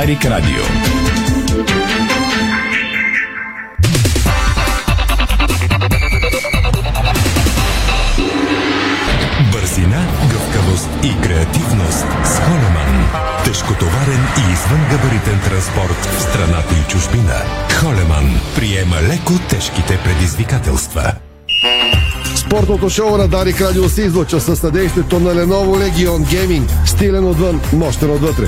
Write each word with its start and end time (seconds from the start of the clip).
Дарик 0.00 0.24
Радио. 0.24 0.62
Бързина, 9.52 10.06
гъвкавост 10.30 10.88
и 11.02 11.20
креативност 11.22 12.06
с 12.24 12.38
Холеман. 12.38 13.08
Тежкотоварен 13.44 14.26
и 14.38 14.52
извънгабаритен 14.52 15.40
транспорт 15.44 16.04
в 16.04 16.22
страната 16.22 16.74
и 16.74 16.90
чужбина. 16.90 17.34
Холеман 17.80 18.40
приема 18.56 18.96
леко 18.96 19.32
тежките 19.48 19.98
предизвикателства. 20.04 21.12
Спортното 22.36 22.90
шоу 22.90 23.16
на 23.16 23.28
Дарик 23.28 23.60
Радио 23.60 23.88
се 23.88 24.02
излъчва 24.02 24.40
със 24.40 24.58
съдействието 24.58 25.20
на 25.20 25.34
Lenovo 25.34 25.90
Legion 25.90 26.18
Gaming. 26.18 26.86
Стилен 26.86 27.24
отвън, 27.24 27.60
мощен 27.72 28.10
отвътре. 28.10 28.46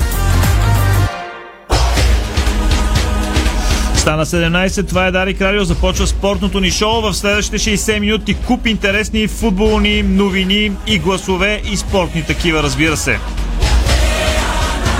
Стана 4.07 4.25
17, 4.25 4.87
това 4.87 5.07
е 5.07 5.11
Дарик 5.11 5.41
Радио, 5.41 5.63
започва 5.63 6.07
спортното 6.07 6.59
ни 6.59 6.71
шоу. 6.71 7.01
В 7.01 7.13
следващите 7.13 7.77
60 7.77 7.99
минути 7.99 8.33
куп 8.33 8.67
интересни 8.67 9.27
футболни 9.27 10.03
новини 10.03 10.71
и 10.87 10.99
гласове 10.99 11.61
и 11.71 11.77
спортни 11.77 12.23
такива, 12.23 12.63
разбира 12.63 12.97
се. 12.97 13.19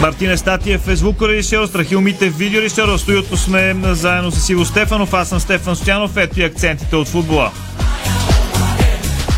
Мартин 0.02 0.32
Естатиев 0.32 0.88
е 0.88 0.96
звукорежисьор, 0.96 1.68
Страхил 1.68 2.02
Митев 2.02 2.38
видеорежисьор. 2.38 2.88
В 2.88 2.98
студиото 3.00 3.38
сме 3.38 3.76
заедно 3.84 4.32
с 4.32 4.50
Иво 4.50 4.66
Стефанов, 4.66 5.14
аз 5.14 5.30
съм 5.30 5.40
Стефан 5.40 5.76
Стоянов. 5.76 6.18
Ето 6.18 6.40
и 6.40 6.44
акцентите 6.44 6.96
от 6.96 7.08
футбола. 7.08 7.52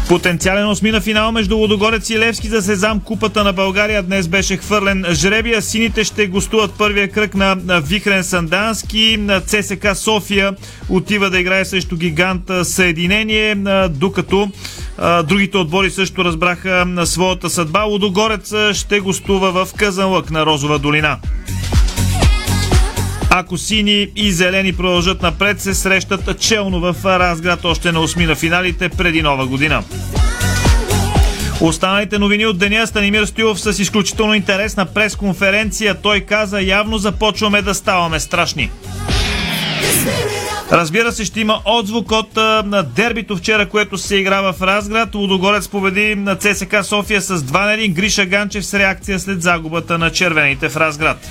Потенциален 0.09 0.69
осмина 0.69 1.01
финал 1.01 1.31
между 1.31 1.57
Лодогорец 1.57 2.09
и 2.09 2.19
Левски 2.19 2.47
за 2.47 2.61
Сезам 2.61 2.99
Купата 2.99 3.43
на 3.43 3.53
България 3.53 4.03
днес 4.03 4.27
беше 4.27 4.57
хвърлен 4.57 5.05
жребия. 5.11 5.61
Сините 5.61 6.03
ще 6.03 6.27
гостуват 6.27 6.73
първия 6.77 7.11
кръг 7.11 7.35
на 7.35 7.81
Вихрен 7.81 8.23
Сандански. 8.23 9.19
ЦСК 9.45 9.87
София 9.95 10.53
отива 10.89 11.29
да 11.29 11.39
играе 11.39 11.65
срещу 11.65 11.97
гигант 11.97 12.51
Съединение, 12.63 13.55
докато 13.89 14.51
другите 15.23 15.57
отбори 15.57 15.91
също 15.91 16.25
разбраха 16.25 16.85
своята 17.05 17.49
съдба. 17.49 17.83
Лодогорец 17.83 18.53
ще 18.73 18.99
гостува 18.99 19.65
в 19.65 19.73
Казанлък 19.73 20.31
на 20.31 20.45
Розова 20.45 20.79
долина. 20.79 21.17
Ако 23.29 23.57
сини 23.57 24.07
и 24.15 24.31
зелени 24.31 24.73
продължат 24.73 25.21
напред, 25.21 25.61
се 25.61 25.73
срещат 25.73 26.39
челно 26.39 26.79
в 26.79 26.95
Разград 27.05 27.65
още 27.65 27.91
на 27.91 27.99
осми 27.99 28.25
на 28.25 28.35
финалите 28.35 28.89
преди 28.89 29.21
нова 29.21 29.47
година. 29.47 29.83
Останалите 31.61 32.19
новини 32.19 32.45
от 32.45 32.57
деня 32.57 32.87
Станимир 32.87 33.25
Стоилов 33.25 33.59
с 33.59 33.79
изключително 33.79 34.33
интересна 34.33 34.85
пресконференция. 34.85 35.95
Той 36.01 36.19
каза, 36.19 36.61
явно 36.61 36.97
започваме 36.97 37.61
да 37.61 37.75
ставаме 37.75 38.19
страшни. 38.19 38.69
Разбира 40.71 41.11
се, 41.11 41.25
ще 41.25 41.41
има 41.41 41.61
отзвук 41.65 42.11
от 42.11 42.35
на 42.65 42.83
дербито 42.83 43.37
вчера, 43.37 43.69
което 43.69 43.97
се 43.97 44.15
игра 44.15 44.41
в 44.41 44.61
Разград. 44.61 45.15
Лудогорец 45.15 45.67
победи 45.67 46.15
на 46.15 46.35
ЦСК 46.35 46.75
София 46.83 47.21
с 47.21 47.37
2 47.37 47.51
на 47.53 47.83
1. 47.83 47.93
Гриша 47.93 48.25
Ганчев 48.25 48.65
с 48.65 48.73
реакция 48.73 49.19
след 49.19 49.41
загубата 49.41 49.97
на 49.97 50.11
червените 50.11 50.69
в 50.69 50.77
Разград. 50.77 51.27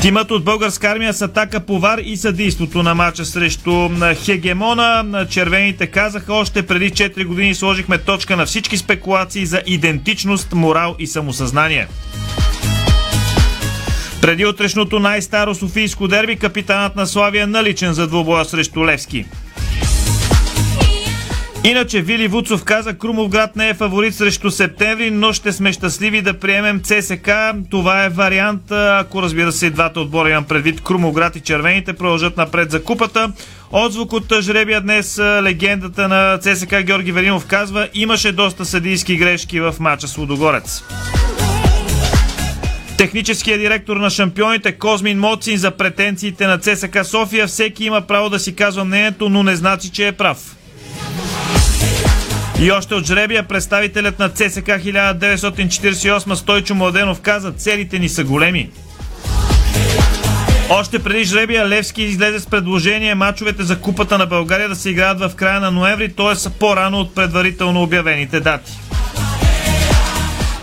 Тимът 0.00 0.30
от 0.30 0.44
българска 0.44 0.88
армия 0.88 1.14
с 1.14 1.22
атака 1.22 1.60
по 1.60 1.78
вар 1.78 1.98
и 1.98 2.16
съдейството 2.16 2.82
на 2.82 2.94
матча 2.94 3.24
срещу 3.24 3.90
Хегемона. 4.24 5.26
Червените 5.30 5.86
казаха 5.86 6.34
още 6.34 6.66
преди 6.66 6.90
4 6.90 7.24
години 7.24 7.54
сложихме 7.54 7.98
точка 7.98 8.36
на 8.36 8.46
всички 8.46 8.76
спекулации 8.76 9.46
за 9.46 9.62
идентичност, 9.66 10.52
морал 10.52 10.96
и 10.98 11.06
самосъзнание. 11.06 11.86
Преди 14.22 14.46
утрешното 14.46 14.98
най-старо 14.98 15.54
Софийско 15.54 16.08
дерби, 16.08 16.36
капитанът 16.36 16.96
на 16.96 17.06
Славия 17.06 17.46
наличен 17.46 17.92
за 17.92 18.06
двубоя 18.06 18.44
срещу 18.44 18.86
Левски. 18.86 19.26
Иначе 21.64 22.02
Вили 22.02 22.28
Вуцов 22.28 22.64
каза, 22.64 22.94
Крумовград 22.98 23.56
не 23.56 23.68
е 23.68 23.74
фаворит 23.74 24.14
срещу 24.14 24.50
септември, 24.50 25.10
но 25.10 25.32
ще 25.32 25.52
сме 25.52 25.72
щастливи 25.72 26.22
да 26.22 26.38
приемем 26.38 26.80
ЦСК. 26.82 27.30
Това 27.70 28.04
е 28.04 28.08
вариант, 28.08 28.70
ако 28.70 29.22
разбира 29.22 29.52
се 29.52 29.66
и 29.66 29.70
двата 29.70 30.00
отбора 30.00 30.30
имам 30.30 30.44
предвид 30.44 30.80
Крумовград 30.80 31.36
и 31.36 31.40
червените 31.40 31.92
продължат 31.92 32.36
напред 32.36 32.70
за 32.70 32.84
купата. 32.84 33.32
Отзвук 33.72 34.12
от 34.12 34.32
жребия 34.40 34.80
днес 34.80 35.18
легендата 35.18 36.08
на 36.08 36.38
ЦСК 36.38 36.76
Георги 36.82 37.12
Велинов 37.12 37.46
казва, 37.46 37.88
имаше 37.94 38.32
доста 38.32 38.64
съдийски 38.64 39.16
грешки 39.16 39.60
в 39.60 39.74
мача 39.80 40.08
с 40.08 40.18
Лудогорец. 40.18 40.84
Техническият 42.98 43.60
директор 43.60 43.96
на 43.96 44.10
шампионите 44.10 44.72
Козмин 44.72 45.18
Моцин 45.18 45.56
за 45.56 45.70
претенциите 45.70 46.46
на 46.46 46.58
ЦСК 46.58 47.04
София. 47.04 47.46
Всеки 47.46 47.84
има 47.84 48.00
право 48.00 48.30
да 48.30 48.38
си 48.38 48.56
казва 48.56 48.84
мнението, 48.84 49.28
но 49.28 49.42
не 49.42 49.56
значи, 49.56 49.90
че 49.90 50.08
е 50.08 50.12
прав. 50.12 50.56
И 52.60 52.70
още 52.70 52.94
от 52.94 53.06
жребия 53.06 53.42
представителят 53.42 54.18
на 54.18 54.28
ЦСК 54.28 54.66
1948 54.66 56.34
Стойчо 56.34 56.74
Младенов 56.74 57.20
каза, 57.20 57.52
целите 57.52 57.98
ни 57.98 58.08
са 58.08 58.24
големи. 58.24 58.70
Още 60.70 60.98
преди 60.98 61.24
жребия 61.24 61.68
Левски 61.68 62.02
излезе 62.02 62.40
с 62.40 62.46
предложение 62.46 63.14
мачовете 63.14 63.62
за 63.62 63.78
Купата 63.80 64.18
на 64.18 64.26
България 64.26 64.68
да 64.68 64.76
се 64.76 64.90
играят 64.90 65.20
в 65.20 65.30
края 65.36 65.60
на 65.60 65.70
ноември, 65.70 66.12
т.е. 66.12 66.50
по-рано 66.58 67.00
от 67.00 67.14
предварително 67.14 67.82
обявените 67.82 68.40
дати. 68.40 68.72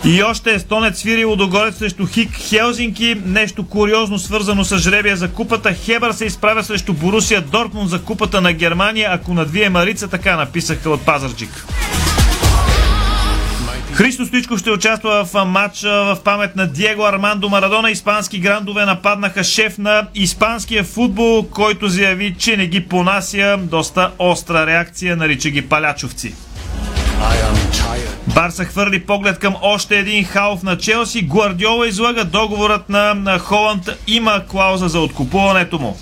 И 0.04 0.22
още 0.22 0.54
естонец 0.54 0.98
свири 0.98 1.24
Лудогорец 1.24 1.78
срещу 1.78 2.06
Хик 2.06 2.30
Хелзинки. 2.36 3.16
Нещо 3.24 3.66
куриозно 3.66 4.18
свързано 4.18 4.64
с 4.64 4.78
жребия 4.78 5.16
за 5.16 5.28
купата. 5.30 5.74
Хебър 5.74 6.12
се 6.12 6.24
изправя 6.24 6.64
срещу 6.64 6.92
Борусия 6.92 7.40
Дортмунд 7.40 7.90
за 7.90 8.02
купата 8.02 8.40
на 8.40 8.52
Германия. 8.52 9.10
Ако 9.12 9.34
надвие 9.34 9.68
Марица, 9.68 10.08
така 10.08 10.36
написаха 10.36 10.90
от 10.90 11.06
Пазарджик. 11.06 11.66
Христо 13.92 14.26
Стоичков 14.26 14.60
ще 14.60 14.70
участва 14.70 15.24
в 15.24 15.44
матч 15.44 15.82
в 15.82 16.18
памет 16.24 16.56
на 16.56 16.66
Диего 16.66 17.02
Армандо 17.02 17.48
Марадона. 17.48 17.90
Испански 17.90 18.38
грандове 18.38 18.84
нападнаха 18.84 19.44
шеф 19.44 19.78
на 19.78 20.06
испанския 20.14 20.84
футбол, 20.84 21.48
който 21.50 21.88
заяви, 21.88 22.34
че 22.38 22.56
не 22.56 22.66
ги 22.66 22.80
понася. 22.80 23.56
Доста 23.62 24.10
остра 24.18 24.66
реакция, 24.66 25.16
нарича 25.16 25.50
ги 25.50 25.62
палячовци. 25.62 26.34
Барса 28.38 28.64
хвърли 28.64 29.00
поглед 29.00 29.38
към 29.38 29.56
още 29.62 29.98
един 29.98 30.24
халф 30.24 30.62
на 30.62 30.78
Челси. 30.78 31.22
Гвардиола 31.22 31.88
излага 31.88 32.24
договорът 32.24 32.88
на, 32.88 33.14
на 33.14 33.38
Холанд. 33.38 33.90
Има 34.06 34.42
клауза 34.48 34.88
за 34.88 35.00
откупуването 35.00 35.78
му. 35.78 35.96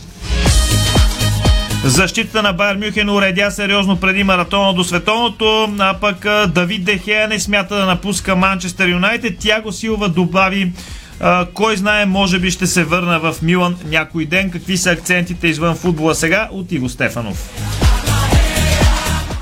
Защита 1.85 2.43
на 2.43 2.53
Байер 2.53 2.77
Мюхен 2.77 3.11
уредя 3.11 3.51
сериозно 3.51 3.97
преди 4.01 4.25
маратона 4.25 4.75
до 4.75 4.85
световното, 4.85 5.75
а 5.79 5.95
пък 6.01 6.27
Давид 6.49 6.85
Дехея 6.85 7.29
не 7.29 7.41
смята 7.41 7.77
да 7.77 7.87
напуска 7.87 8.37
Манчестър 8.37 8.89
Юнайтед. 8.89 9.39
Тяго 9.39 9.73
Силва 9.73 10.09
добави 10.09 10.73
а, 11.21 11.47
кой 11.55 11.77
знае, 11.77 12.07
може 12.07 12.39
би 12.39 12.51
ще 12.51 12.67
се 12.67 12.85
върна 12.85 13.21
в 13.21 13.35
Милан 13.43 13.77
някой 13.85 14.25
ден. 14.25 14.51
Какви 14.51 14.77
са 14.77 14.91
акцентите 14.91 15.49
извън 15.49 15.77
футбола 15.77 16.15
сега 16.15 16.49
от 16.53 16.73
Иво 16.73 16.89
Стефанов? 16.89 17.51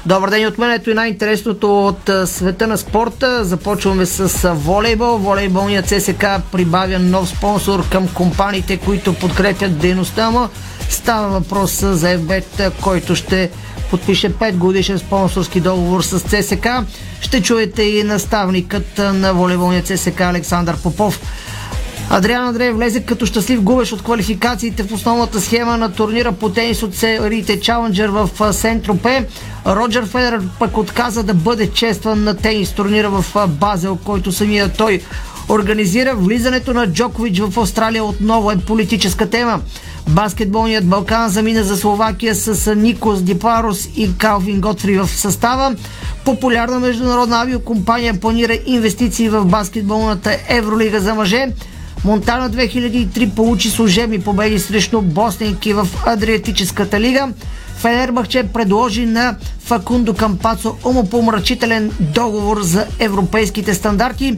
Добър 0.07 0.31
ден 0.31 0.47
от 0.47 0.59
мен. 0.59 0.71
Ето 0.71 0.91
и 0.91 0.95
най-интересното 0.95 1.87
от 1.87 2.11
света 2.25 2.67
на 2.67 2.79
спорта. 2.79 3.45
Започваме 3.45 4.07
с 4.07 4.55
волейбол. 4.55 5.17
Волейболният 5.17 5.87
ЦСК 5.87 6.27
прибавя 6.53 6.99
нов 6.99 7.29
спонсор 7.29 7.89
към 7.89 8.09
компаниите, 8.09 8.77
които 8.77 9.15
подкрепят 9.15 9.79
дейността 9.79 10.31
му. 10.31 10.49
Става 10.89 11.29
въпрос 11.29 11.81
за 11.81 12.19
FBET, 12.19 12.71
който 12.83 13.15
ще 13.15 13.51
подпише 13.91 14.35
5 14.35 14.57
годишен 14.57 14.99
спонсорски 14.99 15.61
договор 15.61 16.03
с 16.03 16.21
ЦСК. 16.21 16.69
Ще 17.21 17.43
чуете 17.43 17.83
и 17.83 18.03
наставникът 18.03 18.99
на 18.99 19.35
волейболния 19.35 19.83
ЦСК 19.83 20.21
Александър 20.21 20.77
Попов. 20.83 21.21
Адриан 22.11 22.49
Андреев 22.49 22.77
влезе 22.77 23.03
като 23.03 23.27
щастлив 23.27 23.63
губещ 23.63 23.93
от 23.93 24.03
квалификациите 24.03 24.83
в 24.83 24.93
основната 24.93 25.41
схема 25.41 25.77
на 25.77 25.93
турнира 25.93 26.33
по 26.33 26.49
тенис 26.49 26.83
от 26.83 26.95
сериите 26.95 27.61
Challenger 27.61 28.09
в 28.09 28.53
Сент-Тропе. 28.53 29.27
Роджер 29.67 30.07
Федер 30.07 30.43
пък 30.59 30.77
отказа 30.77 31.23
да 31.23 31.35
бъде 31.35 31.71
честван 31.71 32.25
на 32.25 32.37
тенис 32.37 32.73
турнира 32.73 33.11
в 33.11 33.49
Базел, 33.49 33.99
който 34.05 34.33
самия 34.33 34.73
той 34.73 35.01
организира. 35.49 36.15
Влизането 36.15 36.75
на 36.75 36.87
Джокович 36.87 37.41
в 37.41 37.61
Австралия 37.61 38.05
отново 38.05 38.51
е 38.51 38.57
политическа 38.57 39.31
тема. 39.31 39.61
Баскетболният 40.09 40.87
Балкан 40.87 41.29
замина 41.29 41.65
за 41.65 41.77
Словакия 41.77 42.35
с 42.35 42.75
Никос 42.75 43.23
Дипарос 43.23 43.89
и 43.97 44.19
Калвин 44.19 44.61
Готфри 44.61 44.99
в 44.99 45.09
състава. 45.09 45.75
Популярна 46.25 46.81
международна 46.81 47.41
авиокомпания 47.41 48.21
планира 48.21 48.59
инвестиции 48.67 49.29
в 49.29 49.45
баскетболната 49.45 50.37
Евролига 50.49 51.01
за 51.01 51.15
мъже. 51.15 51.49
Монтана 52.05 52.51
2003 52.51 53.31
получи 53.35 53.71
служебни 53.71 54.19
победи 54.21 54.59
срещу 54.59 55.01
Босненки 55.01 55.73
в 55.73 55.87
Адриатическата 56.07 57.01
лига. 57.01 57.29
Фенербахче 57.79 58.45
предложи 58.45 59.07
на 59.07 59.37
Факундо 59.65 60.15
Кампацо 60.15 60.77
умопомрачителен 60.85 61.91
договор 62.01 62.63
за 62.63 62.87
европейските 63.01 63.75
стандарти. 63.75 64.37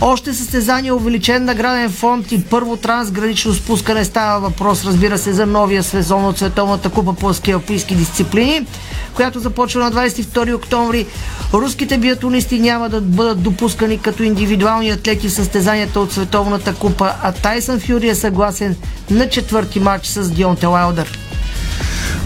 Още 0.00 0.34
състезание, 0.34 0.92
увеличен 0.92 1.44
награден 1.44 1.90
фонд 1.90 2.32
и 2.32 2.44
първо 2.44 2.76
трансгранично 2.76 3.54
спускане 3.54 4.04
става 4.04 4.40
въпрос, 4.40 4.84
разбира 4.84 5.18
се, 5.18 5.32
за 5.32 5.46
новия 5.46 5.82
сезон 5.82 6.24
от 6.24 6.38
Световната 6.38 6.90
купа 6.90 7.12
по 7.12 7.34
скиалпийски 7.34 7.94
дисциплини, 7.94 8.66
която 9.14 9.40
започва 9.40 9.80
на 9.80 9.92
22 9.92 10.54
октомври. 10.54 11.06
Руските 11.52 11.98
биатлонисти 11.98 12.60
няма 12.60 12.88
да 12.88 13.00
бъдат 13.00 13.42
допускани 13.42 13.98
като 13.98 14.22
индивидуални 14.22 14.90
атлети 14.90 15.28
в 15.28 15.32
състезанията 15.32 16.00
от 16.00 16.12
Световната 16.12 16.74
купа, 16.74 17.12
а 17.22 17.32
Тайсън 17.32 17.80
Фюри 17.80 18.08
е 18.08 18.14
съгласен 18.14 18.76
на 19.10 19.28
четвърти 19.28 19.80
матч 19.80 20.06
с 20.06 20.30
Дионте 20.30 20.66
Лайлдър. 20.66 21.25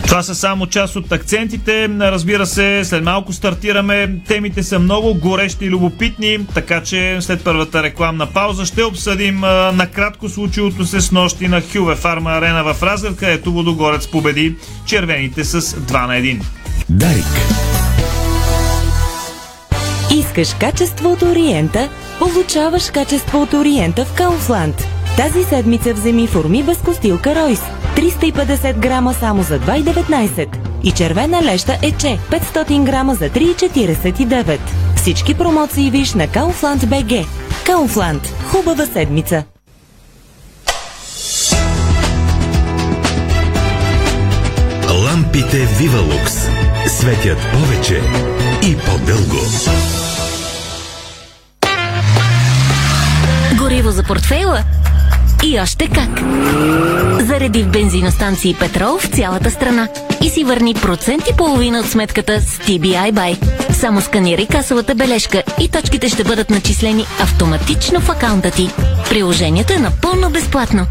Това 0.06 0.22
са 0.22 0.34
само 0.34 0.66
част 0.66 0.96
от 0.96 1.12
акцентите. 1.12 1.88
Разбира 1.88 2.46
се, 2.46 2.84
след 2.84 3.04
малко 3.04 3.32
стартираме. 3.32 4.14
Темите 4.28 4.62
са 4.62 4.78
много 4.78 5.14
горещи 5.14 5.64
и 5.64 5.70
любопитни, 5.70 6.38
така 6.54 6.82
че 6.82 7.16
след 7.20 7.44
първата 7.44 7.82
рекламна 7.82 8.26
пауза 8.26 8.66
ще 8.66 8.84
обсъдим 8.84 9.44
а, 9.44 9.72
накратко 9.72 10.28
случилото 10.28 10.86
се 10.86 11.00
с 11.00 11.12
нощи 11.12 11.48
на 11.48 11.62
Хюве 11.72 11.94
Фарма 11.94 12.30
Арена 12.30 12.74
в 12.74 12.82
Разград, 12.82 13.16
където 13.16 13.52
Водогорец 13.52 14.10
победи 14.10 14.54
червените 14.86 15.44
с 15.44 15.60
2 15.60 16.06
на 16.06 16.12
1. 16.12 16.42
Дарик. 16.88 17.24
Искаш 20.14 20.54
качество 20.54 21.12
от 21.12 21.22
Ориента? 21.22 21.88
Получаваш 22.18 22.90
качество 22.90 23.42
от 23.42 23.52
Ориента 23.52 24.04
в 24.04 24.12
Кауфланд. 24.14 24.86
Тази 25.16 25.44
седмица 25.44 25.94
вземи 25.94 26.26
форми 26.26 26.62
без 26.62 26.78
костилка 26.78 27.34
Ройс. 27.34 27.60
350 27.96 28.78
грама 28.78 29.14
само 29.14 29.42
за 29.42 29.60
2,19. 29.60 30.48
И 30.82 30.92
червена 30.92 31.42
леща 31.42 31.78
ече 31.82 32.18
500 32.30 32.84
грама 32.84 33.14
за 33.14 33.30
3,49. 33.30 34.58
Всички 34.96 35.34
промоции 35.34 35.90
виж 35.90 36.14
на 36.14 36.28
Kaufland 36.28 36.78
BG. 36.78 37.26
Kaufland. 37.64 38.20
Хубава 38.50 38.86
седмица! 38.86 39.44
Лампите 45.04 45.66
Вивалукс 45.78 46.32
светят 46.86 47.38
повече 47.52 48.00
и 48.62 48.76
по-дълго. 48.76 49.40
Гориво 53.58 53.90
за 53.90 54.02
портфейла? 54.02 54.62
И 55.44 55.60
още 55.60 55.88
как! 55.88 56.20
Зареди 57.20 57.62
в 57.62 57.68
бензиностанции 57.68 58.54
Петрол 58.54 58.98
в 58.98 59.06
цялата 59.06 59.50
страна 59.50 59.88
и 60.24 60.28
си 60.28 60.44
върни 60.44 60.74
процент 60.74 61.22
и 61.28 61.36
половина 61.36 61.80
от 61.80 61.86
сметката 61.86 62.40
с 62.40 62.58
TBI 62.58 63.12
Buy. 63.12 63.38
Само 63.72 64.00
сканирай 64.00 64.46
касовата 64.46 64.94
бележка 64.94 65.42
и 65.60 65.68
точките 65.68 66.08
ще 66.08 66.24
бъдат 66.24 66.50
начислени 66.50 67.06
автоматично 67.20 68.00
в 68.00 68.10
акаунта 68.10 68.50
ти. 68.50 68.70
Приложението 69.08 69.72
е 69.72 69.76
напълно 69.76 70.30
безплатно. 70.30 70.86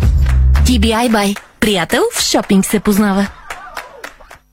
TBI 0.66 1.12
Buy. 1.12 1.38
Приятел 1.60 2.02
в 2.16 2.22
шопинг 2.22 2.66
се 2.66 2.80
познава. 2.80 3.28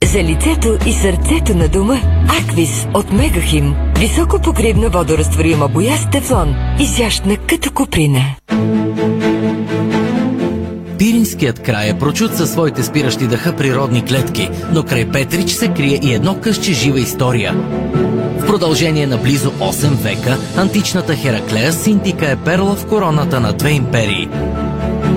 За 0.04 0.22
лицето 0.22 0.78
и 0.86 0.92
сърцето 0.92 1.54
на 1.54 1.68
дома 1.68 2.00
Аквис 2.40 2.86
от 2.94 3.12
Мегахим. 3.12 3.74
Високо 3.98 4.40
покривна 4.40 4.88
водорастворима 4.88 5.68
боя 5.68 5.96
с 5.96 6.10
тефлон. 6.10 6.54
Изящна 6.80 7.36
като 7.36 7.72
куприна. 7.72 8.22
Пиринският 11.26 11.62
край 11.62 11.88
е 11.88 11.98
прочут 11.98 12.36
със 12.36 12.50
своите 12.50 12.82
спиращи 12.82 13.26
дъха 13.26 13.56
природни 13.56 14.04
клетки, 14.04 14.50
но 14.72 14.82
край 14.82 15.08
Петрич 15.08 15.50
се 15.50 15.68
крие 15.68 16.00
и 16.02 16.14
едно 16.14 16.40
къще 16.40 16.72
жива 16.72 17.00
история. 17.00 17.54
В 18.38 18.46
продължение 18.46 19.06
на 19.06 19.16
близо 19.16 19.50
8 19.50 19.88
века, 19.88 20.38
античната 20.56 21.16
Хераклея 21.16 21.72
Синтика 21.72 22.30
е 22.30 22.36
перла 22.36 22.76
в 22.76 22.86
короната 22.86 23.40
на 23.40 23.52
две 23.52 23.70
империи. 23.70 24.28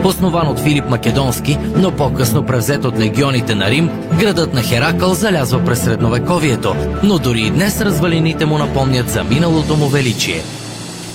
Основан 0.03 0.47
от 0.47 0.59
Филип 0.59 0.89
Македонски, 0.89 1.57
но 1.75 1.91
по-късно 1.91 2.45
превзет 2.45 2.85
от 2.85 3.00
легионите 3.00 3.56
на 3.56 3.69
Рим, 3.69 3.89
градът 4.19 4.53
на 4.53 4.61
Херакъл 4.61 5.13
залязва 5.13 5.65
през 5.65 5.83
средновековието, 5.83 6.75
но 7.03 7.19
дори 7.19 7.41
и 7.41 7.50
днес 7.50 7.81
развалините 7.81 8.45
му 8.45 8.57
напомнят 8.57 9.09
за 9.09 9.23
миналото 9.23 9.75
му 9.75 9.88
величие. 9.88 10.41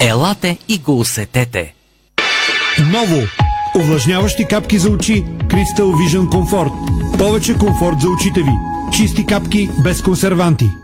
Елате 0.01 0.59
и 0.69 0.79
го 0.79 0.99
усетете! 0.99 1.75
Ново! 2.93 3.23
Увлажняващи 3.77 4.45
капки 4.45 4.79
за 4.79 4.91
очи 4.91 5.25
Crystal 5.39 5.93
Vision 5.93 6.29
Comfort. 6.29 6.73
Повече 7.19 7.59
комфорт 7.59 8.01
за 8.01 8.09
очите 8.09 8.41
ви. 8.41 8.53
Чисти 8.93 9.27
капки 9.27 9.71
без 9.85 10.03
консерванти. 10.03 10.84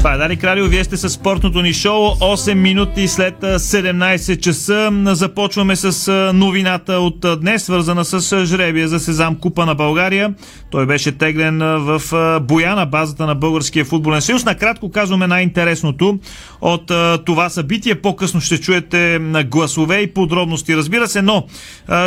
Това 0.00 0.14
е 0.14 0.18
Дарик 0.18 0.44
Радио, 0.44 0.66
вие 0.66 0.84
сте 0.84 0.96
с 0.96 1.08
спортното 1.08 1.62
ни 1.62 1.72
шоу. 1.72 2.06
8 2.06 2.54
минути 2.54 3.08
след 3.08 3.40
17 3.40 4.40
часа. 4.40 4.90
Започваме 5.04 5.76
с 5.76 6.12
новината 6.34 6.92
от 6.92 7.40
днес, 7.40 7.64
свързана 7.64 8.04
с 8.04 8.46
жребия 8.46 8.88
за 8.88 9.00
Сезам 9.00 9.36
Купа 9.36 9.66
на 9.66 9.74
България. 9.74 10.34
Той 10.70 10.86
беше 10.86 11.12
теглен 11.12 11.58
в 11.58 12.00
боя 12.42 12.74
на 12.76 12.86
базата 12.86 13.26
на 13.26 13.34
Българския 13.34 13.84
футболен 13.84 14.20
съюз. 14.20 14.44
Накратко 14.44 14.90
казваме 14.90 15.26
най-интересното 15.26 16.18
от 16.60 16.92
това 17.24 17.48
събитие. 17.48 17.94
По-късно 17.94 18.40
ще 18.40 18.60
чуете 18.60 19.20
гласове 19.46 20.00
и 20.00 20.14
подробности, 20.14 20.76
разбира 20.76 21.08
се, 21.08 21.22
но 21.22 21.46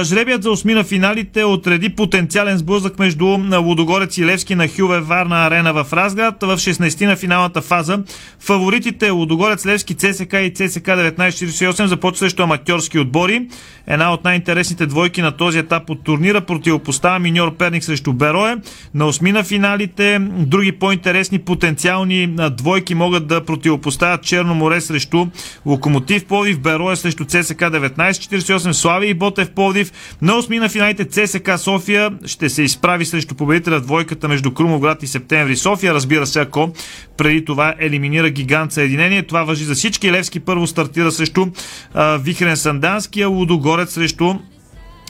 жребият 0.03 0.43
за 0.43 0.51
осмина 0.51 0.83
финалите 0.83 1.43
отреди 1.43 1.89
потенциален 1.89 2.57
сблъсък 2.57 2.99
между 2.99 3.25
Лудогорец 3.61 4.17
и 4.17 4.25
Левски 4.25 4.55
на 4.55 4.67
Хюве 4.67 4.99
Варна 4.99 5.45
арена 5.45 5.73
в 5.73 5.93
Разград 5.93 6.35
в 6.41 6.57
16 6.57 7.05
на 7.05 7.15
финалната 7.15 7.61
фаза 7.61 7.82
фаза. 7.83 8.03
Фаворитите 8.39 9.09
Лудогорец, 9.09 9.65
Левски, 9.65 9.95
ЦСК 9.95 10.33
и 10.33 10.53
ЦСК 10.53 10.87
1948 10.87 11.85
започва 11.85 12.17
срещу 12.17 12.43
аматьорски 12.43 12.99
отбори. 12.99 13.47
Една 13.87 14.13
от 14.13 14.23
най-интересните 14.23 14.85
двойки 14.85 15.21
на 15.21 15.31
този 15.31 15.59
етап 15.59 15.89
от 15.89 16.03
турнира 16.03 16.41
противопостава 16.41 17.19
Миньор 17.19 17.55
Перник 17.55 17.83
срещу 17.83 18.13
Берое. 18.13 18.57
На 18.93 19.05
осмина 19.05 19.43
финалите 19.43 20.19
други 20.19 20.71
по-интересни 20.71 21.39
потенциални 21.39 22.35
двойки 22.51 22.95
могат 22.95 23.27
да 23.27 23.45
противопоставят 23.45 24.23
Черно 24.23 24.55
море 24.55 24.81
срещу 24.81 25.27
Локомотив 25.65 26.25
Пловдив, 26.25 26.59
Берое 26.59 26.95
срещу 26.95 27.25
ЦСК 27.25 27.59
1948, 27.59 28.71
Слави 28.71 29.07
и 29.07 29.13
Ботев 29.13 29.49
Пловдив. 29.49 29.91
На 30.21 30.35
осмина 30.35 30.69
финалите 30.69 31.05
ЦСК 31.05 31.51
София 31.57 32.11
ще 32.25 32.49
се 32.49 32.63
изправи 32.63 33.05
срещу 33.05 33.35
победителя 33.35 33.79
двойката 33.79 34.27
между 34.27 34.53
Крумовград 34.53 35.03
и 35.03 35.07
Септември 35.07 35.55
София. 35.55 35.93
Разбира 35.93 36.25
се, 36.25 36.39
ако 36.39 36.73
преди 37.17 37.45
това 37.45 37.72
елиминира 37.79 38.29
гигант 38.29 38.71
Съединение. 38.71 39.23
Това 39.23 39.43
въжи 39.43 39.63
за 39.63 39.75
всички. 39.75 40.11
Левски 40.11 40.39
първо 40.39 40.67
стартира 40.67 41.11
срещу 41.11 41.45
а, 41.93 42.17
Вихрен 42.17 42.57
Сандански, 42.57 43.21
а 43.21 43.27
Лудогорец 43.27 43.93
срещу 43.93 44.33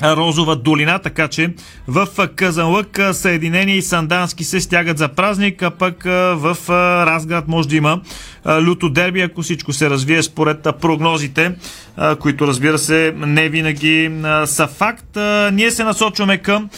Розова 0.04 0.56
долина, 0.56 1.00
така 1.00 1.28
че 1.28 1.54
в 1.88 2.08
Казанлък 2.36 3.00
Съединение 3.12 3.76
и 3.76 3.82
Сандански 3.82 4.44
се 4.44 4.62
стягат 4.62 4.98
за 4.98 5.08
празник, 5.08 5.62
а 5.62 5.70
пък 5.72 6.04
в 6.36 6.58
Разград 7.06 7.48
може 7.48 7.68
да 7.68 7.76
има 7.76 8.02
люто 8.48 8.90
дерби, 8.90 9.22
ако 9.22 9.42
всичко 9.42 9.74
се 9.74 9.90
развие 9.90 10.24
според 10.24 10.68
прогнозите, 10.82 11.52
които 12.20 12.48
разбира 12.48 12.78
се 12.78 13.14
не 13.18 13.50
винаги 13.50 14.12
са 14.46 14.68
факт. 14.68 15.18
Ние 15.54 15.72
се 15.72 15.84
насочваме 15.84 16.38
към 16.38 16.70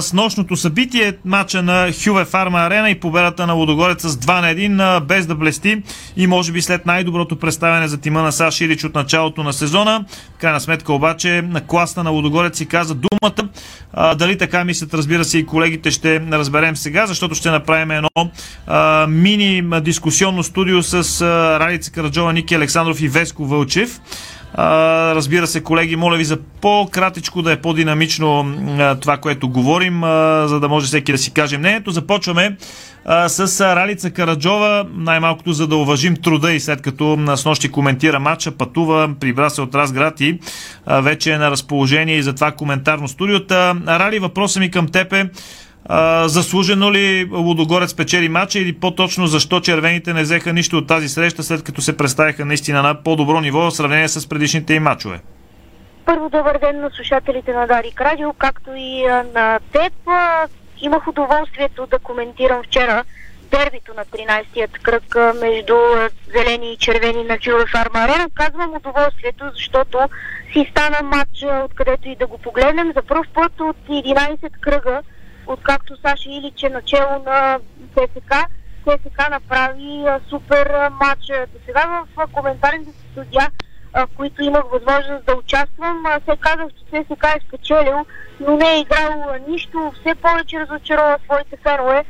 с 0.00 0.12
нощното 0.12 0.56
събитие, 0.56 1.12
матча 1.24 1.62
на 1.62 1.92
Хюве 2.04 2.24
Фарма 2.24 2.58
Арена 2.58 2.90
и 2.90 3.00
победата 3.00 3.46
на 3.46 3.52
Лодогорец 3.52 4.02
с 4.02 4.16
2 4.16 4.40
на 4.40 4.46
1, 4.46 4.96
а, 4.96 5.00
без 5.00 5.26
да 5.26 5.34
блести 5.34 5.82
и 6.16 6.26
може 6.26 6.52
би 6.52 6.62
след 6.62 6.86
най-доброто 6.86 7.36
представяне 7.36 7.88
за 7.88 7.98
тима 8.00 8.22
на 8.22 8.32
Саши 8.32 8.64
Илич 8.64 8.84
от 8.84 8.94
началото 8.94 9.42
на 9.42 9.52
сезона. 9.52 10.04
Крайна 10.38 10.60
сметка 10.60 10.92
обаче 10.92 11.42
на 11.42 11.60
класна 11.60 12.02
на 12.02 12.10
Лодогорец 12.10 12.56
си 12.56 12.66
каза 12.66 12.94
думата. 12.94 13.48
Дали 14.14 14.38
така 14.38 14.64
мислят, 14.64 14.94
разбира 14.94 15.24
се, 15.24 15.38
и 15.38 15.46
колегите 15.46 15.90
ще 15.90 16.20
разберем 16.20 16.76
сега, 16.76 17.06
защото 17.06 17.34
ще 17.34 17.50
направим 17.50 17.90
едно 17.90 18.30
мини 19.08 19.80
дискусионно 19.80 20.42
студио 20.42 20.82
с 20.82 21.20
а, 21.20 21.60
Ралица 21.60 21.92
Караджова, 21.92 22.32
Ники 22.32 22.54
Александров 22.54 23.00
и 23.00 23.08
Веско 23.08 23.44
Вълчев. 23.44 24.00
А, 24.54 25.14
разбира 25.14 25.46
се, 25.46 25.62
колеги, 25.62 25.96
моля 25.96 26.16
ви 26.16 26.24
за 26.24 26.36
по-кратичко 26.60 27.42
да 27.42 27.52
е 27.52 27.56
по-динамично 27.56 28.54
а, 28.78 28.94
това, 28.94 29.16
което 29.16 29.48
говорим, 29.48 30.04
а, 30.04 30.44
за 30.48 30.60
да 30.60 30.68
може 30.68 30.86
всеки 30.86 31.12
да 31.12 31.18
си 31.18 31.30
каже 31.30 31.58
мнението. 31.58 31.90
Започваме 31.90 32.56
а, 33.04 33.28
с 33.28 33.60
Ралица 33.60 34.10
Караджова, 34.10 34.86
най-малкото 34.94 35.52
за 35.52 35.66
да 35.66 35.76
уважим 35.76 36.16
труда 36.16 36.52
и 36.52 36.60
след 36.60 36.82
като 36.82 37.18
с 37.36 37.44
нощи 37.44 37.68
коментира 37.68 38.20
матча, 38.20 38.50
пътува, 38.50 39.10
прибра 39.20 39.50
се 39.50 39.60
от 39.60 39.74
Разград 39.74 40.20
и 40.20 40.38
а, 40.86 41.00
вече 41.00 41.32
е 41.32 41.38
на 41.38 41.50
разположение 41.50 42.16
и 42.16 42.22
за 42.22 42.34
това 42.34 42.52
коментарно 42.52 43.08
студиота. 43.08 43.76
Рали, 43.86 44.18
въпросът 44.18 44.60
ми 44.60 44.70
към 44.70 44.88
теб 44.88 45.12
е 45.12 45.30
заслужено 46.24 46.92
ли 46.92 47.28
Лудогорец 47.32 47.94
печели 47.94 48.28
матча 48.28 48.58
или 48.58 48.72
по-точно 48.72 49.26
защо 49.26 49.60
червените 49.60 50.12
не 50.12 50.22
взеха 50.22 50.52
нищо 50.52 50.76
от 50.78 50.86
тази 50.86 51.08
среща, 51.08 51.42
след 51.42 51.62
като 51.62 51.80
се 51.80 51.96
представиха 51.96 52.44
наистина 52.44 52.82
на 52.82 53.02
по-добро 53.02 53.40
ниво 53.40 53.58
в 53.58 53.70
сравнение 53.70 54.08
с 54.08 54.28
предишните 54.28 54.74
им 54.74 54.82
матчове? 54.82 55.20
Първо 56.04 56.28
добър 56.28 56.58
ден 56.58 56.80
на 56.80 56.90
слушателите 56.90 57.52
на 57.52 57.66
Дарик 57.66 58.00
Радио, 58.00 58.32
както 58.32 58.70
и 58.76 59.04
на 59.34 59.58
теб. 59.72 59.92
Имах 60.80 61.08
удоволствието 61.08 61.86
да 61.86 61.98
коментирам 61.98 62.62
вчера 62.62 63.04
дербито 63.50 63.92
на 63.96 64.04
13-тият 64.04 64.78
кръг 64.82 65.16
между 65.40 65.74
зелени 66.36 66.72
и 66.72 66.76
червени 66.76 67.24
на 67.24 67.38
Чиле 67.38 67.64
Фарма 67.72 67.98
Арена. 67.98 68.26
Казвам 68.34 68.74
удоволствието, 68.76 69.44
защото 69.54 69.98
си 70.52 70.66
стана 70.70 70.98
матч, 71.02 71.44
откъдето 71.64 72.08
и 72.08 72.16
да 72.16 72.26
го 72.26 72.38
погледнем. 72.38 72.92
За 72.96 73.02
първ 73.02 73.22
път 73.34 73.60
от 73.60 73.76
11 73.88 74.50
кръга 74.60 75.00
откакто 75.48 75.96
Саши 75.96 76.30
Илич 76.30 76.62
е 76.62 76.68
начало 76.68 77.22
на 77.26 77.58
ССК, 77.94 78.34
ССК 78.86 79.30
направи 79.30 80.04
а, 80.06 80.20
супер 80.28 80.66
а, 80.66 80.90
матч. 80.90 81.26
До 81.26 81.58
сега 81.66 81.86
в 81.86 82.08
а, 82.16 82.26
коментарните 82.26 82.90
си 82.92 83.06
студия, 83.12 83.50
а, 83.92 84.06
в 84.06 84.10
които 84.16 84.42
имах 84.42 84.62
възможност 84.72 85.24
да 85.24 85.34
участвам, 85.34 86.06
а, 86.06 86.20
се 86.30 86.36
казах, 86.40 86.66
че 86.68 87.04
ССК 87.04 87.24
е 87.24 87.46
спечелил, 87.46 88.06
но 88.40 88.56
не 88.56 88.74
е 88.74 88.80
играл 88.80 89.24
а, 89.28 89.38
нищо, 89.48 89.92
все 90.00 90.14
повече 90.14 90.60
разочарова 90.60 91.18
своите 91.24 91.56
фенове. 91.56 92.04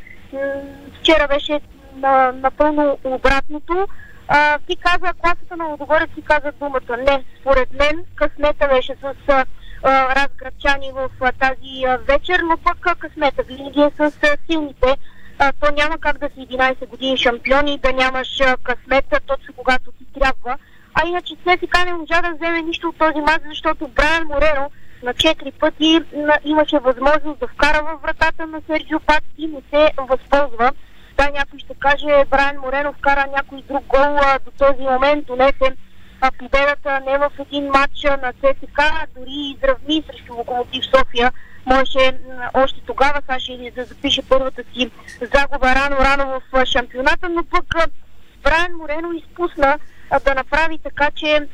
Вчера 1.01 1.29
беше 1.29 1.61
на, 1.95 2.33
напълно 2.33 2.99
обратното. 3.05 3.89
А, 4.29 4.59
ти 4.59 4.77
каза, 4.77 5.13
класата 5.19 5.57
на 5.57 5.65
Лодогорец 5.65 6.11
ти 6.15 6.23
каза 6.23 6.53
думата. 6.61 6.97
Не, 6.99 7.25
според 7.41 7.73
мен 7.73 8.05
късмета 8.15 8.69
беше 8.69 8.97
с 9.03 9.45
разградчани 9.85 10.93
в 10.93 11.11
а, 11.21 11.33
тази 11.33 11.85
а, 11.87 11.97
вечер, 11.97 12.41
но 12.41 12.57
пък 12.57 12.87
а, 12.87 12.95
късмета 12.95 13.43
винаги 13.43 13.81
е 13.81 13.91
с 13.97 14.01
а, 14.01 14.37
силните. 14.51 14.97
А, 15.39 15.53
то 15.61 15.75
няма 15.75 15.99
как 15.99 16.19
да 16.19 16.29
си 16.29 16.49
11 16.51 16.87
години 16.87 17.17
шампиони 17.17 17.75
и 17.75 17.79
да 17.79 17.93
нямаш 17.93 18.41
а, 18.41 18.57
късмета 18.57 19.21
точно 19.27 19.55
когато 19.57 19.93
ти 19.93 20.21
трябва. 20.21 20.59
А 20.95 21.09
иначе 21.09 21.35
ССК 21.35 21.85
не 21.85 21.93
можа 21.93 22.23
да 22.23 22.35
вземе 22.35 22.63
нищо 22.63 22.89
от 22.89 22.99
този 22.99 23.21
мач, 23.21 23.41
защото 23.49 23.89
Брайан 23.89 24.27
Морено 24.27 24.71
на 25.03 25.15
4 25.15 25.53
пъти 25.53 26.01
на, 26.13 26.39
имаше 26.45 26.79
възможност 26.79 27.41
да 27.41 27.47
вкара 27.47 27.83
във 27.83 28.03
вратата 28.03 28.47
на 28.47 28.61
Серджио 28.67 29.01
Пат 29.01 29.25
и 29.39 29.47
не 29.47 29.61
се 29.71 29.93
възползва. 29.99 30.73
Да, 31.17 31.31
някой 31.31 31.59
ще 31.59 31.75
каже, 31.75 32.25
Брайан 32.31 32.57
Морено 32.59 32.93
вкара 32.93 33.25
някой 33.37 33.63
друг 33.69 33.85
гол 33.87 34.17
а, 34.17 34.39
до 34.45 34.51
този 34.51 34.83
момент, 34.83 35.27
донесе 35.27 35.77
а, 36.21 36.31
победата 36.31 37.01
не 37.07 37.19
в 37.19 37.31
един 37.39 37.67
матч 37.67 38.03
на 38.05 38.33
ЦСК, 38.33 38.81
дори 39.17 39.55
изравни 39.57 40.05
срещу 40.11 40.35
Локомотив 40.35 40.85
София. 40.85 41.33
Можеше 41.67 42.19
още 42.55 42.81
тогава 42.87 43.23
Саши 43.27 43.73
да 43.77 43.85
запише 43.85 44.23
първата 44.29 44.63
си 44.73 44.91
загуба 45.21 45.75
рано-рано 45.75 46.41
в 46.53 46.67
шампионата, 46.67 47.29
но 47.29 47.45
пък 47.45 47.65
Брайан 48.43 48.77
Морено 48.77 49.13
изпусна 49.13 49.79
а, 50.11 50.21
да 50.21 50.35
направи 50.35 50.79
така, 50.79 51.11
че 51.11 51.49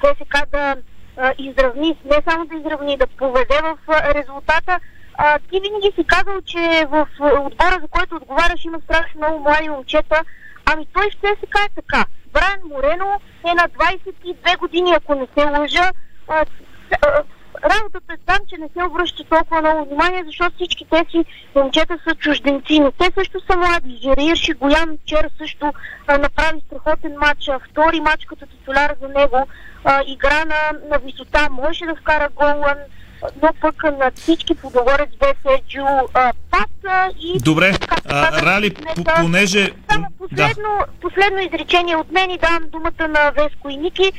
ЦСК 0.00 0.50
да 0.52 0.76
а, 1.16 1.32
изравни, 1.38 1.96
не 2.04 2.16
само 2.28 2.46
да 2.46 2.56
изравни, 2.56 2.96
да 2.96 3.06
поведе 3.06 3.60
в 3.62 3.78
а, 3.88 4.14
резултата. 4.14 4.80
А, 5.14 5.38
ти 5.38 5.60
винаги 5.60 5.92
си 5.94 6.04
казал, 6.06 6.40
че 6.46 6.86
в 6.88 7.08
отбора, 7.20 7.78
за 7.82 7.88
който 7.90 8.16
отговаряш, 8.16 8.64
има 8.64 8.80
страшно 8.80 9.20
много 9.20 9.38
млади 9.38 9.68
момчета. 9.68 10.24
Ами 10.64 10.86
той 10.92 11.10
в 11.10 11.14
ЦСК 11.14 11.58
е 11.58 11.74
така. 11.74 12.04
Брайан 12.32 12.60
Морено 12.64 13.20
е 13.50 13.54
на 13.54 13.68
22 13.68 14.58
години, 14.58 14.92
ако 14.96 15.14
не 15.14 15.26
се 15.34 15.50
лъжа. 15.50 15.92
А, 16.28 16.44
а, 17.02 17.22
Работата 17.64 18.12
е 18.12 18.16
там, 18.26 18.38
че 18.48 18.56
не 18.56 18.68
се 18.68 18.84
обръща 18.84 19.24
толкова 19.24 19.60
много 19.60 19.84
внимание, 19.84 20.22
защото 20.26 20.54
всички 20.54 20.84
тези 20.84 21.24
момчета 21.54 21.98
са 22.08 22.14
чужденци, 22.14 22.80
но 22.80 22.92
те 22.92 23.10
също 23.14 23.40
са 23.40 23.56
млади. 23.56 23.98
Жерир 24.02 24.36
Шигоян 24.36 24.98
вчера 25.02 25.28
също 25.38 25.72
а, 26.06 26.18
направи 26.18 26.62
страхотен 26.66 27.14
матч, 27.20 27.48
а, 27.48 27.58
втори 27.58 28.00
матч 28.00 28.24
като 28.24 28.46
титуляр 28.46 28.94
за 29.00 29.08
него, 29.08 29.46
а, 29.84 30.02
игра 30.06 30.44
на, 30.44 30.78
на 30.90 30.98
висота, 30.98 31.48
можеше 31.50 31.86
да 31.86 31.96
вкара 31.96 32.28
гол, 32.34 32.64
но 33.42 33.48
пък 33.60 33.82
на 33.82 34.10
всички 34.14 34.54
подогорец 34.54 35.08
бе 35.20 35.34
Серджио 35.42 35.84
а, 36.14 36.32
Пас 36.50 36.66
а, 36.88 37.08
и... 37.20 37.38
Добре, 37.40 37.72
а, 38.08 38.42
Рали, 38.42 38.74
понеже... 39.20 39.70
Само 39.90 40.06
Да. 40.10 40.18
последно, 40.18 40.84
последно 41.00 41.38
изречение 41.38 41.96
от 41.96 42.12
мен 42.12 42.30
и 42.30 42.38
давам 42.38 42.68
думата 42.68 43.08
на 43.08 43.30
Веско 43.30 43.68
и 43.68 43.76
Ники. 43.76 44.12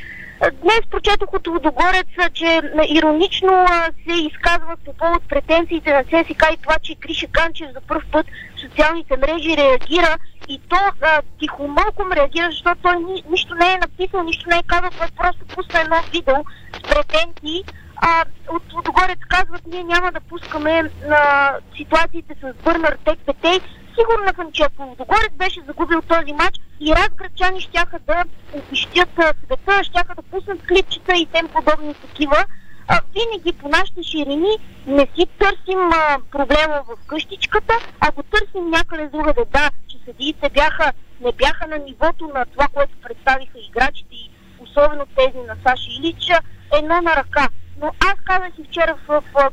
Днес 0.61 0.79
прочетох 0.91 1.33
от 1.33 1.47
Водогорец, 1.47 2.07
а, 2.17 2.29
че 2.29 2.61
иронично 2.89 3.65
се 4.07 4.15
изказват 4.21 4.79
по 4.85 4.93
повод 4.93 5.23
претенциите 5.29 5.93
на 5.93 6.03
ССК 6.03 6.43
и 6.53 6.57
това, 6.61 6.75
че 6.83 6.95
Гриша 6.95 7.27
Ганчев 7.27 7.67
за 7.73 7.81
първ 7.81 8.03
път 8.11 8.25
в 8.55 8.59
социалните 8.59 9.17
мрежи 9.17 9.57
реагира 9.57 10.17
и 10.47 10.59
то 10.69 10.77
а, 11.01 11.21
тихомълком 11.39 12.11
реагира, 12.11 12.47
защото 12.51 12.81
той 12.81 12.95
ни, 12.99 13.23
нищо 13.29 13.55
не 13.55 13.73
е 13.73 13.77
написал, 13.77 14.23
нищо 14.23 14.49
не 14.49 14.57
е 14.57 14.63
казал, 14.67 14.89
той 14.97 15.07
просто 15.17 15.45
пусна 15.55 15.81
едно 15.81 15.95
видео 16.13 16.35
с 16.77 16.81
претенции. 16.81 17.63
А, 18.01 18.25
от 18.49 18.63
Водогорец 18.73 19.19
казват, 19.29 19.61
ние 19.67 19.83
няма 19.83 20.11
да 20.11 20.19
пускаме 20.19 20.81
на 21.07 21.53
ситуациите 21.77 22.35
с 22.41 22.63
Бърнар 22.63 22.97
Петей. 23.25 23.59
Сигурна 23.99 24.33
съм, 24.35 24.51
че 24.51 24.63
ако 24.63 24.85
Водогорец 24.85 25.31
беше 25.33 25.61
загубил 25.67 26.01
този 26.01 26.33
матч 26.33 26.59
и 26.79 26.95
разградчани 26.95 27.61
щяха 27.61 27.99
да 27.99 28.23
обищят 28.53 29.09
а, 29.17 29.33
света, 29.45 29.83
щяха 29.83 30.15
да 30.15 30.21
пуснат 30.21 30.67
клипчета 30.67 31.13
и 31.17 31.25
тем 31.25 31.47
подобни 31.47 31.93
такива. 31.93 32.45
А, 32.87 32.99
винаги 33.13 33.53
по 33.53 33.69
нашите 33.69 34.03
ширини 34.03 34.57
не 34.87 35.07
си 35.15 35.27
търсим 35.39 35.79
а, 35.93 36.17
проблема 36.31 36.83
в 36.87 37.07
къщичката, 37.07 37.73
а 37.99 38.11
го 38.11 38.23
търсим 38.23 38.69
някъде 38.69 39.07
другаде. 39.07 39.45
Да, 39.51 39.69
че 39.87 39.97
съдиите 40.05 40.49
бяха, 40.49 40.93
не 41.21 41.31
бяха 41.31 41.67
на 41.67 41.77
нивото 41.77 42.27
на 42.35 42.45
това, 42.45 42.67
което 42.73 42.93
представиха 43.03 43.59
играчите 43.59 44.15
и 44.15 44.31
особено 44.59 45.05
тези 45.15 45.37
на 45.47 45.55
Саши 45.65 45.89
Илича, 45.99 46.39
едно 46.73 47.01
на 47.01 47.15
ръка. 47.15 47.47
Но 47.81 47.91
аз 47.99 48.15
казах 48.23 48.51
и 48.59 48.63
вчера 48.69 48.95
в, 49.07 49.23
в, 49.33 49.49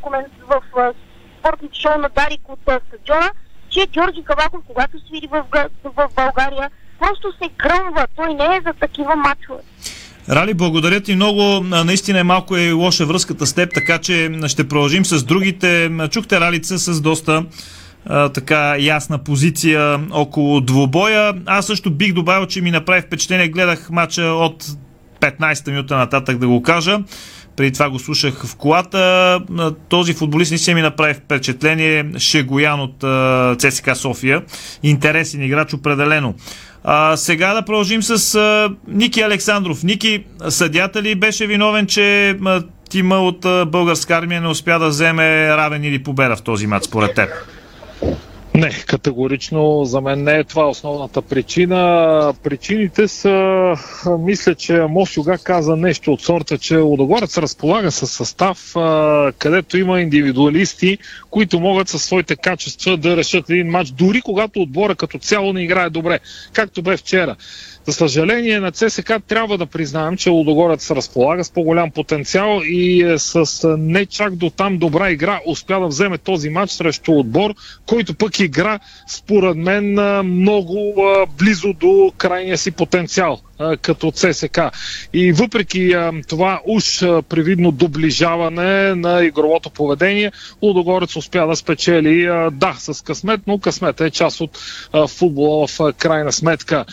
в, 0.48 0.60
в 0.74 0.94
спортното 1.38 1.80
шоу 1.82 2.00
на 2.00 2.08
Дарик 2.08 2.48
от 2.48 2.58
стадиона, 2.60 3.30
че 3.70 3.86
Георги 3.92 4.24
Каваков, 4.24 4.60
когато 4.66 4.98
свири 5.06 5.28
в, 5.30 5.44
в 5.84 6.08
България, 6.16 6.70
просто 6.98 7.32
се 7.42 7.48
кръмва. 7.56 8.06
Той 8.16 8.34
не 8.34 8.44
е 8.44 8.60
за 8.66 8.72
такива 8.72 9.16
мачове. 9.16 9.62
Рали, 10.28 10.54
благодаря 10.54 11.00
ти 11.00 11.14
много. 11.14 11.60
Наистина 11.84 12.18
е 12.18 12.22
малко 12.22 12.56
е 12.56 12.72
лоша 12.72 13.06
връзката 13.06 13.46
с 13.46 13.54
теб, 13.54 13.74
така 13.74 13.98
че 13.98 14.30
ще 14.46 14.68
продължим 14.68 15.04
с 15.04 15.24
другите. 15.24 15.90
Чухте 16.10 16.40
Ралица 16.40 16.78
с 16.78 17.00
доста 17.00 17.44
а, 18.06 18.28
така 18.28 18.76
ясна 18.78 19.18
позиция 19.18 20.00
около 20.12 20.60
двубоя. 20.60 21.34
Аз 21.46 21.66
също 21.66 21.90
бих 21.90 22.12
добавил, 22.12 22.46
че 22.46 22.60
ми 22.60 22.70
направи 22.70 23.02
впечатление. 23.02 23.48
Гледах 23.48 23.90
матча 23.90 24.22
от 24.22 24.64
15-та 25.20 25.70
минута 25.70 25.96
нататък 25.96 26.38
да 26.38 26.48
го 26.48 26.62
кажа. 26.62 26.98
Преди 27.56 27.72
това 27.72 27.90
го 27.90 27.98
слушах 27.98 28.46
в 28.46 28.56
колата. 28.56 29.40
Този 29.88 30.14
футболист 30.14 30.52
не 30.52 30.58
се 30.58 30.74
ми 30.74 30.82
направи 30.82 31.14
впечатление. 31.14 32.06
Шегоян 32.18 32.80
от 32.80 32.96
ЦСКА 33.58 33.96
София. 33.96 34.42
Интересен 34.82 35.42
играч 35.42 35.74
определено. 35.74 36.34
А, 36.84 37.16
сега 37.16 37.54
да 37.54 37.62
продължим 37.62 38.02
с 38.02 38.34
а, 38.34 38.70
Ники 38.88 39.20
Александров. 39.20 39.82
Ники, 39.82 40.24
съдята 40.48 41.02
ли 41.02 41.14
беше 41.14 41.46
виновен, 41.46 41.86
че 41.86 42.30
а, 42.30 42.62
тима 42.90 43.16
от 43.16 43.44
а, 43.44 43.66
българска 43.66 44.16
армия 44.16 44.40
не 44.40 44.48
успя 44.48 44.78
да 44.78 44.88
вземе 44.88 45.48
равен 45.56 45.84
или 45.84 46.02
победа 46.02 46.36
в 46.36 46.42
този 46.42 46.66
матч, 46.66 46.86
според 46.86 47.14
теб? 47.14 47.28
Не, 48.56 48.70
категорично 48.70 49.84
за 49.84 50.00
мен 50.00 50.24
не 50.24 50.34
е 50.38 50.44
това 50.44 50.68
основната 50.68 51.22
причина. 51.22 52.34
Причините 52.42 53.08
са, 53.08 53.74
мисля, 54.18 54.54
че 54.54 54.80
Мос 54.88 55.16
Юга 55.16 55.38
каза 55.38 55.76
нещо 55.76 56.12
от 56.12 56.20
сорта, 56.20 56.58
че 56.58 56.76
Лодогорец 56.76 57.38
разполага 57.38 57.90
със 57.90 58.10
състав, 58.12 58.74
където 59.38 59.78
има 59.78 60.00
индивидуалисти, 60.00 60.98
които 61.30 61.60
могат 61.60 61.88
със 61.88 62.04
своите 62.04 62.36
качества 62.36 62.96
да 62.96 63.16
решат 63.16 63.50
един 63.50 63.70
матч, 63.70 63.90
дори 63.90 64.20
когато 64.22 64.60
отбора 64.60 64.94
като 64.94 65.18
цяло 65.18 65.52
не 65.52 65.62
играе 65.62 65.90
добре, 65.90 66.18
както 66.52 66.82
бе 66.82 66.96
вчера. 66.96 67.36
За 67.86 67.92
съжаление 67.92 68.60
на 68.60 68.72
ЦСК 68.72 69.12
трябва 69.28 69.58
да 69.58 69.66
признаем, 69.66 70.16
че 70.16 70.30
Лудогорец 70.30 70.90
разполага 70.90 71.44
с 71.44 71.50
по-голям 71.50 71.90
потенциал 71.90 72.60
и 72.64 73.02
е 73.02 73.18
с 73.18 73.68
не 73.78 74.06
чак 74.06 74.36
до 74.36 74.50
там 74.50 74.78
добра 74.78 75.10
игра 75.10 75.40
успя 75.46 75.80
да 75.80 75.86
вземе 75.86 76.18
този 76.18 76.50
матч 76.50 76.72
срещу 76.72 77.12
отбор, 77.12 77.54
който 77.86 78.14
пък 78.14 78.40
игра 78.40 78.78
според 79.08 79.56
мен 79.56 79.92
много 80.26 80.94
близо 81.38 81.72
до 81.72 82.12
крайния 82.18 82.58
си 82.58 82.70
потенциал 82.70 83.40
като 83.82 84.10
ЦСК. 84.10 84.60
И 85.12 85.32
въпреки 85.32 85.94
това 86.28 86.60
уж 86.66 87.00
привидно 87.28 87.72
доближаване 87.72 88.94
на 88.94 89.24
игровото 89.24 89.70
поведение, 89.70 90.32
Лудогорец 90.62 91.16
успя 91.16 91.46
да 91.46 91.56
спечели, 91.56 92.28
да, 92.52 92.74
с 92.78 93.04
късмет, 93.04 93.40
но 93.46 93.58
късмет 93.58 94.00
е 94.00 94.10
част 94.10 94.40
от 94.40 94.58
футбола 95.08 95.66
в 95.66 95.92
крайна 95.98 96.32
сметка. 96.32 96.84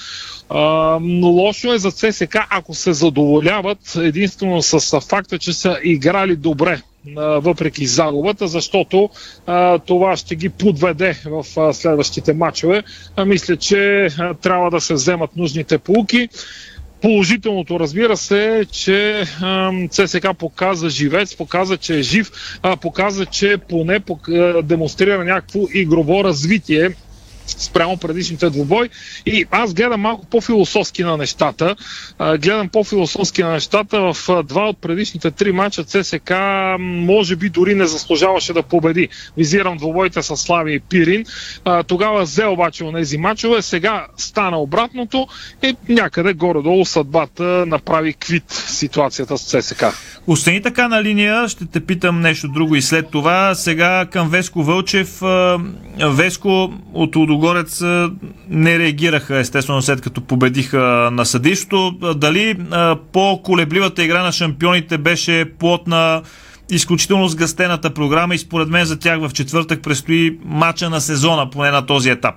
Но 1.01 1.27
лошо 1.27 1.73
е 1.73 1.77
за 1.77 1.91
ЦСК, 1.91 2.35
ако 2.49 2.73
се 2.73 2.93
задоволяват 2.93 3.95
единствено 3.95 4.61
с 4.61 5.01
факта, 5.01 5.39
че 5.39 5.53
са 5.53 5.79
играли 5.83 6.35
добре 6.35 6.81
въпреки 7.15 7.85
загубата, 7.85 8.47
защото 8.47 9.09
а, 9.47 9.79
това 9.79 10.17
ще 10.17 10.35
ги 10.35 10.49
подведе 10.49 11.21
в 11.25 11.45
а, 11.59 11.73
следващите 11.73 12.33
матчове. 12.33 12.83
А, 13.15 13.25
мисля, 13.25 13.57
че 13.57 14.09
а, 14.19 14.33
трябва 14.33 14.69
да 14.69 14.81
се 14.81 14.93
вземат 14.93 15.35
нужните 15.35 15.77
полуки. 15.77 16.29
Положителното, 17.01 17.79
разбира 17.79 18.17
се, 18.17 18.59
е, 18.59 18.65
че 18.65 19.23
ЦСК 19.89 20.27
показа 20.39 20.89
живец, 20.89 21.35
показа, 21.35 21.77
че 21.77 21.99
е 21.99 22.01
жив, 22.01 22.31
а, 22.61 22.77
показа, 22.77 23.25
че 23.25 23.57
поне 23.69 23.99
демонстрира 24.63 25.23
някакво 25.23 25.59
игрово 25.73 26.23
развитие 26.23 26.89
спрямо 27.47 27.97
предишните 27.97 28.49
двубой. 28.49 28.89
И 29.25 29.45
аз 29.51 29.73
гледам 29.73 30.01
малко 30.01 30.25
по-философски 30.25 31.03
на 31.03 31.17
нещата. 31.17 31.75
гледам 32.19 32.69
по-философски 32.69 33.43
на 33.43 33.51
нещата. 33.51 34.13
В 34.13 34.43
два 34.43 34.69
от 34.69 34.77
предишните 34.77 35.31
три 35.31 35.51
мача 35.51 35.83
ЦСК 35.83 36.33
може 36.79 37.35
би 37.35 37.49
дори 37.49 37.75
не 37.75 37.85
заслужаваше 37.85 38.53
да 38.53 38.63
победи. 38.63 39.09
Визирам 39.37 39.77
двубоите 39.77 40.21
с 40.21 40.37
Слави 40.37 40.73
и 40.75 40.79
Пирин. 40.79 41.25
тогава 41.87 42.23
взе 42.23 42.45
обаче 42.45 42.83
тези 42.93 43.17
мачове. 43.17 43.61
Сега 43.61 44.05
стана 44.17 44.57
обратното 44.57 45.27
и 45.63 45.75
някъде 45.89 46.33
горе-долу 46.33 46.85
съдбата 46.85 47.43
направи 47.67 48.13
квит 48.13 48.51
ситуацията 48.51 49.37
с 49.37 49.61
ЦСК. 49.61 49.85
Остани 50.27 50.61
така 50.61 50.87
на 50.87 51.03
линия, 51.03 51.47
ще 51.47 51.65
те 51.65 51.85
питам 51.85 52.21
нещо 52.21 52.47
друго 52.47 52.75
и 52.75 52.81
след 52.81 53.09
това. 53.09 53.55
Сега 53.55 54.05
към 54.11 54.29
Веско 54.29 54.63
Вълчев. 54.63 55.21
Веско 55.99 56.73
от 56.93 57.15
Лудогорец 57.33 57.81
не 58.49 58.79
реагираха, 58.79 59.37
естествено, 59.37 59.81
след 59.81 60.01
като 60.01 60.21
победиха 60.21 61.09
на 61.11 61.25
съдището. 61.25 61.91
Дали 62.15 62.57
по-колебливата 63.13 64.03
игра 64.03 64.23
на 64.23 64.31
шампионите 64.31 64.97
беше 64.97 65.45
плод 65.59 65.87
на 65.87 66.21
изключително 66.71 67.27
сгъстената 67.27 67.89
програма 67.89 68.35
и 68.35 68.37
според 68.37 68.69
мен 68.69 68.85
за 68.85 68.99
тях 68.99 69.19
в 69.19 69.33
четвъртък 69.33 69.83
предстои 69.83 70.39
мача 70.45 70.89
на 70.89 71.01
сезона, 71.01 71.49
поне 71.49 71.71
на 71.71 71.85
този 71.85 72.09
етап? 72.09 72.35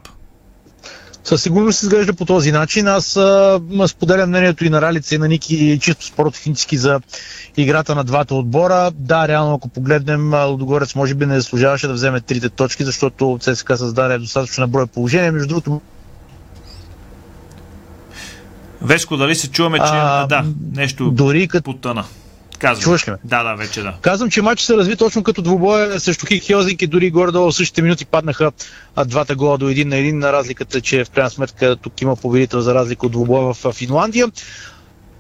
Със 1.27 1.43
сигурност 1.43 1.83
изглежда 1.83 2.15
по 2.15 2.25
този 2.25 2.53
начин. 2.53 2.87
Аз 2.87 3.17
а, 3.17 3.61
споделям 3.87 4.29
мнението 4.29 4.65
и 4.65 4.71
на 4.71 4.83
Ралица 4.83 5.15
и 5.15 5.19
на 5.19 5.29
Ники 5.29 5.79
чисто 5.81 6.07
спортотехнически 6.07 6.77
за 6.77 7.01
играта 7.57 7.95
на 7.95 8.05
двата 8.05 8.35
отбора. 8.35 8.91
Да, 8.95 9.29
реално 9.29 9.55
ако 9.55 9.69
погледнем, 9.69 10.35
Лудогорец 10.35 10.95
може 10.95 11.15
би 11.15 11.27
не 11.27 11.41
заслужаваше 11.41 11.87
да 11.87 11.93
вземе 11.93 12.21
трите 12.21 12.49
точки, 12.49 12.85
защото 12.85 13.39
ЦСКА 13.41 13.77
създаде 13.77 14.19
достатъчно 14.19 14.61
на 14.61 14.69
брой 14.69 14.87
положение. 14.87 15.31
Между 15.31 15.49
другото, 15.49 15.81
Веско, 18.83 19.17
дали 19.17 19.35
се 19.35 19.51
чуваме, 19.51 19.79
че 19.79 19.85
а, 19.87 20.27
да, 20.27 20.45
нещо 20.75 21.11
дори 21.11 21.49
като 21.49 21.73
потъна? 21.73 22.05
Казвам. 22.59 22.83
Чуваш 22.83 23.09
ли 23.09 23.11
ме? 23.11 23.17
Да, 23.25 23.43
да, 23.43 23.55
вече 23.55 23.83
да. 23.83 23.95
Казвам, 24.01 24.31
че 24.31 24.43
матчът 24.43 24.67
се 24.67 24.77
разви 24.77 24.97
точно 24.97 25.23
като 25.23 25.43
двубоя 25.43 26.01
срещу 26.01 26.27
Хик 26.27 26.45
Хелзинг 26.45 26.83
и 26.83 26.87
дори 26.87 27.11
горе-долу 27.11 27.51
в 27.51 27.55
същите 27.55 27.83
минути 27.83 28.05
паднаха 28.07 28.53
двата 29.07 29.35
гола 29.35 29.59
до 29.59 29.69
един 29.69 29.89
на 29.89 29.97
един. 29.97 30.19
На 30.19 30.33
разликата, 30.33 30.81
че 30.81 31.05
в 31.05 31.11
крайна 31.11 31.31
сметка 31.31 31.77
тук 31.77 32.03
има 32.03 32.17
победител 32.17 32.61
за 32.61 32.75
разлика 32.75 33.07
от 33.07 33.13
двубоя 33.13 33.55
в 33.55 33.73
Финландия. 33.73 34.29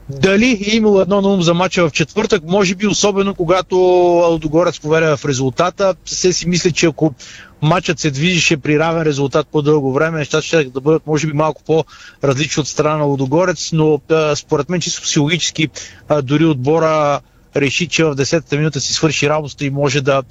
Дали 0.08 0.64
е 0.66 0.76
имало 0.76 1.00
едно 1.00 1.20
на 1.20 1.28
ум 1.28 1.42
за 1.42 1.54
мача 1.54 1.88
в 1.88 1.92
четвъртък, 1.92 2.42
може 2.44 2.74
би 2.74 2.86
особено 2.86 3.34
когато 3.34 3.76
Алдогорец 4.24 4.80
повеля 4.80 5.16
в 5.16 5.24
резултата. 5.24 5.94
Се 6.04 6.32
си 6.32 6.48
мисля, 6.48 6.70
че 6.70 6.86
ако 6.86 7.14
матчът 7.62 7.98
се 7.98 8.10
движеше 8.10 8.56
при 8.56 8.78
равен 8.78 9.02
резултат 9.02 9.46
по-дълго 9.52 9.92
време, 9.92 10.18
нещата 10.18 10.46
ще 10.46 10.64
да 10.64 10.80
бъдат 10.80 11.06
може 11.06 11.26
би 11.26 11.32
малко 11.32 11.62
по-различни 11.64 12.60
от 12.60 12.68
страна 12.68 12.96
на 12.96 13.04
Лудогорец, 13.04 13.72
но 13.72 14.00
според 14.34 14.68
мен 14.68 14.80
чисто 14.80 15.02
психологически 15.02 15.68
дори 16.22 16.44
отбора 16.44 17.20
реши, 17.56 17.88
че 17.88 18.04
в 18.04 18.16
10-та 18.16 18.56
минута 18.56 18.80
си 18.80 18.92
свърши 18.94 19.28
работата 19.28 19.64
и 19.64 19.70
може 19.70 20.00
да 20.00 20.22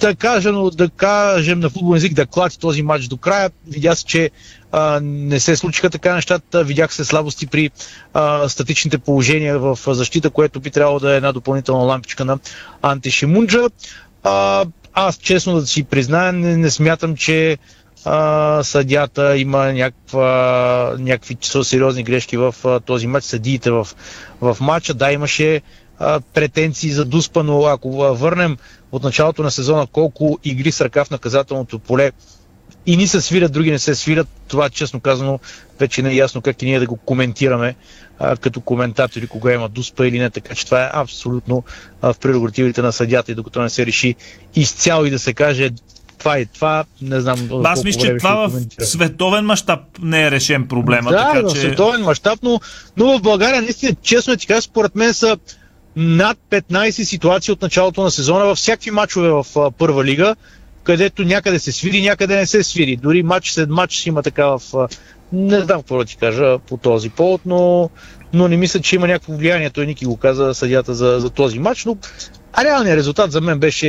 да 0.00 0.14
кажем, 0.14 0.68
да 0.72 0.88
кажем 0.88 1.60
на 1.60 1.70
футболен 1.70 1.96
език 1.96 2.14
да 2.14 2.26
клати 2.26 2.58
този 2.58 2.82
матч 2.82 3.06
до 3.06 3.16
края. 3.16 3.50
Видя 3.66 3.94
се, 3.96 4.04
че 4.04 4.30
а, 4.72 5.00
не 5.02 5.40
се 5.40 5.56
случиха 5.56 5.90
така 5.90 6.14
нещата. 6.14 6.64
Видях 6.64 6.94
се 6.94 7.04
слабости 7.04 7.46
при 7.46 7.70
а, 8.14 8.48
статичните 8.48 8.98
положения 8.98 9.58
в 9.58 9.78
защита, 9.86 10.30
което 10.30 10.60
би 10.60 10.70
трябвало 10.70 10.98
да 10.98 11.12
е 11.12 11.16
една 11.16 11.32
допълнителна 11.32 11.84
лампичка 11.84 12.24
на 12.24 12.38
Анте 12.82 13.10
Шимунджа. 13.10 13.68
А, 14.22 14.64
аз 14.94 15.16
честно 15.16 15.60
да 15.60 15.66
си 15.66 15.82
призная, 15.82 16.32
не, 16.32 16.56
не 16.56 16.70
смятам, 16.70 17.16
че 17.16 17.58
а, 18.04 18.62
съдята 18.62 19.36
има 19.36 19.72
някаква, 19.72 20.96
някакви 20.98 21.36
сериозни 21.40 22.02
грешки 22.02 22.36
в 22.36 22.54
а, 22.64 22.80
този 22.80 23.06
матч. 23.06 23.24
Съдиите 23.26 23.70
в, 23.70 23.88
в 24.40 24.56
матча, 24.60 24.94
да, 24.94 25.12
имаше 25.12 25.62
а, 25.98 26.20
претенции 26.20 26.90
за 26.90 27.04
дуспа, 27.04 27.42
но 27.42 27.64
ако 27.64 27.90
върнем 27.90 28.56
от 28.92 29.02
началото 29.02 29.42
на 29.42 29.50
сезона 29.50 29.86
колко 29.86 30.38
игри 30.44 30.72
с 30.72 30.80
ръка 30.80 31.04
в 31.04 31.10
наказателното 31.10 31.78
поле 31.78 32.12
и 32.86 32.96
ни 32.96 33.06
се 33.06 33.20
свирят, 33.20 33.52
други 33.52 33.70
не 33.70 33.78
се 33.78 33.94
свирят, 33.94 34.28
това 34.48 34.70
честно 34.70 35.00
казано 35.00 35.38
вече 35.80 36.02
не 36.02 36.10
е 36.10 36.14
ясно 36.14 36.40
как 36.40 36.62
и 36.62 36.66
ние 36.66 36.80
да 36.80 36.86
го 36.86 36.96
коментираме 36.96 37.74
а, 38.18 38.36
като 38.36 38.60
коментатори, 38.60 39.26
кога 39.26 39.52
има 39.52 39.68
дуспа 39.68 40.08
или 40.08 40.18
не, 40.18 40.30
така 40.30 40.54
че 40.54 40.64
това 40.64 40.84
е 40.84 40.90
абсолютно 40.92 41.64
а, 42.02 42.12
в 42.12 42.18
прерогативите 42.18 42.82
на 42.82 42.92
съдята 42.92 43.32
и 43.32 43.34
докато 43.34 43.62
не 43.62 43.70
се 43.70 43.86
реши 43.86 44.14
изцяло 44.54 45.04
и 45.04 45.10
да 45.10 45.18
се 45.18 45.34
каже 45.34 45.70
това 46.18 46.38
и 46.38 46.46
това, 46.46 46.84
не 47.02 47.20
знам. 47.20 47.48
Аз 47.64 47.84
мисля, 47.84 48.00
че 48.00 48.16
това 48.16 48.46
в 48.48 48.84
световен 48.84 49.44
мащаб 49.44 49.80
не 50.02 50.22
е 50.22 50.30
решен 50.30 50.68
проблема. 50.68 51.10
Да, 51.10 51.32
така, 51.32 51.48
в 51.48 51.52
че... 51.52 51.60
световен 51.60 52.02
мащаб, 52.02 52.38
но, 52.42 52.60
но 52.96 53.18
в 53.18 53.22
България 53.22 53.62
наистина, 53.62 53.96
честно 54.02 54.36
ти 54.36 54.46
кажа, 54.46 54.62
според 54.62 54.94
мен 54.94 55.14
са 55.14 55.36
над 55.96 56.38
15 56.50 56.90
ситуации 56.90 57.52
от 57.52 57.62
началото 57.62 58.02
на 58.02 58.10
сезона 58.10 58.44
във 58.44 58.58
всякакви 58.58 58.90
матчове 58.90 59.28
в 59.28 59.46
а, 59.56 59.70
първа 59.70 60.04
лига, 60.04 60.36
където 60.84 61.24
някъде 61.24 61.58
се 61.58 61.72
свири, 61.72 62.02
някъде 62.02 62.36
не 62.36 62.46
се 62.46 62.62
свири. 62.62 62.96
Дори 62.96 63.22
матч 63.22 63.50
след 63.50 63.70
матч 63.70 64.06
има 64.06 64.22
така 64.22 64.46
в... 64.46 64.60
Не 65.32 65.60
знам 65.60 65.80
какво 65.80 65.98
да 65.98 66.04
ти 66.04 66.16
кажа 66.16 66.58
по 66.58 66.76
този 66.76 67.10
повод, 67.10 67.40
но, 67.46 67.90
но 68.32 68.48
не 68.48 68.56
мисля, 68.56 68.80
че 68.80 68.96
има 68.96 69.06
някакво 69.06 69.32
влияние. 69.32 69.70
Той 69.70 69.86
Ники 69.86 70.04
го 70.04 70.16
каза 70.16 70.54
съдята 70.54 70.94
за, 70.94 71.16
за 71.20 71.30
този 71.30 71.58
матч, 71.58 71.84
но 71.84 71.96
а 72.52 72.64
реалният 72.64 72.96
резултат 72.98 73.32
за 73.32 73.40
мен 73.40 73.58
беше 73.58 73.88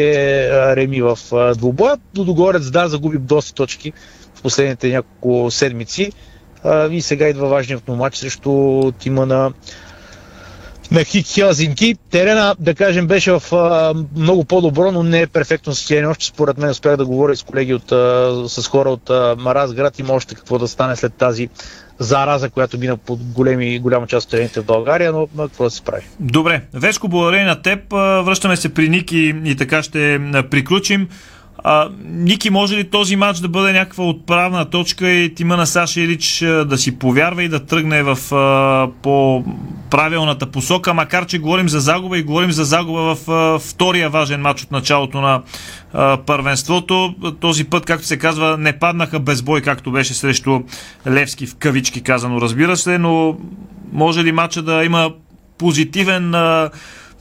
Реми 0.75 1.01
в 1.01 1.17
двубоя. 1.57 1.97
Додогорец, 2.13 2.71
да, 2.71 2.87
загуби 2.87 3.17
доста 3.17 3.53
точки 3.53 3.93
в 4.35 4.41
последните 4.41 4.89
няколко 4.89 5.51
седмици. 5.51 6.11
И 6.91 7.01
сега 7.01 7.27
идва 7.27 7.47
важният 7.47 7.87
матч 7.87 8.17
срещу 8.17 8.91
тима 8.91 9.25
на 9.25 9.51
на 10.93 11.03
Хик 11.03 11.27
Хелзинки. 11.27 11.95
Терена, 12.11 12.55
да 12.59 12.75
кажем, 12.75 13.07
беше 13.07 13.31
в 13.31 13.43
а, 13.53 13.93
много 14.15 14.45
по-добро, 14.45 14.91
но 14.91 15.03
не 15.03 15.21
е 15.21 15.27
перфектно 15.27 15.73
състояние. 15.73 16.09
Още 16.09 16.25
според 16.25 16.57
мен 16.57 16.69
успях 16.69 16.97
да 16.97 17.05
говоря 17.05 17.35
с 17.35 17.43
колеги 17.43 17.73
от, 17.73 17.91
а, 17.91 18.43
с 18.47 18.67
хора 18.67 18.89
от 18.89 19.09
Маразград. 19.37 19.99
Има 19.99 20.13
още 20.13 20.35
какво 20.35 20.59
да 20.59 20.67
стане 20.67 20.95
след 20.95 21.13
тази 21.13 21.49
зараза, 21.99 22.49
която 22.49 22.77
мина 22.77 22.97
под 22.97 23.19
големи, 23.23 23.79
голяма 23.79 24.07
част 24.07 24.25
от 24.25 24.31
терените 24.31 24.61
в 24.61 24.65
България, 24.65 25.11
но 25.11 25.27
какво 25.47 25.63
да 25.63 25.69
се 25.69 25.81
прави. 25.81 26.03
Добре, 26.19 26.61
Веско, 26.73 27.07
благодарение 27.07 27.47
на 27.47 27.61
теб. 27.61 27.79
Връщаме 28.25 28.55
се 28.55 28.73
при 28.73 28.89
Ники 28.89 29.35
и 29.45 29.55
така 29.55 29.83
ще 29.83 30.19
приключим. 30.51 31.07
А, 31.65 31.89
Ники, 32.03 32.49
може 32.49 32.77
ли 32.77 32.89
този 32.89 33.15
матч 33.15 33.39
да 33.39 33.47
бъде 33.47 33.73
някаква 33.73 34.03
отправна 34.03 34.65
точка 34.65 35.09
и 35.09 35.35
тима 35.35 35.57
на 35.57 35.67
Саша 35.67 36.01
Илич 36.01 36.39
да 36.65 36.77
си 36.77 36.99
повярва 36.99 37.43
и 37.43 37.49
да 37.49 37.65
тръгне 37.65 38.03
в 38.03 38.35
а, 38.35 38.87
по 39.01 39.43
правилната 39.89 40.45
посока, 40.45 40.93
макар 40.93 41.25
че 41.25 41.39
говорим 41.39 41.69
за 41.69 41.79
загуба 41.79 42.17
и 42.17 42.23
говорим 42.23 42.51
за 42.51 42.63
загуба 42.63 43.15
в 43.15 43.29
а, 43.29 43.59
втория 43.59 44.09
важен 44.09 44.41
матч 44.41 44.63
от 44.63 44.71
началото 44.71 45.21
на 45.21 45.41
а, 45.93 46.17
първенството. 46.17 47.15
Този 47.39 47.63
път, 47.63 47.85
както 47.85 48.07
се 48.07 48.17
казва, 48.17 48.57
не 48.57 48.79
паднаха 48.79 49.19
без 49.19 49.41
бой, 49.41 49.61
както 49.61 49.91
беше 49.91 50.13
срещу 50.13 50.61
Левски 51.07 51.47
в 51.47 51.55
кавички 51.55 52.01
казано, 52.01 52.41
разбира 52.41 52.77
се, 52.77 52.97
но 52.97 53.37
може 53.91 54.23
ли 54.23 54.31
матча 54.31 54.61
да 54.61 54.83
има 54.83 55.11
позитивен 55.57 56.35
а, 56.35 56.69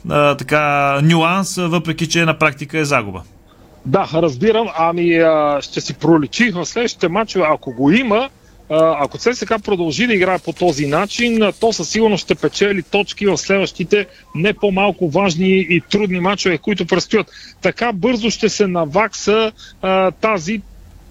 а, 0.09 0.35
така, 0.35 0.99
нюанс, 1.03 1.55
въпреки 1.55 2.09
че 2.09 2.25
на 2.25 2.37
практика 2.37 2.79
е 2.79 2.85
загуба? 2.85 3.21
Да, 3.85 4.09
разбирам. 4.13 4.67
Ами 4.77 5.15
а, 5.15 5.59
ще 5.61 5.81
си 5.81 5.93
проличи 5.93 6.51
в 6.51 6.65
следващите 6.65 7.07
матчове, 7.07 7.45
ако 7.49 7.71
го 7.71 7.91
има, 7.91 8.29
ако 8.69 9.17
ЦСКА 9.17 9.59
продължи 9.59 10.07
да 10.07 10.13
играе 10.13 10.39
по 10.39 10.53
този 10.53 10.87
начин, 10.87 11.51
то 11.59 11.73
със 11.73 11.89
сигурност 11.89 12.23
ще 12.23 12.35
печели 12.35 12.83
точки 12.83 13.25
в 13.25 13.37
следващите 13.37 14.07
не 14.35 14.53
по-малко 14.53 15.09
важни 15.09 15.59
и 15.69 15.81
трудни 15.91 16.19
матчове, 16.19 16.57
които 16.57 16.85
предстоят. 16.85 17.31
Така 17.61 17.91
бързо 17.93 18.29
ще 18.29 18.49
се 18.49 18.67
навакса 18.67 19.51
а, 19.81 20.11
тази 20.11 20.61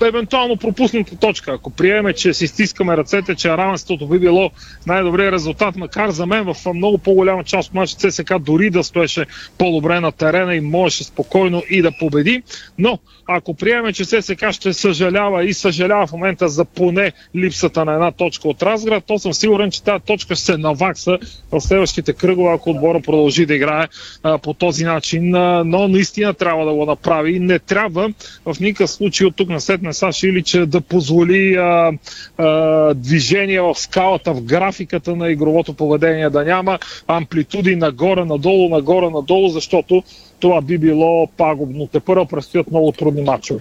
евентуално 0.06 0.56
пропусната 0.56 1.16
точка. 1.16 1.52
Ако 1.52 1.70
приеме, 1.70 2.12
че 2.12 2.34
си 2.34 2.46
стискаме 2.46 2.96
ръцете, 2.96 3.34
че 3.34 3.48
равенството 3.48 4.06
би 4.08 4.18
било 4.18 4.50
най-добрият 4.86 5.34
резултат, 5.34 5.76
макар 5.76 6.10
за 6.10 6.26
мен 6.26 6.44
в 6.44 6.56
много 6.74 6.98
по-голяма 6.98 7.44
част 7.44 7.68
от 7.68 7.74
матча 7.74 7.96
ЦСК 7.96 8.38
дори 8.40 8.70
да 8.70 8.84
стоеше 8.84 9.26
по-добре 9.58 10.00
на 10.00 10.12
терена 10.12 10.54
и 10.54 10.60
можеше 10.60 11.04
спокойно 11.04 11.62
и 11.70 11.82
да 11.82 11.92
победи. 11.98 12.42
Но 12.78 12.98
ако 13.28 13.54
приеме, 13.54 13.92
че 13.92 14.04
ЦСК 14.04 14.50
ще 14.50 14.72
съжалява 14.72 15.44
и 15.44 15.54
съжалява 15.54 16.06
в 16.06 16.12
момента 16.12 16.48
за 16.48 16.64
поне 16.64 17.12
липсата 17.36 17.84
на 17.84 17.92
една 17.92 18.10
точка 18.12 18.48
от 18.48 18.62
Разград, 18.62 19.04
то 19.06 19.18
съм 19.18 19.34
сигурен, 19.34 19.70
че 19.70 19.82
тази 19.82 20.04
точка 20.04 20.34
ще 20.34 20.44
се 20.44 20.56
навакса 20.56 21.18
в 21.52 21.60
следващите 21.60 22.12
кръгове, 22.12 22.54
ако 22.54 22.70
отбора 22.70 23.00
продължи 23.00 23.46
да 23.46 23.54
играе 23.54 23.88
а, 24.22 24.38
по 24.38 24.54
този 24.54 24.84
начин. 24.84 25.34
А, 25.34 25.64
но 25.64 25.88
наистина 25.88 26.34
трябва 26.34 26.64
да 26.66 26.72
го 26.72 26.86
направи. 26.86 27.40
Не 27.40 27.58
трябва 27.58 28.12
в 28.44 28.60
никакъв 28.60 28.90
случай 28.90 29.26
от 29.26 29.36
тук 29.36 29.48
на 29.48 29.60
след 29.60 29.82
на 29.92 29.96
Саши 29.96 30.28
Илич 30.28 30.56
да 30.66 30.80
позволи 30.80 31.54
а, 31.54 31.92
а, 32.38 32.94
движение 32.94 33.60
в 33.60 33.74
скалата, 33.74 34.32
в 34.34 34.42
графиката 34.42 35.16
на 35.16 35.30
игровото 35.30 35.74
поведение, 35.74 36.30
да 36.30 36.44
няма 36.44 36.78
амплитуди 37.06 37.76
нагоре-надолу, 37.76 38.68
нагоре-надолу, 38.68 39.48
защото 39.48 40.02
това 40.40 40.60
би 40.60 40.78
било 40.78 41.26
пагубно. 41.36 41.86
Те 41.86 42.00
първо 42.00 42.26
предстоят 42.26 42.70
много 42.70 42.92
трудни 42.92 43.22
матчове. 43.22 43.60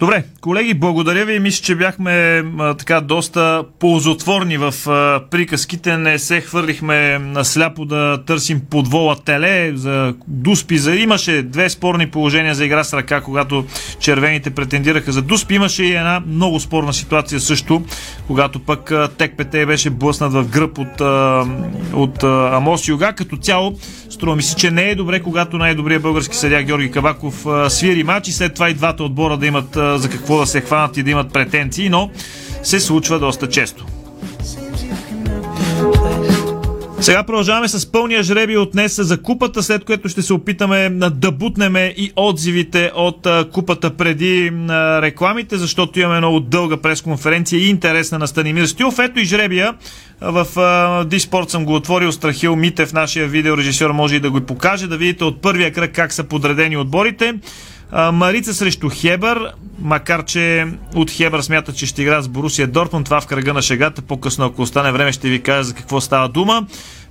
Добре, 0.00 0.24
колеги, 0.40 0.74
благодаря 0.74 1.24
ви. 1.24 1.40
Мисля, 1.40 1.64
че 1.64 1.74
бяхме 1.74 2.44
а, 2.58 2.74
така 2.74 3.00
доста 3.00 3.64
ползотворни 3.80 4.56
в 4.56 4.74
а, 4.86 5.20
приказките. 5.30 5.96
Не 5.96 6.18
се 6.18 6.40
хвърлихме 6.40 7.20
сляпо 7.42 7.84
да 7.84 8.24
търсим 8.26 8.60
подвола 8.70 9.16
теле 9.24 9.72
за 9.74 10.14
дуспи. 10.28 10.78
За... 10.78 10.94
Имаше 10.96 11.42
две 11.42 11.70
спорни 11.70 12.10
положения 12.10 12.54
за 12.54 12.64
игра 12.64 12.84
с 12.84 12.94
ръка, 12.94 13.20
когато 13.20 13.64
червените 14.00 14.50
претендираха 14.50 15.12
за 15.12 15.22
дуспи. 15.22 15.54
Имаше 15.54 15.84
и 15.84 15.94
една 15.94 16.22
много 16.26 16.60
спорна 16.60 16.92
ситуация 16.92 17.40
също, 17.40 17.82
когато 18.26 18.58
пък 18.58 18.92
Тек 19.18 19.36
ПТ 19.36 19.50
беше 19.50 19.90
блъснат 19.90 20.32
в 20.32 20.48
гръб 20.48 20.78
от, 20.78 21.00
а, 21.00 21.46
от 21.92 22.22
а, 22.22 22.56
Амос 22.56 22.88
Юга. 22.88 23.12
Като 23.12 23.36
цяло, 23.36 23.78
струва 24.10 24.36
ми 24.36 24.42
се, 24.42 24.56
че 24.56 24.70
не 24.70 24.90
е 24.90 24.94
добре, 24.94 25.20
когато 25.20 25.58
най-добрият 25.58 26.02
български 26.02 26.36
съдя 26.36 26.62
Георги 26.62 26.90
Кабаков 26.90 27.46
а, 27.46 27.70
свири 27.70 28.02
матч 28.02 28.28
и 28.28 28.32
след 28.32 28.54
това 28.54 28.70
и 28.70 28.74
двата 28.74 29.04
отбора 29.04 29.36
да 29.36 29.46
имат 29.46 29.76
за 29.96 30.08
какво 30.10 30.38
да 30.38 30.46
се 30.46 30.60
хванат 30.60 30.96
и 30.96 31.02
да 31.02 31.10
имат 31.10 31.32
претенции, 31.32 31.88
но 31.88 32.10
се 32.62 32.80
случва 32.80 33.18
доста 33.18 33.48
често. 33.48 33.86
Сега 37.00 37.22
продължаваме 37.22 37.68
с 37.68 37.92
пълния 37.92 38.22
жреби 38.22 38.56
от 38.56 38.72
днес 38.72 38.96
за 39.02 39.22
купата, 39.22 39.62
след 39.62 39.84
което 39.84 40.08
ще 40.08 40.22
се 40.22 40.32
опитаме 40.32 40.90
да 41.12 41.30
бутнеме 41.32 41.94
и 41.96 42.12
отзивите 42.16 42.90
от 42.94 43.26
купата 43.52 43.90
преди 43.90 44.52
рекламите, 45.02 45.56
защото 45.56 46.00
имаме 46.00 46.18
много 46.18 46.40
дълга 46.40 46.76
пресконференция 46.76 47.60
и 47.60 47.68
интересна 47.68 48.18
на 48.18 48.28
Станимир 48.28 48.66
Стилов. 48.66 48.98
Ето 48.98 49.20
и 49.20 49.24
жребия. 49.24 49.74
В 50.20 50.46
Диспорт 51.06 51.50
съм 51.50 51.64
го 51.64 51.74
отворил. 51.74 52.12
Страхил 52.12 52.56
Митев, 52.56 52.92
нашия 52.92 53.28
видеорежисьор, 53.28 53.90
може 53.90 54.16
и 54.16 54.20
да 54.20 54.30
го 54.30 54.40
покаже, 54.40 54.86
да 54.86 54.96
видите 54.96 55.24
от 55.24 55.42
първия 55.42 55.72
кръг 55.72 55.92
как 55.94 56.12
са 56.12 56.24
подредени 56.24 56.76
отборите. 56.76 57.34
Марица 58.12 58.54
срещу 58.54 58.88
Хебър, 58.92 59.52
макар 59.78 60.24
че 60.24 60.66
от 60.94 61.10
Хебър 61.10 61.40
смята, 61.40 61.72
че 61.72 61.86
ще 61.86 62.02
игра 62.02 62.22
с 62.22 62.28
Борусия 62.28 62.66
Дортмунд. 62.66 63.04
Това 63.04 63.20
в 63.20 63.26
кръга 63.26 63.54
на 63.54 63.62
шегата. 63.62 64.02
По-късно, 64.02 64.44
ако 64.44 64.62
остане 64.62 64.92
време, 64.92 65.12
ще 65.12 65.28
ви 65.28 65.42
кажа 65.42 65.64
за 65.64 65.74
какво 65.74 66.00
става 66.00 66.28
дума. 66.28 66.66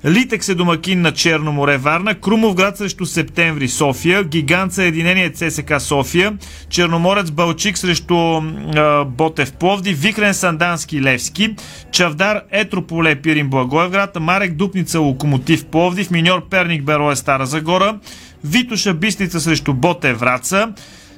Литек 0.06 0.44
се 0.44 0.56
домакин 0.56 1.02
на 1.02 1.12
Черно 1.12 1.52
море 1.52 1.78
Варна, 1.78 2.16
Крумовград 2.16 2.78
срещу 2.78 3.06
Септември 3.06 3.68
София, 3.68 4.24
Гигант 4.24 4.74
Съединение 4.74 5.30
ЦСК 5.30 5.74
София, 5.80 6.38
Черноморец 6.70 7.32
Балчик 7.32 7.78
срещу 7.78 8.16
а, 8.16 9.06
Ботев 9.06 9.54
Пловди, 9.54 9.94
Викрен 9.94 10.34
Сандански 10.34 11.02
Левски, 11.02 11.56
Чавдар 11.92 12.42
Етрополе 12.52 13.16
Пирин 13.16 13.50
Благоевград, 13.50 14.18
Марек 14.20 14.56
Дупница 14.56 15.00
Локомотив 15.00 15.66
Пловдив, 15.66 16.12
Миньор 16.12 16.50
Перник 16.50 16.84
Берое 16.84 17.16
Стара 17.16 17.46
Загора, 17.46 18.00
Витоша 18.44 18.94
Бистрица 18.94 19.40
срещу 19.40 19.74
Боте 19.74 20.14
Враца, 20.14 20.74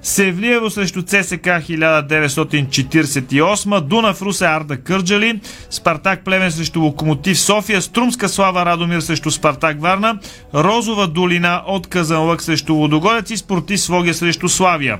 Севлиево 0.05 0.69
срещу 0.69 1.01
ЦСК 1.01 1.45
1948, 1.45 3.81
Дунав 3.81 4.21
Русе 4.21 4.45
Арда 4.45 4.77
Кърджали, 4.77 5.39
Спартак 5.69 6.23
Плевен 6.23 6.51
срещу 6.51 6.81
Локомотив 6.81 7.39
София, 7.39 7.81
Струмска 7.81 8.29
Слава 8.29 8.65
Радомир 8.65 8.99
срещу 8.99 9.31
Спартак 9.31 9.81
Варна, 9.81 10.19
Розова 10.53 11.07
долина 11.07 11.63
от 11.67 11.87
Казанлък 11.87 12.41
срещу 12.41 12.73
Лодогорец 12.73 13.31
и 13.31 13.37
Спортив 13.37 13.81
Своге 13.81 14.13
срещу 14.13 14.49
Славия. 14.49 14.97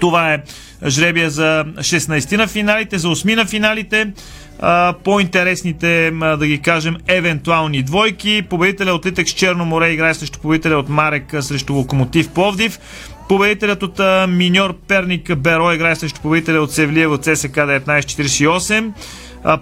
Това 0.00 0.34
е 0.34 0.42
жребия 0.88 1.30
за 1.30 1.64
16 1.78 2.36
на 2.36 2.46
финалите, 2.46 2.98
за 2.98 3.08
8 3.08 3.36
на 3.36 3.46
финалите. 3.46 4.12
по-интересните, 5.04 6.10
да 6.10 6.46
ги 6.46 6.58
кажем, 6.58 6.96
евентуални 7.06 7.82
двойки. 7.82 8.42
Победителя 8.50 8.94
от 8.94 9.06
Литекс 9.06 9.32
Черно 9.32 9.64
море 9.64 9.90
играе 9.90 10.14
срещу 10.14 10.40
победителя 10.40 10.78
от 10.78 10.88
Марек 10.88 11.34
срещу 11.40 11.74
Локомотив 11.74 12.28
Пловдив. 12.28 12.78
Победителят 13.28 13.82
от 13.82 14.00
Миньор 14.28 14.74
Перник 14.88 15.36
Беро 15.36 15.72
играе 15.72 15.96
срещу 15.96 16.20
победителя 16.20 16.60
от 16.60 16.72
Севлиево 16.72 17.18
ЦСК 17.18 17.56
1948. 17.56 18.92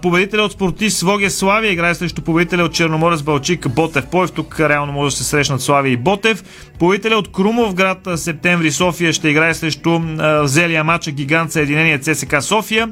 Победителя 0.02 0.42
от 0.42 0.52
спортист 0.52 0.98
Своге 0.98 1.30
Славия 1.30 1.72
играе 1.72 1.94
срещу 1.94 2.22
победителя 2.22 2.64
от 2.64 2.72
Черноморец 2.72 3.22
Балчик 3.22 3.68
Ботев 3.68 4.06
Поев. 4.06 4.32
Тук 4.32 4.60
реално 4.60 4.92
може 4.92 5.14
да 5.14 5.18
се 5.18 5.24
срещнат 5.24 5.60
Славия 5.60 5.92
и 5.92 5.96
Ботев. 5.96 6.44
Победителя 6.78 7.16
от 7.16 7.32
Крумов 7.32 7.74
град 7.74 8.08
Септември 8.16 8.70
София 8.70 9.12
ще 9.12 9.28
играе 9.28 9.54
срещу 9.54 10.00
взелия 10.42 10.84
матча 10.84 11.10
Гигант 11.10 11.52
Съединение 11.52 11.98
ЦСК 11.98 12.42
София. 12.42 12.88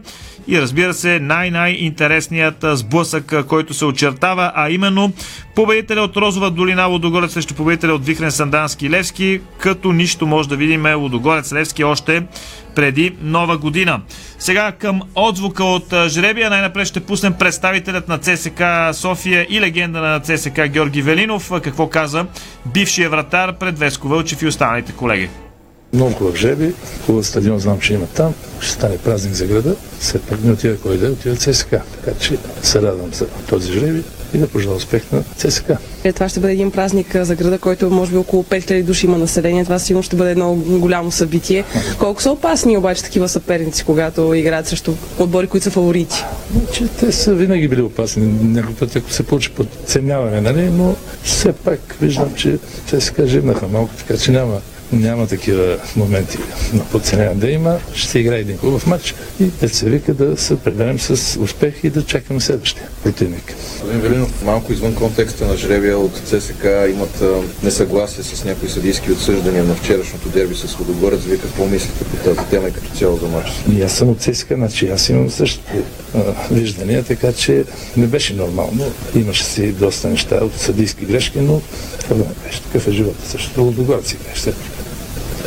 И 0.48 0.60
разбира 0.60 0.94
се, 0.94 1.20
най-най-интересният 1.20 2.64
сблъсък, 2.72 3.46
който 3.48 3.74
се 3.74 3.84
очертава, 3.84 4.52
а 4.54 4.70
именно 4.70 5.12
победителя 5.54 6.00
от 6.00 6.16
Розова 6.16 6.50
долина 6.50 6.84
Лодогорец 6.84 7.32
срещу 7.32 7.54
победителя 7.54 7.94
от 7.94 8.06
Вихрен 8.06 8.30
Сандански 8.30 8.90
Левски, 8.90 9.40
като 9.58 9.92
нищо 9.92 10.26
може 10.26 10.48
да 10.48 10.56
видим 10.56 10.86
Лодогорец 10.96 11.52
Левски 11.52 11.84
още 11.84 12.22
преди 12.74 13.16
нова 13.22 13.58
година. 13.58 14.00
Сега 14.38 14.72
към 14.72 15.02
отзвука 15.14 15.64
от 15.64 15.94
жребия 16.08 16.50
най-напред 16.50 16.86
ще 16.86 17.00
пуснем 17.00 17.32
представителят 17.32 18.08
на 18.08 18.18
ЦСК 18.18 18.62
София 18.92 19.46
и 19.50 19.60
легенда 19.60 20.00
на 20.00 20.20
ЦСК 20.20 20.60
Георги 20.68 21.02
Велинов. 21.02 21.52
Какво 21.62 21.88
каза 21.88 22.26
бившия 22.66 23.10
вратар 23.10 23.58
пред 23.58 23.78
Веско 23.78 24.08
Вълчев 24.08 24.42
и 24.42 24.46
останалите 24.46 24.92
колеги. 24.92 25.28
Много 25.92 26.12
хубав 26.12 26.36
жреби, 26.36 26.72
хубав 27.06 27.26
стадион 27.26 27.58
знам, 27.58 27.80
че 27.80 27.94
има 27.94 28.06
там. 28.06 28.34
Ще 28.60 28.70
стане 28.70 28.98
празник 28.98 29.34
за 29.34 29.46
града. 29.46 29.76
След 30.00 30.22
пък 30.22 30.44
не 30.44 30.52
отида 30.52 30.78
кой 30.80 30.98
да 30.98 31.06
отида 31.06 31.36
ЦСКА. 31.36 31.82
Така 31.94 32.18
че 32.18 32.36
се 32.62 32.82
радвам 32.82 33.12
за 33.12 33.26
този 33.28 33.72
жреби 33.72 34.02
и 34.34 34.38
да 34.38 34.48
пожелая 34.48 34.76
успех 34.76 35.02
на 35.12 35.22
ЦСКА. 35.36 35.78
Е, 36.04 36.12
това 36.12 36.28
ще 36.28 36.40
бъде 36.40 36.52
един 36.52 36.70
празник 36.70 37.16
за 37.16 37.34
града, 37.34 37.58
който 37.58 37.90
може 37.90 38.10
би 38.10 38.16
около 38.16 38.42
5000 38.44 38.82
души 38.82 39.06
има 39.06 39.18
население. 39.18 39.64
Това 39.64 39.78
сигурно 39.78 40.02
ще 40.02 40.16
бъде 40.16 40.30
едно 40.30 40.54
голямо 40.54 41.10
събитие. 41.10 41.64
Колко 41.98 42.22
са 42.22 42.30
опасни 42.30 42.76
обаче 42.76 43.02
такива 43.02 43.28
съперници, 43.28 43.84
когато 43.84 44.34
играят 44.34 44.66
срещу 44.66 44.92
отбори, 45.18 45.46
които 45.46 45.64
са 45.64 45.70
фаворити? 45.70 46.24
Че 46.72 46.88
те 46.88 47.12
са 47.12 47.34
винаги 47.34 47.68
били 47.68 47.82
опасни. 47.82 48.26
Някой 48.42 48.74
път, 48.74 48.96
ако 48.96 49.10
се 49.10 49.22
получи 49.22 49.50
подценяване, 49.50 50.40
нали? 50.40 50.70
но 50.70 50.96
все 51.22 51.52
пак 51.52 51.96
виждам, 52.00 52.34
че 52.34 52.58
ЦСКА 52.86 53.26
живнаха 53.26 53.68
малко, 53.68 53.94
така 53.98 54.16
че 54.16 54.32
няма 54.32 54.60
няма 54.94 55.26
такива 55.26 55.78
моменти 55.96 56.38
на 56.72 56.84
подценяване 56.84 57.40
да 57.40 57.50
има. 57.50 57.78
Ще 57.94 58.18
играе 58.18 58.38
един 58.38 58.56
хубав 58.56 58.86
матч 58.86 59.14
и 59.40 59.44
да 59.44 59.68
се 59.68 59.90
вика 59.90 60.14
да 60.14 60.36
се 60.36 60.56
преберем 60.56 60.98
с 61.00 61.40
успех 61.40 61.74
и 61.82 61.90
да 61.90 62.04
чакаме 62.04 62.40
следващия 62.40 62.88
противник. 63.02 63.54
Господин 63.80 64.00
Велинов, 64.00 64.44
малко 64.44 64.72
извън 64.72 64.94
контекста 64.94 65.46
на 65.46 65.56
жребия 65.56 65.98
от 65.98 66.20
ЦСК 66.24 66.64
имат 66.90 67.22
несъгласие 67.62 68.24
с 68.24 68.44
някои 68.44 68.68
съдийски 68.68 69.12
отсъждания 69.12 69.64
на 69.64 69.74
вчерашното 69.74 70.28
дерби 70.28 70.54
с 70.54 70.74
Водогорец. 70.74 71.20
Вие 71.20 71.36
какво 71.36 71.66
мислите 71.66 72.04
по 72.04 72.16
тази 72.16 72.48
тема 72.50 72.68
и 72.68 72.72
като 72.72 72.98
цяло 72.98 73.16
за 73.16 73.26
матча? 73.26 73.52
И 73.76 73.82
аз 73.82 73.92
съм 73.92 74.08
от 74.08 74.20
ЦСКА, 74.20 74.54
значи 74.54 74.88
аз 74.88 75.08
имам 75.08 75.30
същите 75.30 75.82
виждания, 76.50 77.02
така 77.04 77.32
че 77.32 77.64
не 77.96 78.06
беше 78.06 78.34
нормално. 78.34 78.92
Имаше 79.14 79.44
си 79.44 79.72
доста 79.72 80.08
неща 80.08 80.36
от 80.36 80.60
съдийски 80.60 81.04
грешки, 81.04 81.40
но 81.40 81.60
това 81.98 82.16
не 82.16 82.24
беше 82.46 82.62
такъв 82.62 82.88
е 82.88 82.90
живота. 82.90 83.28
Също 83.28 83.62
Лудогорец 83.62 84.12
играеш 84.12 84.38
все 84.38 84.52
пак. 84.52 84.83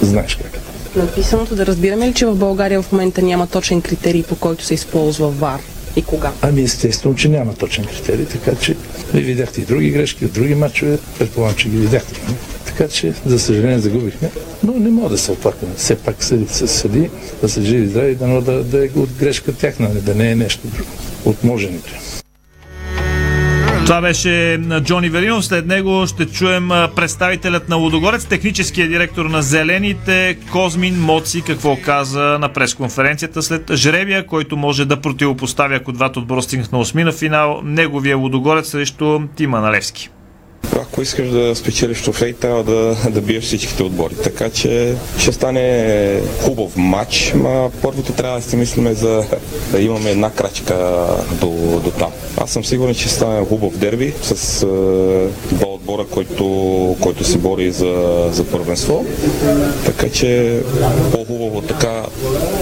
Знаеш 0.01 0.35
как 0.35 0.53
е. 0.55 0.99
Написаното 0.99 1.55
да 1.55 1.65
разбираме 1.65 2.07
ли, 2.07 2.13
че 2.13 2.25
в 2.25 2.35
България 2.35 2.81
в 2.81 2.91
момента 2.91 3.21
няма 3.21 3.47
точен 3.47 3.81
критерий, 3.81 4.23
по 4.23 4.35
който 4.35 4.63
се 4.63 4.73
използва 4.73 5.29
ВАР 5.29 5.59
и 5.95 6.01
кога? 6.01 6.31
Ами 6.41 6.61
естествено, 6.61 7.15
че 7.15 7.29
няма 7.29 7.53
точен 7.53 7.85
критерий, 7.85 8.25
така 8.25 8.55
че 8.55 8.75
ви 9.13 9.21
видяхте 9.21 9.61
и 9.61 9.65
други 9.65 9.89
грешки 9.89 10.25
от 10.25 10.33
други 10.33 10.55
матчове, 10.55 10.97
предполагам, 11.19 11.55
че 11.55 11.69
ги 11.69 11.77
видяхте. 11.77 12.21
не? 12.29 12.35
Така 12.65 12.87
че, 12.87 13.13
за 13.25 13.39
съжаление, 13.39 13.79
загубихме, 13.79 14.29
но 14.63 14.73
не 14.73 14.89
мога 14.89 15.09
да 15.09 15.17
се 15.17 15.31
оплакваме. 15.31 15.73
Все 15.77 15.95
пак 15.95 16.23
се 16.23 16.47
съди, 16.67 17.09
да 17.41 17.49
са 17.49 17.61
живи 17.61 17.87
здрави, 17.87 18.15
дано 18.15 18.41
да, 18.41 18.63
да 18.63 18.85
е 18.85 18.89
от 18.95 19.09
грешка 19.19 19.53
тяхна, 19.53 19.89
да 19.89 20.15
не 20.15 20.31
е 20.31 20.35
нещо 20.35 20.67
друго, 20.67 20.89
от 21.25 21.43
моженето. 21.43 21.89
Това 23.87 24.01
беше 24.01 24.61
Джони 24.81 25.09
Велинов. 25.09 25.45
След 25.45 25.67
него 25.67 26.07
ще 26.07 26.25
чуем 26.25 26.69
представителят 26.95 27.69
на 27.69 27.75
Лудогорец, 27.75 28.25
техническия 28.25 28.87
директор 28.87 29.25
на 29.25 29.41
Зелените, 29.41 30.37
Козмин 30.51 31.01
Моци, 31.01 31.41
какво 31.41 31.77
каза 31.85 32.37
на 32.41 32.53
пресконференцията 32.53 33.41
след 33.41 33.71
жребия, 33.73 34.25
който 34.25 34.57
може 34.57 34.85
да 34.85 35.01
противопоставя, 35.01 35.75
ако 35.75 35.91
двата 35.91 36.19
отбора 36.19 36.41
стигнат 36.41 36.71
на 36.71 36.79
осмина 36.79 37.11
финал, 37.11 37.61
неговия 37.63 38.17
Лудогорец 38.17 38.69
срещу 38.69 39.19
Тима 39.35 39.59
Налевски. 39.59 40.09
Ако 40.75 41.01
искаш 41.01 41.29
да 41.29 41.55
спечелиш 41.55 42.01
трофей, 42.01 42.33
трябва 42.33 42.63
да, 42.63 42.95
да 43.09 43.21
биеш 43.21 43.43
всичките 43.43 43.83
отбори. 43.83 44.15
Така 44.15 44.49
че 44.49 44.95
ще 45.19 45.31
стане 45.31 46.21
хубав 46.41 46.77
матч, 46.77 47.33
ма 47.35 47.71
първото 47.81 48.13
трябва 48.13 48.39
да 48.39 48.43
си 48.43 48.55
мислиме 48.55 48.93
за 48.93 49.23
да 49.71 49.81
имаме 49.81 50.11
една 50.11 50.31
крачка 50.31 51.05
до, 51.41 51.79
до 51.83 51.91
там. 51.91 52.11
Аз 52.37 52.51
съм 52.51 52.65
сигурен, 52.65 52.95
че 52.95 53.01
ще 53.01 53.09
стане 53.09 53.45
хубав 53.45 53.77
дерби 53.77 54.13
с 54.21 54.63
е, 54.63 54.65
два 55.55 55.67
отбора, 55.67 56.05
който, 56.11 56.95
който 57.01 57.23
се 57.23 57.37
бори 57.37 57.71
за, 57.71 58.25
за 58.31 58.43
първенство. 58.43 59.05
Така 59.85 60.09
че 60.09 60.59
по-хубаво 61.11 61.61
така 61.61 62.03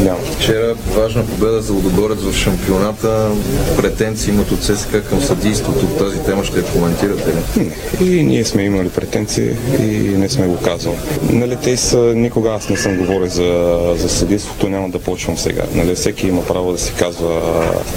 няма. 0.06 0.20
Вчера 0.20 0.76
важна 0.96 1.26
победа 1.26 1.62
за 1.62 1.74
Лудогорец 1.74 2.20
в 2.20 2.34
шампионата. 2.38 3.32
Претенции 3.78 4.34
имат 4.34 4.52
от 4.52 4.60
ЦСКА 4.60 5.04
към 5.04 5.22
съдийството. 5.22 5.86
Тази 5.86 6.20
тема 6.20 6.44
ще 6.44 6.58
я 6.58 6.66
коментирате 6.66 7.30
ли? 7.30 7.72
И 8.10 8.24
ние 8.24 8.46
сме 8.46 8.64
имали 8.64 8.90
претенции 8.90 9.50
и 9.80 10.18
не 10.18 10.30
сме 10.30 10.48
го 10.48 10.58
казвали. 10.58 10.98
Нали, 11.30 11.58
те 11.64 11.78
са, 11.78 11.98
никога 11.98 12.50
аз 12.50 12.70
не 12.70 12.78
съм 12.78 12.98
говорил 12.98 13.28
за, 13.28 13.78
за 13.98 14.10
съдейството, 14.10 14.70
няма 14.70 14.90
да 14.90 15.00
почвам 15.00 15.38
сега. 15.38 15.64
Нали, 15.74 15.96
всеки 15.96 16.28
има 16.28 16.46
право 16.46 16.72
да 16.72 16.78
си 16.78 16.94
казва 17.00 17.42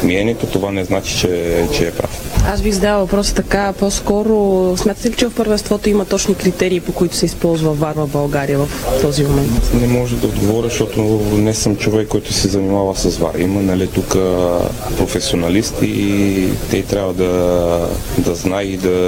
мнението, 0.03 0.47
това 0.47 0.73
не 0.73 0.85
значи, 0.85 1.19
че, 1.19 1.65
че 1.73 1.87
е 1.87 1.91
прав. 1.91 2.29
Аз 2.47 2.63
бих 2.63 2.75
задала 2.75 2.99
въпроса 2.99 3.35
така, 3.35 3.73
по-скоро 3.79 4.75
смятате 4.77 5.11
ли, 5.11 5.15
че 5.15 5.27
в 5.27 5.35
първенството 5.35 5.89
има 5.89 6.05
точни 6.05 6.35
критерии, 6.35 6.81
по 6.81 6.93
които 6.93 7.17
се 7.17 7.27
използва 7.27 7.73
ВАР 7.73 7.95
в 7.97 8.07
България 8.07 8.59
в 8.59 8.69
този 9.03 9.25
момент? 9.25 9.71
Не 9.81 9.87
може 9.87 10.17
да 10.17 10.27
отговоря, 10.27 10.69
защото 10.69 11.01
не 11.33 11.55
съм 11.55 11.77
човек, 11.77 11.98
който 12.07 12.33
се 12.33 12.49
занимава 12.49 12.97
с 12.97 13.19
ВАР. 13.19 13.35
Има 13.39 13.63
нали, 13.63 13.87
тук 13.87 14.09
професионалисти 14.99 15.87
и 15.87 16.49
те 16.71 16.83
трябва 16.83 17.15
да, 17.15 17.89
да 18.19 18.35
знае 18.35 18.63
и 18.63 18.77
да, 18.77 18.99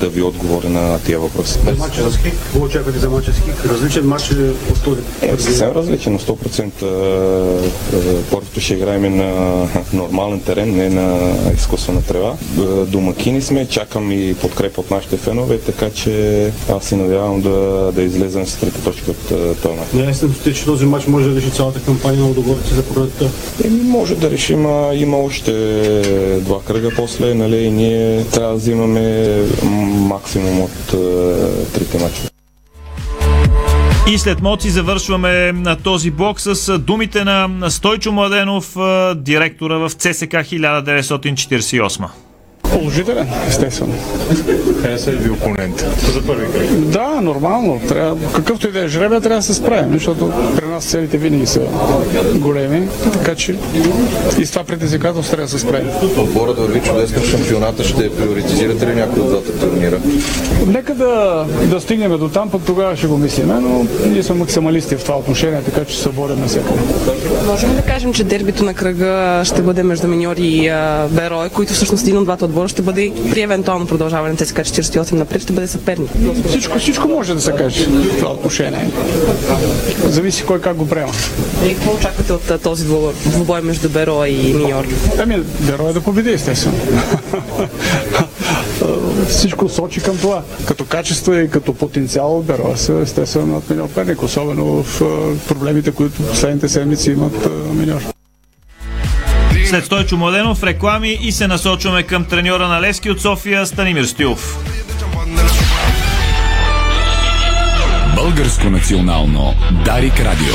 да 0.00 0.08
ви 0.08 0.22
отговори 0.22 0.68
на 0.68 0.98
тия 0.98 1.20
въпроси. 1.20 1.58
Матча 1.78 2.10
с 2.10 2.16
Хик, 2.16 2.32
какво 2.32 2.64
очаквате 2.64 2.98
за 2.98 3.10
матча 3.10 3.32
с 3.32 3.36
Хик? 3.36 3.66
Различен 3.66 4.06
матч 4.06 4.30
от 4.70 4.82
този? 4.84 5.00
Е, 5.22 5.38
съвсем 5.38 5.72
различен, 5.72 6.12
на 6.12 6.18
100%. 6.18 6.82
е, 6.82 8.22
Първото 8.30 8.60
ще 8.60 8.74
играем 8.74 9.16
на 9.16 9.32
нормален 9.92 10.40
терен, 10.40 10.76
не 10.76 10.88
на 10.88 11.34
изкуствена 11.54 12.02
трева. 12.02 12.36
Е, 12.58 12.62
Домакини 12.84 13.42
сме, 13.42 13.66
чакам 13.66 14.12
и 14.12 14.34
подкрепа 14.34 14.80
от 14.80 14.90
нашите 14.90 15.16
фенове, 15.16 15.58
така 15.58 15.90
че 15.90 16.52
аз 16.70 16.84
се 16.84 16.96
надявам 16.96 17.40
да, 17.40 17.90
да 17.94 18.02
излезем 18.02 18.46
с 18.46 18.54
трите 18.54 18.80
точки 18.80 19.10
от 19.10 19.30
е, 19.30 19.54
този 19.54 19.74
матч. 19.74 19.88
Естествено, 20.08 20.54
че 20.54 20.64
този 20.64 20.86
матч 20.86 21.06
може 21.06 21.28
да 21.30 21.36
реши 21.36 21.50
цялата 21.50 21.80
кампания 21.80 22.07
на 22.16 22.24
Лудогорец 22.24 22.74
за 22.74 22.82
пролетта. 22.82 23.30
Еми, 23.64 23.82
може 23.82 24.14
да 24.14 24.30
решим, 24.30 24.66
а, 24.66 24.94
има 24.94 25.16
още 25.16 25.52
два 26.40 26.62
кръга 26.62 26.90
после, 26.96 27.34
нали, 27.34 27.56
и 27.56 27.70
ние 27.70 28.24
трябва 28.24 28.50
да 28.50 28.56
взимаме 28.58 29.36
максимум 30.08 30.60
от 30.60 30.94
е, 30.94 31.66
трите 31.72 31.98
мача. 31.98 32.22
И 34.10 34.18
след 34.18 34.40
Моци 34.40 34.70
завършваме 34.70 35.52
на 35.52 35.76
този 35.76 36.10
блок 36.10 36.40
с 36.40 36.78
думите 36.78 37.24
на 37.24 37.70
Стойчо 37.70 38.12
Младенов, 38.12 38.76
директора 39.16 39.74
в 39.74 39.90
ЦСК 39.90 40.32
1948. 40.32 42.27
Положителен, 42.78 43.28
естествено. 43.48 43.94
Хареса 44.82 45.12
ли 45.12 45.16
ви 45.16 45.30
опонент? 45.30 45.86
За 46.12 46.26
първи 46.26 46.52
кръг. 46.52 46.70
Да, 46.70 47.20
нормално. 47.20 47.80
Трябва, 47.88 48.32
какъвто 48.32 48.68
и 48.68 48.72
да 48.72 48.84
е 48.84 48.88
жребия, 48.88 49.20
трябва 49.20 49.38
да 49.38 49.42
се 49.42 49.54
справим, 49.54 49.92
защото 49.92 50.32
при 50.56 50.66
нас 50.66 50.84
целите 50.84 51.18
винаги 51.18 51.46
са 51.46 51.60
големи, 52.34 52.88
така 53.12 53.34
че 53.34 53.56
и 54.38 54.46
с 54.46 54.50
това 54.50 54.64
предизвикателство 54.64 55.30
трябва 55.30 55.46
да 55.46 55.50
се 55.50 55.58
справим. 55.58 55.88
Отборът 56.18 56.56
да 56.56 56.62
върви 56.62 56.80
чудесно 56.80 57.20
в 57.22 57.30
шампионата. 57.30 57.84
Ще 57.84 58.16
приоритизирате 58.16 58.86
ли 58.86 58.94
някой 58.94 59.22
от 59.22 59.28
двата 59.28 59.58
турнира? 59.60 59.98
Нека 60.66 60.94
да, 60.94 61.44
да 61.64 61.80
стигнем 61.80 62.18
до 62.18 62.28
там, 62.28 62.50
пък 62.50 62.62
тогава 62.66 62.96
ще 62.96 63.06
го 63.06 63.18
мислиме, 63.18 63.54
но 63.54 63.86
ние 64.06 64.22
сме 64.22 64.34
максималисти 64.34 64.96
в 64.96 65.04
това 65.04 65.16
отношение, 65.18 65.62
така 65.62 65.84
че 65.84 65.98
се 65.98 66.08
борим 66.08 66.40
навсякъде. 66.40 66.78
Можем 67.46 67.70
ли 67.70 67.74
да 67.74 67.82
кажем, 67.82 68.12
че 68.12 68.24
дербито 68.24 68.64
на 68.64 68.74
кръга 68.74 69.42
ще 69.44 69.62
бъде 69.62 69.82
между 69.82 70.08
Миньори 70.08 70.46
и 70.46 70.70
Берой, 71.10 71.48
които 71.48 71.72
всъщност 71.72 72.02
един 72.02 72.18
от 72.18 72.24
двата 72.24 72.44
отбора 72.44 72.67
ще 72.68 72.82
бъде 72.82 73.12
при 73.30 73.40
евентуално 73.40 73.86
продължаване 73.86 74.30
на 74.30 74.36
ЦСКА 74.36 74.62
48 74.62 75.12
напред, 75.12 75.42
ще 75.42 75.52
бъде 75.52 75.66
съперник. 75.66 76.10
Всичко, 76.48 76.78
всичко 76.78 77.08
може 77.08 77.34
да 77.34 77.40
се 77.40 77.52
каже 77.52 77.86
в 77.86 78.18
това 78.18 78.30
отношение. 78.30 78.90
Зависи 80.04 80.44
кой 80.44 80.60
как 80.60 80.76
го 80.76 80.88
приема. 80.88 81.12
И 81.66 81.74
какво 81.74 81.94
очаквате 81.94 82.32
от 82.32 82.62
този 82.62 82.84
двубой, 82.84 83.60
между 83.62 83.88
Берой 83.88 84.28
и 84.28 84.54
Миньор? 84.54 84.84
Ами, 85.18 85.42
Берой 85.60 85.92
да 85.92 86.00
победи, 86.00 86.30
естествено. 86.30 86.78
Всичко 89.28 89.68
сочи 89.68 90.00
към 90.00 90.18
това. 90.18 90.42
Като 90.66 90.84
качество 90.84 91.34
и 91.34 91.50
като 91.50 91.74
потенциал 91.74 92.44
Берой 92.46 92.76
са 92.76 92.92
естествено 92.92 93.46
над 93.46 93.70
Миньор 93.70 93.88
Перник, 93.88 94.22
особено 94.22 94.82
в 94.82 95.00
проблемите, 95.48 95.90
които 95.90 96.22
последните 96.22 96.68
седмици 96.68 97.10
имат 97.10 97.48
Миньор. 97.74 98.17
След 99.68 99.84
Стойчо 99.84 100.16
Младенов, 100.16 100.62
реклами 100.62 101.18
и 101.22 101.32
се 101.32 101.46
насочваме 101.46 102.02
към 102.02 102.24
треньора 102.24 102.68
на 102.68 102.80
Левски 102.80 103.10
от 103.10 103.20
София 103.20 103.66
Станимир 103.66 104.04
Стоилов. 104.04 104.58
Българско 108.16 108.70
национално 108.70 109.54
Дарик 109.84 110.20
Радио. 110.20 110.54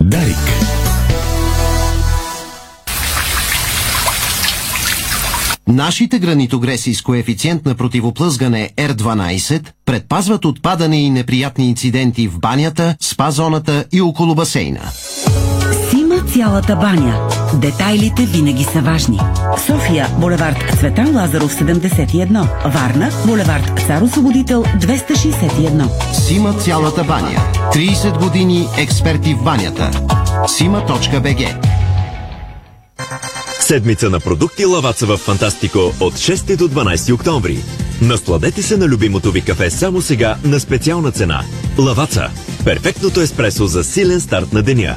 Дарик. 0.00 0.36
Нашите 5.68 6.18
гранитогреси 6.18 6.94
с 6.94 7.02
коефициент 7.02 7.66
на 7.66 7.74
противоплъзгане 7.74 8.70
R12 8.76 9.66
предпазват 9.84 10.44
от 10.44 10.62
падане 10.62 11.02
и 11.02 11.10
неприятни 11.10 11.68
инциденти 11.68 12.28
в 12.28 12.38
банята, 12.38 12.96
спа 13.00 13.30
зоната 13.30 13.84
и 13.92 14.00
около 14.00 14.34
басейна. 14.34 14.90
Цялата 16.32 16.76
баня. 16.76 17.28
Детайлите 17.54 18.22
винаги 18.22 18.64
са 18.64 18.80
важни. 18.80 19.20
София, 19.66 20.08
булевард 20.18 20.56
Цветан 20.78 21.16
Лазаров 21.16 21.54
71. 21.54 22.46
Варна, 22.74 23.10
булевард 23.26 23.80
Цар 23.86 24.02
Освободител 24.02 24.64
261. 24.64 26.12
Сима 26.12 26.54
цялата 26.54 27.04
баня. 27.04 27.38
30 27.72 28.18
години 28.18 28.68
експерти 28.78 29.34
в 29.34 29.44
банята. 29.44 29.90
Сима.бг 30.48 31.74
Седмица 33.60 34.10
на 34.10 34.20
продукти 34.20 34.64
Лаваца 34.64 35.06
в 35.06 35.16
Фантастико 35.16 35.78
от 36.00 36.14
6 36.14 36.56
до 36.56 36.68
12 36.68 37.14
октомври. 37.14 37.58
Насладете 38.02 38.62
се 38.62 38.76
на 38.76 38.86
любимото 38.86 39.30
ви 39.32 39.40
кафе 39.40 39.70
само 39.70 40.02
сега 40.02 40.36
на 40.44 40.60
специална 40.60 41.12
цена. 41.12 41.42
Лаваца. 41.78 42.30
Перфектното 42.64 43.20
еспресо 43.20 43.66
за 43.66 43.84
силен 43.84 44.20
старт 44.20 44.52
на 44.52 44.62
деня. 44.62 44.96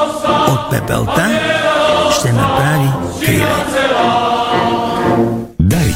От 0.27 0.71
пепелта 0.71 1.39
ще 2.19 2.33
направи 2.33 2.89
криле. 3.25 3.47
Дарик. 5.59 5.95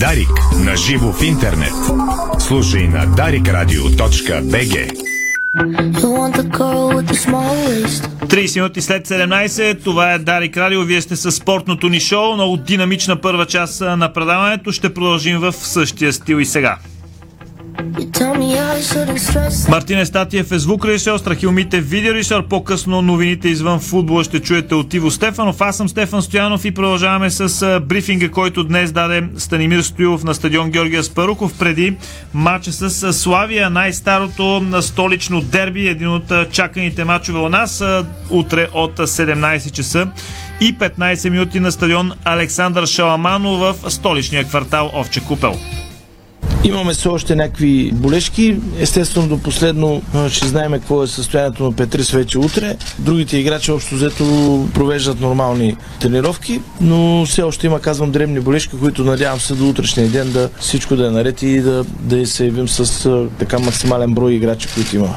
Дарик. 0.00 0.28
На 0.64 0.76
живо 0.76 1.12
в 1.12 1.22
интернет. 1.22 1.74
Слушай 2.38 2.88
на 2.88 3.06
darikradio.bg 3.06 5.06
30 8.26 8.56
минути 8.56 8.80
след 8.80 9.08
17, 9.08 9.84
това 9.84 10.12
е 10.12 10.18
Дарик 10.18 10.56
Радио, 10.56 10.82
вие 10.82 11.00
сте 11.00 11.16
с 11.16 11.32
спортното 11.32 11.88
ни 11.88 12.00
шоу, 12.00 12.34
много 12.34 12.56
динамична 12.56 13.20
първа 13.20 13.46
част 13.46 13.80
на 13.80 14.12
предаването, 14.12 14.72
ще 14.72 14.94
продължим 14.94 15.38
в 15.38 15.52
същия 15.52 16.12
стил 16.12 16.36
и 16.36 16.44
сега. 16.44 16.78
Мартин 19.68 19.98
Естатиев 19.98 20.52
е 20.52 20.58
звукорежисьор, 20.58 21.18
Страхилмите 21.18 21.80
видеорежисьор. 21.80 22.48
По-късно 22.48 23.02
новините 23.02 23.48
извън 23.48 23.80
футбола 23.80 24.24
ще 24.24 24.40
чуете 24.40 24.74
от 24.74 24.94
Иво 24.94 25.10
Стефанов. 25.10 25.60
Аз 25.60 25.76
съм 25.76 25.88
Стефан 25.88 26.22
Стоянов 26.22 26.64
и 26.64 26.70
продължаваме 26.70 27.30
с 27.30 27.80
брифинга, 27.80 28.28
който 28.28 28.64
днес 28.64 28.92
даде 28.92 29.24
Станимир 29.36 29.80
Стоилов 29.80 30.24
на 30.24 30.34
стадион 30.34 30.70
Георгия 30.70 31.04
Спаруков 31.04 31.58
преди 31.58 31.96
матча 32.34 32.72
с 32.72 33.12
Славия, 33.12 33.70
най-старото 33.70 34.60
на 34.60 34.82
столично 34.82 35.40
дерби, 35.40 35.88
един 35.88 36.08
от 36.08 36.32
чаканите 36.52 37.04
матчове 37.04 37.38
у 37.38 37.48
нас, 37.48 37.84
утре 38.30 38.68
от 38.74 38.96
17 38.96 39.70
часа 39.70 40.08
и 40.60 40.78
15 40.78 41.28
минути 41.28 41.60
на 41.60 41.72
стадион 41.72 42.12
Александър 42.24 42.86
Шаламано 42.86 43.56
в 43.56 43.74
столичния 43.88 44.44
квартал 44.44 44.90
Овче 44.94 45.20
Купел. 45.20 45.56
Имаме 46.66 46.92
все 46.92 47.08
още 47.08 47.36
някакви 47.36 47.90
болешки. 47.94 48.56
Естествено, 48.78 49.28
до 49.28 49.38
последно 49.38 50.02
ще 50.28 50.46
знаем 50.46 50.72
какво 50.72 51.02
е 51.02 51.06
състоянието 51.06 51.64
на 51.64 51.72
Петрис 51.72 52.10
вече 52.10 52.38
утре. 52.38 52.76
Другите 52.98 53.38
играчи 53.38 53.72
общо 53.72 53.94
взето 53.94 54.24
провеждат 54.74 55.20
нормални 55.20 55.76
тренировки, 56.00 56.60
но 56.80 57.26
все 57.26 57.42
още 57.42 57.66
има, 57.66 57.80
казвам, 57.80 58.10
древни 58.10 58.40
болешки, 58.40 58.76
които 58.80 59.04
надявам 59.04 59.40
се 59.40 59.54
до 59.54 59.68
утрешния 59.68 60.08
ден 60.08 60.32
да 60.32 60.50
всичко 60.60 60.96
да 60.96 61.06
е 61.06 61.10
наред 61.10 61.42
и 61.42 61.60
да, 61.60 61.84
да 62.00 62.26
се 62.26 62.44
явим 62.44 62.68
с 62.68 63.28
така 63.38 63.58
максимален 63.58 64.14
брой 64.14 64.32
играчи, 64.32 64.68
които 64.74 64.96
има. 64.96 65.16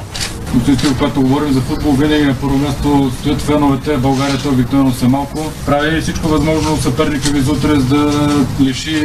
Господин 0.54 0.94
когато 0.98 1.22
говорим 1.22 1.52
за 1.52 1.60
футбол, 1.60 1.92
винаги 1.92 2.24
на 2.24 2.34
първо 2.34 2.58
място 2.58 3.10
стоят 3.20 3.40
феновете. 3.40 3.96
България 3.96 4.38
те 4.38 4.48
обикновено 4.48 4.92
са 4.92 5.08
малко. 5.08 5.52
Прави 5.66 6.00
всичко 6.00 6.28
възможно 6.28 6.76
съперника 6.76 7.30
ви 7.30 7.40
за 7.40 7.52
утре, 7.52 7.74
да 7.74 8.30
лиши 8.60 8.96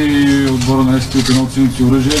отбора 0.50 0.82
на 0.82 0.98
ЕСКИ 0.98 1.18
от 1.18 1.28
едно 1.28 1.42
от 1.42 1.52
силните 1.52 1.82
оръжие. 1.82 2.20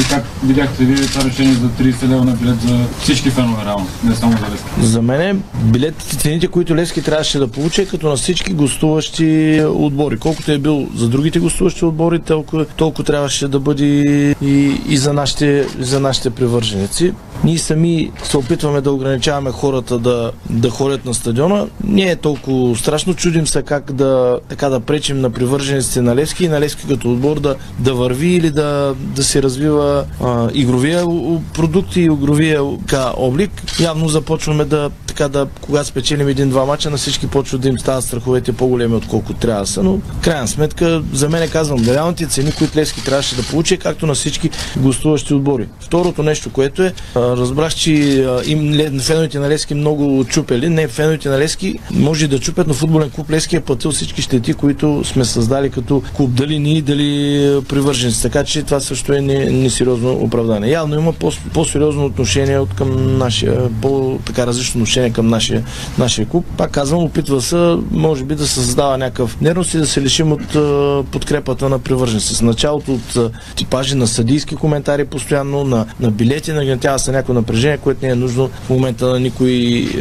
И 0.00 0.04
как 0.04 0.24
видяхте 0.44 0.84
вие 0.84 0.96
това 0.96 1.24
решение 1.24 1.54
за 1.54 1.68
30 1.68 2.08
лева 2.08 2.24
на 2.24 2.32
билет 2.32 2.60
за 2.60 2.78
всички 3.00 3.30
фенове, 3.30 3.64
реално, 3.64 3.86
не 4.04 4.14
само 4.14 4.32
за 4.32 4.52
Лески? 4.52 4.86
За 4.86 5.02
мен 5.02 5.42
билетите, 5.54 6.16
цените, 6.16 6.48
които 6.48 6.76
Лески 6.76 7.02
трябваше 7.02 7.38
да 7.38 7.48
получи, 7.48 7.80
е 7.80 7.86
като 7.86 8.08
на 8.08 8.16
всички 8.16 8.52
гостуващи 8.52 9.62
отбори. 9.66 10.18
Колкото 10.18 10.52
е 10.52 10.58
бил 10.58 10.88
за 10.96 11.08
другите 11.08 11.38
гостуващи 11.38 11.84
отбори, 11.84 12.18
толкова, 12.18 12.64
толкова 12.64 13.04
трябваше 13.04 13.48
да 13.48 13.60
бъде 13.60 13.84
и, 14.42 14.80
и 14.88 14.96
за, 14.96 15.12
нашите, 15.12 15.66
за 15.78 16.00
нашите 16.00 16.30
привърженици. 16.30 17.12
Ние 17.44 17.58
сами 17.58 18.10
се 18.24 18.36
опитваме 18.36 18.80
да 18.80 18.92
ограничаваме 18.92 19.50
хората 19.50 19.98
да, 19.98 20.32
да 20.50 20.70
ходят 20.70 21.04
на 21.04 21.14
стадиона. 21.14 21.66
Не 21.84 22.02
е 22.02 22.16
толкова 22.16 22.76
страшно. 22.76 23.14
Чудим 23.14 23.46
се 23.46 23.62
как 23.62 23.92
да, 23.92 24.38
така 24.48 24.68
да 24.68 24.80
пречим 24.80 25.20
на 25.20 25.30
привържениците 25.30 26.02
на 26.02 26.16
Левски 26.16 26.44
и 26.44 26.48
на 26.48 26.60
Левски 26.60 26.88
като 26.88 27.12
отбор 27.12 27.40
да, 27.40 27.54
да 27.78 27.94
върви 27.94 28.28
или 28.28 28.50
да, 28.50 28.94
да 28.98 29.24
се 29.24 29.42
развива 29.42 29.81
игровия 30.54 31.04
продукт 31.54 31.96
и 31.96 32.00
игровия 32.00 32.62
ка, 32.86 33.12
облик. 33.16 33.50
Явно 33.80 34.08
започваме 34.08 34.64
да, 34.64 34.90
така 35.06 35.28
да, 35.28 35.46
когато 35.60 35.86
спечелим 35.86 36.28
един-два 36.28 36.64
мача, 36.64 36.90
на 36.90 36.96
всички 36.96 37.26
почват 37.26 37.60
да 37.60 37.68
им 37.68 37.78
стават 37.78 38.04
страховете 38.04 38.52
по-големи, 38.52 38.94
отколкото 38.94 39.38
трябва 39.38 39.60
да 39.60 39.66
са. 39.66 39.82
Но, 39.82 39.98
крайна 40.22 40.48
сметка, 40.48 41.02
за 41.12 41.28
мен 41.28 41.48
казвам, 41.48 41.84
реалните 41.88 42.26
цени, 42.26 42.52
които 42.52 42.78
Левски 42.78 43.04
трябваше 43.04 43.36
да 43.36 43.42
получи, 43.42 43.76
както 43.76 44.06
на 44.06 44.14
всички 44.14 44.50
гостуващи 44.76 45.34
отбори. 45.34 45.68
Второто 45.80 46.22
нещо, 46.22 46.50
което 46.50 46.82
е, 46.82 46.92
разбрах, 47.16 47.74
че 47.74 47.92
им, 48.46 48.78
феновете 49.00 49.38
на 49.38 49.48
Лески 49.48 49.74
много 49.74 50.24
чупели. 50.24 50.68
Не, 50.68 50.88
феновете 50.88 51.28
на 51.28 51.38
Лески 51.38 51.78
може 51.90 52.28
да 52.28 52.38
чупят, 52.38 52.66
но 52.66 52.74
футболен 52.74 53.10
клуб 53.10 53.30
Лески 53.30 53.56
е 53.56 53.60
платил 53.60 53.90
всички 53.90 54.22
щети, 54.22 54.54
които 54.54 55.04
сме 55.04 55.24
създали 55.24 55.70
като 55.70 56.02
клуб. 56.16 56.30
Дали 56.30 56.58
ние, 56.58 56.82
дали 56.82 57.60
привърженици. 57.68 58.22
Така 58.22 58.44
че 58.44 58.62
това 58.62 58.80
също 58.80 59.12
е 59.12 59.20
несериозно 59.20 59.62
не 59.62 59.70
оправдание. 60.04 60.70
Явно 60.70 60.94
има 60.94 61.12
по- 61.12 61.32
по-сериозно 61.52 62.04
отношение 62.04 62.58
от 62.58 62.74
към 62.74 63.18
нашия, 63.18 63.70
по-така 63.82 64.46
различно 64.46 64.78
отношение 64.78 65.10
към 65.10 65.28
нашия, 65.28 65.64
нашия 65.98 66.26
клуб. 66.26 66.46
Пак 66.56 66.70
казвам, 66.70 67.04
опитва 67.04 67.42
се, 67.42 67.76
може 67.90 68.24
би, 68.24 68.34
да 68.34 68.46
създава 68.46 68.98
някакъв 68.98 69.40
нервност 69.40 69.74
и 69.74 69.78
да 69.78 69.86
се 69.86 70.02
лишим 70.02 70.32
от 70.32 70.42
uh, 70.42 71.02
подкрепата 71.02 71.68
на 71.68 71.78
привърженици. 71.78 72.34
С 72.34 72.42
началото 72.42 72.92
от 72.92 73.12
uh, 73.14 73.30
типажи 73.56 73.94
на 73.94 74.06
съдийски 74.06 74.56
коментари 74.56 75.04
постоянно, 75.04 75.64
на, 75.64 75.86
на 76.00 76.10
билети, 76.10 76.52
нагнетява 76.52 76.98
се 76.98 77.12
някакво 77.12 77.32
напрежение, 77.32 77.78
което 77.78 78.06
не 78.06 78.12
е 78.12 78.14
нужно 78.14 78.50
в 78.66 78.70
момента 78.70 79.06
на 79.06 79.20
никой 79.20 79.52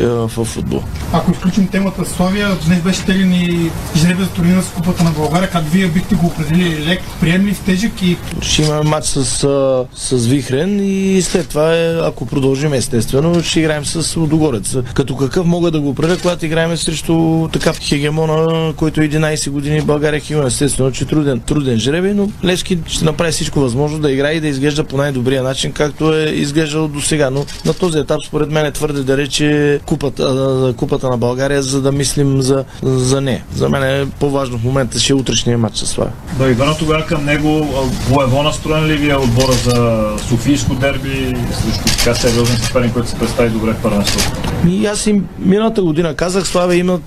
в 0.01 0.45
футбол. 0.45 0.81
Ако 1.13 1.31
изключим 1.31 1.67
темата 1.67 2.05
Славия, 2.05 2.49
днес 2.65 2.81
беше 2.81 3.05
теглен 3.05 3.33
и 3.33 3.71
жребия 3.95 4.25
за 4.25 4.31
турнира 4.31 4.61
с 4.61 4.69
Купата 4.69 5.03
на 5.03 5.11
България. 5.11 5.49
Как 5.49 5.63
вие 5.71 5.87
бихте 5.87 6.15
го 6.15 6.25
определили? 6.25 6.85
Лек, 6.87 7.01
приемлив, 7.21 7.59
тежък 7.65 8.01
и... 8.01 8.17
Ще 8.41 8.61
имаме 8.61 8.89
матч 8.89 9.07
с, 9.07 9.47
с 9.95 10.25
Вихрен 10.25 10.79
и 10.83 11.21
след 11.21 11.49
това, 11.49 11.75
е, 11.75 11.95
ако 12.01 12.25
продължим 12.25 12.73
естествено, 12.73 13.43
ще 13.43 13.59
играем 13.59 13.85
с 13.85 14.15
Лудогорец. 14.15 14.77
Като 14.93 15.17
какъв 15.17 15.45
мога 15.45 15.71
да 15.71 15.79
го 15.79 15.89
определя, 15.89 16.17
когато 16.17 16.45
играем 16.45 16.77
срещу 16.77 17.47
така 17.53 17.73
хегемона, 17.73 18.73
който 18.73 19.01
е 19.01 19.09
11 19.09 19.49
години 19.49 19.81
в 19.81 19.85
България 19.85 20.19
хегемон. 20.19 20.47
Естествено, 20.47 20.91
че 20.91 21.05
труден, 21.05 21.39
труден 21.39 21.79
жребий, 21.79 22.13
но 22.13 22.29
Левски 22.43 22.77
ще 22.87 23.05
направи 23.05 23.31
всичко 23.31 23.59
възможно 23.59 23.99
да 23.99 24.11
играе 24.11 24.33
и 24.33 24.41
да 24.41 24.47
изглежда 24.47 24.83
по 24.83 24.97
най-добрия 24.97 25.43
начин, 25.43 25.71
както 25.71 26.13
е 26.13 26.23
изглеждал 26.23 26.87
до 26.87 27.01
сега. 27.01 27.29
Но 27.29 27.45
на 27.65 27.73
този 27.73 27.99
етап, 27.99 28.19
според 28.27 28.51
мен, 28.51 28.65
е 28.65 28.71
твърде 28.71 29.03
да 29.03 29.17
рече 29.17 29.79
купата, 29.85 30.73
купата 30.77 31.09
на 31.09 31.17
България, 31.17 31.61
за 31.61 31.81
да 31.81 31.91
мислим 31.91 32.41
за, 32.41 32.63
за 32.83 33.21
не. 33.21 33.43
За 33.55 33.69
мен 33.69 33.83
е 33.83 34.05
по-важно 34.19 34.57
в 34.57 34.63
момента 34.63 34.99
ще 34.99 35.13
е 35.13 35.15
утрешния 35.15 35.57
матч 35.57 35.77
с 35.77 35.93
това. 35.93 36.07
Да, 36.37 36.49
и 36.49 36.53
върна 36.53 36.77
тогава 36.77 37.05
към 37.05 37.25
него 37.25 37.67
боево 38.09 38.43
настроен 38.43 38.85
ли 38.85 38.97
ви 38.97 39.09
е 39.09 39.15
отбора 39.15 39.50
за 39.51 40.07
Софийско 40.29 40.75
дерби 40.75 41.35
срещу 41.51 41.97
така 41.97 42.15
сериозен 42.15 42.57
съперник, 42.57 42.93
който 42.93 43.09
се 43.09 43.15
представи 43.15 43.49
добре 43.49 43.71
в 43.73 43.81
първенството? 43.81 44.41
И 44.69 44.85
аз 44.85 45.07
им 45.07 45.27
миналата 45.39 45.81
година 45.81 46.15
казах, 46.15 46.47
Славя 46.47 46.75
имат 46.75 47.03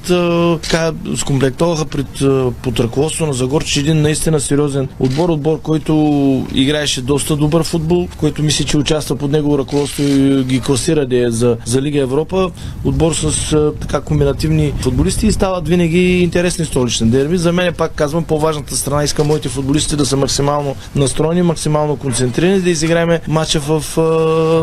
така, 0.63 0.93
скомплектоваха 1.17 1.85
пред, 1.85 2.07
под 2.63 2.81
ръководство 2.81 3.27
на 3.27 3.33
Загорче 3.33 3.81
един 3.81 4.03
наистина 4.03 4.41
сериозен 4.41 4.89
отбор, 4.99 5.29
отбор, 5.29 5.61
който 5.63 6.47
играеше 6.55 7.03
доста 7.03 7.37
добър 7.37 7.65
футбол, 7.65 8.09
който 8.17 8.43
мисля, 8.43 8.65
че 8.65 8.79
участва 8.79 9.17
под 9.17 9.31
негово 9.31 9.59
ръководство 9.59 10.03
и 10.03 10.45
ги 10.45 10.61
класира 10.61 11.07
да 11.07 11.27
е 11.27 11.31
за, 11.31 11.57
за 11.65 11.83
Лига 11.83 12.01
Европа. 12.01 12.51
Отбор 12.85 13.13
с 13.15 13.53
а, 13.53 13.73
така 13.81 14.01
комбинативни 14.01 14.73
футболисти 14.81 15.27
и 15.27 15.33
стават 15.33 15.69
винаги 15.69 16.23
интересни 16.23 16.65
столични 16.65 17.11
дерби. 17.11 17.39
За 17.39 17.53
мен, 17.53 17.75
пак 17.75 17.95
казвам, 17.95 18.25
по-важната 18.25 18.77
страна 18.77 19.05
искам 19.05 19.27
моите 19.27 19.49
футболисти 19.49 19.97
да 19.97 20.07
са 20.07 20.17
максимално 20.17 20.77
настроени, 20.97 21.43
максимално 21.43 21.97
концентрирани, 21.97 22.34
да 22.40 22.70
изиграем 22.70 23.18
матча 23.29 23.61
в 23.61 23.99
а, 23.99 24.03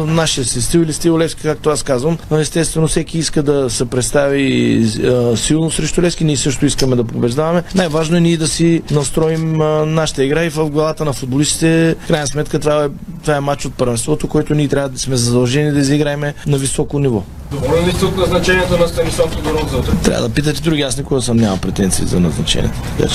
нашия 0.06 0.46
си 0.46 0.62
стил 0.62 0.80
или 0.80 0.94
стил 0.94 1.20
Левски, 1.20 1.42
както 1.42 1.70
аз 1.70 1.84
казвам. 1.84 2.18
Но 2.32 2.38
естествено, 2.38 2.88
всеки 2.88 3.18
иска 3.18 3.44
да 3.44 3.70
се 3.70 3.86
представи 3.86 4.84
а, 5.04 5.38
силно 5.38 5.72
срещу 5.72 6.02
Лески, 6.02 6.24
ние 6.24 6.38
също 6.38 6.66
искаме 6.66 6.96
да 6.96 7.04
побеждаваме. 7.04 7.64
Най-важно 7.76 8.18
е 8.18 8.20
ние 8.20 8.38
да 8.38 8.48
си 8.48 8.82
настроим 8.92 9.62
а, 9.62 9.86
нашата 9.86 10.24
игра 10.24 10.44
и 10.44 10.50
в 10.50 10.70
главата 10.70 11.06
на 11.06 11.14
футболистите. 11.14 11.96
В 12.04 12.08
крайна 12.08 12.28
сметка 12.28 12.60
това 12.60 12.84
е, 12.84 12.88
това 13.22 13.36
е 13.36 13.40
матч 13.40 13.66
от 13.66 13.74
първенството, 13.74 14.28
който 14.28 14.56
ние 14.56 14.68
трябва 14.68 14.90
да 14.90 15.00
сме 15.00 15.16
задължени 15.16 15.72
да 15.72 15.80
изиграем 15.80 16.22
на 16.48 16.58
високо 16.58 17.00
ниво. 17.00 17.24
Доволен 17.52 17.86
ли 17.86 17.92
сте 17.92 18.06
от 18.06 18.18
назначението 18.18 18.78
на 18.78 18.88
Станислав 18.88 19.36
Тодоров 19.36 19.72
за 19.72 19.78
утре? 19.78 19.92
Трябва 20.04 20.28
да 20.28 20.34
питате 20.34 20.62
други, 20.62 20.82
аз 20.82 20.98
никога 20.98 21.22
съм 21.22 21.38
нямам 21.38 21.60
претенции 21.60 22.06
за 22.06 22.20
назначението. 22.20 22.82
Така 22.98 23.14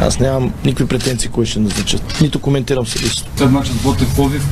аз 0.00 0.20
нямам 0.20 0.52
никакви 0.64 0.86
претенции, 0.86 1.30
кой 1.30 1.46
ще 1.46 1.60
назначат. 1.60 2.02
Нито 2.20 2.38
коментирам 2.38 2.86
съдието. 2.86 3.24
След 3.36 3.50
мача 3.50 3.72
с 3.72 3.82
Ботев 3.82 4.14
Пловдив 4.14 4.46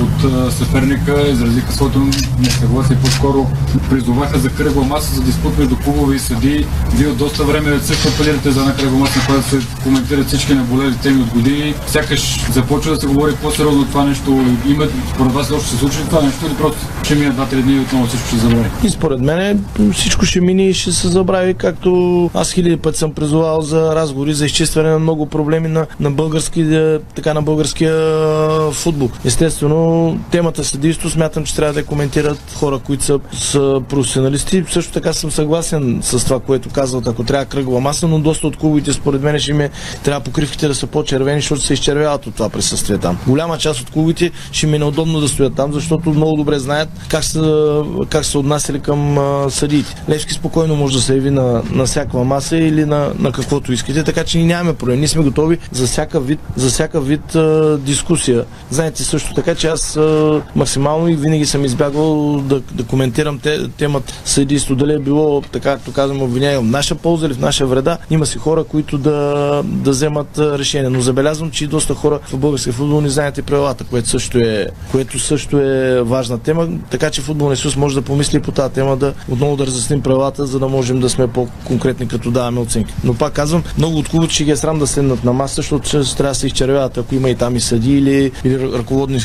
от 0.00 0.52
съперника 0.52 1.28
изразиха 1.28 1.72
своето 1.72 1.98
несъгласие, 2.38 2.96
по-скоро 2.96 3.46
призоваха 3.90 4.38
за 4.38 4.48
кръгла 4.50 4.84
маса 4.84 5.14
за 5.14 5.22
диспут 5.22 5.58
между 5.58 5.76
клубове 5.76 6.16
и 6.16 6.18
съди. 6.18 6.66
Вие 6.94 7.08
от 7.08 7.16
доста 7.16 7.44
време 7.44 7.80
също 7.82 8.08
апелирате 8.08 8.50
за 8.50 8.60
една 8.60 8.76
кръгла 8.76 8.98
маса, 8.98 9.18
на 9.18 9.26
която 9.26 9.48
се 9.48 9.58
коментират 9.82 10.26
всички 10.26 10.54
наболели 10.54 10.96
теми 10.96 11.22
от 11.22 11.28
години. 11.28 11.74
Сякаш 11.86 12.50
започва 12.52 12.94
да 12.94 13.00
се 13.00 13.06
говори 13.06 13.32
по-сериозно 13.42 13.84
това 13.84 14.04
нещо. 14.04 14.44
Има, 14.68 14.86
според 15.14 15.32
вас 15.32 15.50
още 15.50 15.68
се 15.68 15.76
случи 15.76 15.96
това 16.08 16.22
нещо 16.22 16.46
или 16.46 16.54
просто 16.54 16.78
ще 17.02 17.14
мине 17.14 17.32
2-3 17.32 17.62
дни 17.62 17.72
и 17.76 17.80
отново 17.80 18.06
всичко 18.06 18.26
ще 18.28 18.36
забрави? 18.36 18.70
И 18.84 18.88
според 18.88 19.20
мен 19.20 19.64
всичко 19.92 20.26
ще 20.26 20.40
мине 20.40 20.68
и 20.68 20.74
ще 20.74 20.92
се 20.92 21.08
забрави, 21.08 21.54
както 21.54 22.30
аз 22.34 22.52
хиляди 22.52 22.76
пъти 22.76 22.98
съм 22.98 23.12
призовал 23.12 23.62
за 23.62 23.94
разговори, 23.94 24.34
за 24.34 24.46
изчистване 24.46 24.87
на 24.88 24.98
много 24.98 25.26
проблеми 25.26 25.68
на, 25.68 25.86
на, 26.00 26.10
български, 26.10 26.60
е, 26.60 26.98
така, 27.14 27.34
на 27.34 27.42
българския 27.42 27.94
е, 27.94 28.72
футбол. 28.72 29.10
Естествено, 29.24 30.18
темата 30.30 30.64
съдийство 30.64 31.10
смятам, 31.10 31.44
че 31.44 31.56
трябва 31.56 31.72
да 31.72 31.84
коментират 31.84 32.38
хора, 32.54 32.78
които 32.78 33.04
са, 33.04 33.18
са 33.32 33.82
професионалисти. 33.88 34.64
Също 34.70 34.92
така 34.92 35.12
съм 35.12 35.30
съгласен 35.30 36.00
с 36.02 36.24
това, 36.24 36.40
което 36.40 36.68
казват, 36.70 37.06
ако 37.06 37.24
трябва 37.24 37.44
кръгла 37.44 37.80
маса, 37.80 38.08
но 38.08 38.18
доста 38.18 38.46
от 38.46 38.56
клубите 38.56 38.92
според 38.92 39.22
мен 39.22 39.38
ще 39.38 39.52
ми 39.52 39.68
трябва 40.04 40.20
покривките 40.20 40.68
да 40.68 40.74
са 40.74 40.86
по-червени, 40.86 41.40
защото 41.40 41.60
се 41.60 41.72
изчервяват 41.74 42.26
от 42.26 42.34
това 42.34 42.48
присъствие 42.48 42.98
там. 42.98 43.18
Голяма 43.26 43.58
част 43.58 43.80
от 43.80 43.90
клубите 43.90 44.30
ще 44.52 44.66
ми 44.66 44.76
е 44.76 44.78
неудобно 44.78 45.20
да 45.20 45.28
стоят 45.28 45.54
там, 45.54 45.72
защото 45.72 46.10
много 46.10 46.36
добре 46.36 46.58
знаят 46.58 46.88
как 47.08 47.24
са, 47.24 47.84
как 48.08 48.24
са 48.24 48.38
отнасяли 48.38 48.80
към 48.80 49.18
а, 49.18 49.50
съдиите. 49.50 49.94
Левски 50.08 50.34
спокойно 50.34 50.76
може 50.76 50.96
да 50.96 51.02
се 51.02 51.14
яви 51.14 51.30
на, 51.30 51.62
на 51.70 51.84
всяка 51.84 52.16
маса 52.18 52.56
или 52.56 52.84
на, 52.84 53.12
на 53.18 53.32
каквото 53.32 53.72
искате, 53.72 54.04
така 54.04 54.24
че 54.24 54.38
ние 54.38 54.46
нямаме 54.46 54.74
проблем. 54.78 54.98
Ние 54.98 55.08
сме 55.08 55.22
готови 55.22 55.58
за 55.72 55.86
всяка 55.86 56.20
вид, 56.20 56.40
за 56.56 56.68
всяка 56.68 57.00
вид 57.00 57.34
а, 57.34 57.78
дискусия. 57.78 58.44
Знаете 58.70 59.04
също 59.04 59.34
така, 59.34 59.54
че 59.54 59.68
аз 59.68 59.96
а, 59.96 60.42
максимално 60.54 61.08
и 61.08 61.16
винаги 61.16 61.46
съм 61.46 61.64
избягвал 61.64 62.40
да, 62.40 62.60
да 62.60 62.84
коментирам 62.84 63.38
те, 63.38 63.68
темата 63.68 64.12
съдийство. 64.24 64.74
Дали 64.74 64.92
е 64.94 64.98
било, 64.98 65.40
така 65.40 65.78
както 65.78 65.92
казвам, 65.92 66.22
обвинение 66.22 66.58
в 66.58 66.62
наша 66.62 66.94
полза 66.94 67.26
или 67.26 67.34
в 67.34 67.38
наша 67.38 67.66
вреда. 67.66 67.98
Има 68.10 68.26
си 68.26 68.38
хора, 68.38 68.64
които 68.64 68.98
да, 68.98 69.62
да 69.64 69.90
вземат 69.90 70.38
решение. 70.38 70.90
Но 70.90 71.00
забелязвам, 71.00 71.50
че 71.50 71.64
и 71.64 71.66
доста 71.66 71.94
хора 71.94 72.18
в 72.32 72.36
българския 72.36 72.72
футбол 72.72 73.00
не 73.00 73.08
знаят 73.08 73.38
и 73.38 73.42
правилата, 73.42 73.84
което 73.84 74.08
също 74.08 74.38
е, 74.38 74.66
което 74.90 75.18
също 75.18 75.58
е 75.58 76.02
важна 76.02 76.38
тема. 76.38 76.68
Така 76.90 77.10
че 77.10 77.20
футболния 77.20 77.56
съюз 77.56 77.76
може 77.76 77.94
да 77.94 78.02
помисли 78.02 78.40
по 78.40 78.52
тази 78.52 78.74
тема 78.74 78.96
да 78.96 79.14
отново 79.28 79.56
да 79.56 79.66
разясним 79.66 80.02
правилата, 80.02 80.46
за 80.46 80.58
да 80.58 80.68
можем 80.68 81.00
да 81.00 81.08
сме 81.08 81.26
по-конкретни 81.26 82.08
като 82.08 82.30
даваме 82.30 82.60
оценки. 82.60 82.94
Но 83.04 83.14
пак 83.14 83.32
казвам, 83.32 83.62
много 83.78 83.98
от 83.98 84.08
клубите 84.08 84.34
ще 84.34 84.44
ги 84.44 84.50
срам 84.58 84.78
да 84.78 84.86
седнат 84.86 85.24
на 85.24 85.32
маса, 85.32 85.54
защото 85.54 85.88
ще 85.88 86.16
трябва 86.16 86.30
да 86.30 86.34
се 86.34 86.46
изчервяват, 86.46 86.98
ако 86.98 87.14
има 87.14 87.30
и 87.30 87.34
там 87.34 87.56
и 87.56 87.60
съди 87.60 87.98
или, 87.98 88.32
или 88.44 88.58
ръководни 88.60 89.20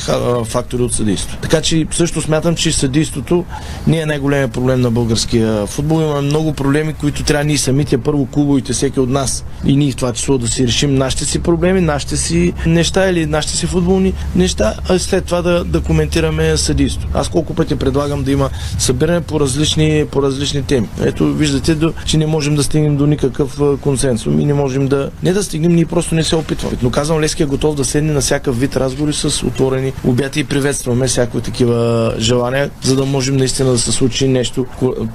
фактори 0.46 0.82
от 0.84 0.94
съдийство. 0.94 1.38
Така 1.42 1.62
че 1.62 1.88
също 1.92 2.22
смятам, 2.22 2.56
че 2.56 2.72
съдийството 2.72 3.46
не 3.88 4.00
е 4.00 4.06
най-големият 4.06 4.52
проблем 4.52 4.82
на 4.82 4.92
българския 4.92 5.66
футбол. 5.66 6.02
Имаме 6.02 6.22
много 6.22 6.54
проблеми, 6.54 6.94
които 6.94 7.24
трябва 7.24 7.44
ние 7.44 7.58
самите, 7.58 7.98
първо 7.98 8.26
клубовите, 8.26 8.74
всеки 8.74 9.00
от 9.00 9.10
нас 9.10 9.46
и 9.66 9.76
ние 9.76 9.92
в 9.92 9.96
това 9.96 10.14
число 10.14 10.38
да 10.38 10.48
си 10.48 10.68
решим 10.68 10.96
нашите 10.96 11.26
си 11.26 11.40
проблеми, 11.40 11.82
нашите 11.82 12.18
си 12.18 12.54
неща 12.66 13.10
или 13.10 13.26
нашите 13.26 13.56
си 13.56 13.66
футболни 13.66 14.14
неща, 14.36 14.74
а 14.90 15.00
след 15.00 15.26
това 15.26 15.42
да, 15.42 15.64
да 15.64 15.82
коментираме 15.82 16.58
съдийство. 16.58 17.08
Аз 17.14 17.30
колко 17.30 17.54
пъти 17.54 17.76
предлагам 17.76 18.24
да 18.24 18.32
има 18.32 18.50
събиране 18.80 19.22
по 19.22 19.40
различни, 19.40 20.06
по 20.12 20.24
различни 20.24 20.64
теми. 20.64 20.88
Ето, 21.04 21.34
виждате, 21.34 21.78
че 22.06 22.18
не 22.18 22.28
можем 22.28 22.56
да 22.56 22.64
стигнем 22.64 22.98
до 22.98 23.06
никакъв 23.06 23.60
консенсус 23.82 24.34
и 24.40 24.46
не 24.46 24.54
можем 24.54 24.88
да, 24.88 25.10
не 25.24 25.34
да 25.34 25.44
стигнем, 25.44 25.76
ние 25.76 25.86
просто 25.86 26.16
не 26.16 26.24
се 26.24 26.36
опитваме. 26.36 26.78
Но 26.82 26.90
казвам, 26.90 27.20
Лески 27.20 27.44
е 27.44 27.46
готов 27.46 27.76
да 27.76 27.86
седне 27.86 28.14
на 28.14 28.22
всякакъв 28.22 28.60
вид 28.60 28.76
разговори 28.76 29.14
с 29.14 29.44
отворени 29.44 29.94
обяти 30.04 30.40
и 30.40 30.44
приветстваме 30.44 31.08
всякакви 31.08 31.42
такива 31.42 32.14
желания, 32.20 32.70
за 32.82 32.96
да 32.96 33.06
можем 33.06 33.38
наистина 33.38 33.72
да 33.72 33.80
се 33.80 33.92
случи 33.92 34.28
нещо 34.28 34.66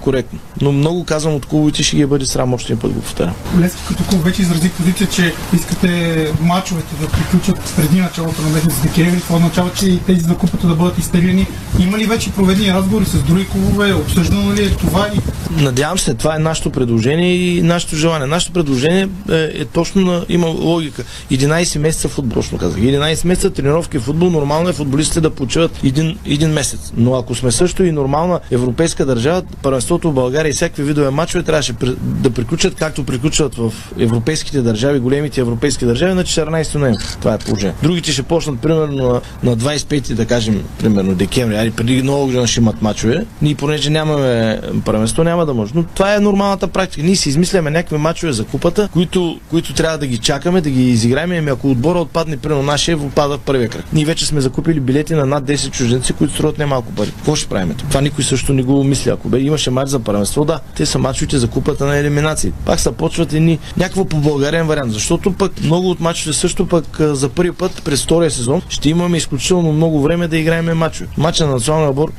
коректно. 0.00 0.38
Но 0.60 0.72
много 0.72 1.04
казвам 1.04 1.34
от 1.34 1.46
клубовете 1.46 1.82
ще 1.82 1.96
ги 1.96 2.06
бъде 2.06 2.26
срам 2.26 2.54
още 2.54 2.76
път 2.76 2.92
го 2.92 3.00
повтарям. 3.00 3.34
Лески 3.60 3.82
като 3.88 4.04
клуб 4.04 4.24
вече 4.24 4.42
изрази 4.42 4.70
позиция, 4.70 5.06
че 5.06 5.34
искате 5.54 6.32
мачовете 6.40 6.94
да 7.00 7.08
приключат 7.08 7.74
преди 7.76 8.00
началото 8.00 8.42
на 8.42 8.48
месец 8.48 8.80
декември. 8.82 9.20
Това 9.20 9.36
означава, 9.36 9.70
че 9.78 9.86
и 9.86 9.98
тези 9.98 10.20
за 10.20 10.36
купата 10.36 10.66
да 10.66 10.74
бъдат 10.74 10.98
изтеглени. 10.98 11.46
Има 11.80 11.98
ли 11.98 12.06
вече 12.06 12.32
проведени 12.32 12.74
разговори 12.74 13.04
с 13.04 13.22
други 13.22 13.48
клубове? 13.48 13.94
Обсъждано 13.94 14.52
ли 14.54 14.64
е 14.64 14.70
това? 14.70 15.10
Надявам 15.50 15.98
се, 15.98 16.14
това 16.14 16.36
е 16.36 16.38
нашето 16.38 16.70
предложение 16.70 17.34
и 17.34 17.62
нашето 17.62 17.96
желание. 17.96 18.26
Нашето 18.26 18.52
предложение 18.52 19.08
е, 19.30 19.34
е 19.34 19.64
точно 19.64 19.97
на, 20.04 20.24
има 20.28 20.46
логика. 20.46 21.04
11 21.32 21.78
месеца 21.78 22.08
футбол, 22.08 22.34
точно 22.34 22.58
казах. 22.58 22.80
11 22.80 23.26
месеца 23.26 23.50
тренировки 23.50 23.98
в 23.98 24.02
футбол, 24.02 24.30
нормално 24.30 24.68
е 24.68 24.72
футболистите 24.72 25.20
да 25.20 25.30
почиват 25.30 25.70
един, 25.84 26.18
един 26.26 26.50
месец. 26.50 26.92
Но 26.96 27.14
ако 27.14 27.34
сме 27.34 27.52
също 27.52 27.84
и 27.84 27.92
нормална 27.92 28.40
европейска 28.50 29.06
държава, 29.06 29.42
първенството 29.62 30.10
в 30.10 30.14
България 30.14 30.50
и 30.50 30.52
всякакви 30.52 30.82
видове 30.82 31.10
мачове 31.10 31.44
трябваше 31.44 31.72
да 32.00 32.30
приключат 32.30 32.74
както 32.74 33.04
приключват 33.04 33.54
в 33.54 33.72
европейските 33.98 34.62
държави, 34.62 34.98
големите 34.98 35.40
европейски 35.40 35.84
държави 35.84 36.14
на 36.14 36.24
14 36.24 36.74
ноември. 36.74 37.04
Това 37.20 37.34
е 37.34 37.38
положение. 37.38 37.74
Другите 37.82 38.12
ще 38.12 38.22
почнат 38.22 38.60
примерно 38.60 38.96
на, 38.96 39.20
на 39.50 39.56
25, 39.56 40.14
да 40.14 40.26
кажем, 40.26 40.64
примерно 40.78 41.14
декември, 41.14 41.56
али 41.56 41.70
преди 41.70 42.02
много 42.02 42.24
година 42.24 42.46
ще 42.46 42.60
имат 42.60 42.82
мачове. 42.82 43.26
Ние 43.42 43.54
понеже 43.54 43.90
нямаме 43.90 44.60
първенство, 44.84 45.24
няма 45.24 45.46
да 45.46 45.54
може. 45.54 45.72
Но 45.74 45.82
това 45.82 46.14
е 46.14 46.20
нормалната 46.20 46.68
практика. 46.68 47.02
Ние 47.02 47.16
си 47.16 47.28
измисляме 47.28 47.70
някакви 47.70 47.96
мачове 47.96 48.32
за 48.32 48.44
купата, 48.44 48.88
които, 48.92 49.40
които 49.50 49.74
трябва 49.74 49.87
да 49.96 50.06
ги 50.06 50.18
чакаме, 50.18 50.60
да 50.60 50.70
ги 50.70 50.90
изиграем. 50.90 51.32
Ами 51.32 51.50
ако 51.50 51.70
отбора 51.70 51.98
отпадне, 51.98 52.36
примерно 52.36 52.62
нашия, 52.62 52.96
отпада 52.96 53.38
в 53.38 53.40
първия 53.40 53.68
кръг. 53.68 53.84
Ние 53.92 54.04
вече 54.04 54.26
сме 54.26 54.40
закупили 54.40 54.80
билети 54.80 55.14
на 55.14 55.26
над 55.26 55.44
10 55.44 55.70
чужденци, 55.70 56.12
които 56.12 56.34
струват 56.34 56.58
немалко 56.58 56.92
пари. 56.92 57.10
Какво 57.16 57.36
ще 57.36 57.48
правим? 57.48 57.74
Това 57.74 58.00
никой 58.00 58.24
също 58.24 58.52
не 58.52 58.62
го 58.62 58.84
мисли. 58.84 59.10
Ако 59.10 59.28
бе 59.28 59.38
имаше 59.38 59.70
мач 59.70 59.88
за 59.88 59.98
първенство, 59.98 60.44
да, 60.44 60.60
те 60.76 60.86
са 60.86 60.98
мачовете 60.98 61.38
за 61.38 61.48
купата 61.48 61.86
на 61.86 61.96
елиминации. 61.96 62.52
Пак 62.64 62.80
са 62.80 62.92
почват 62.92 63.32
едни 63.32 63.58
някакво 63.76 64.04
по 64.04 64.16
българен 64.16 64.66
вариант, 64.66 64.92
защото 64.92 65.32
пък 65.32 65.52
много 65.62 65.90
от 65.90 66.00
мачовете 66.00 66.38
също 66.38 66.66
пък 66.66 66.84
за 67.00 67.28
първи 67.28 67.52
път 67.52 67.82
през 67.84 68.04
втория 68.04 68.30
сезон 68.30 68.62
ще 68.68 68.90
имаме 68.90 69.16
изключително 69.16 69.72
много 69.72 70.02
време 70.02 70.28
да 70.28 70.36
играем 70.36 70.78
мачове. 70.78 71.10
Мача 71.16 71.46
на 71.46 71.52
националния 71.52 71.90
отбор, 71.90 72.12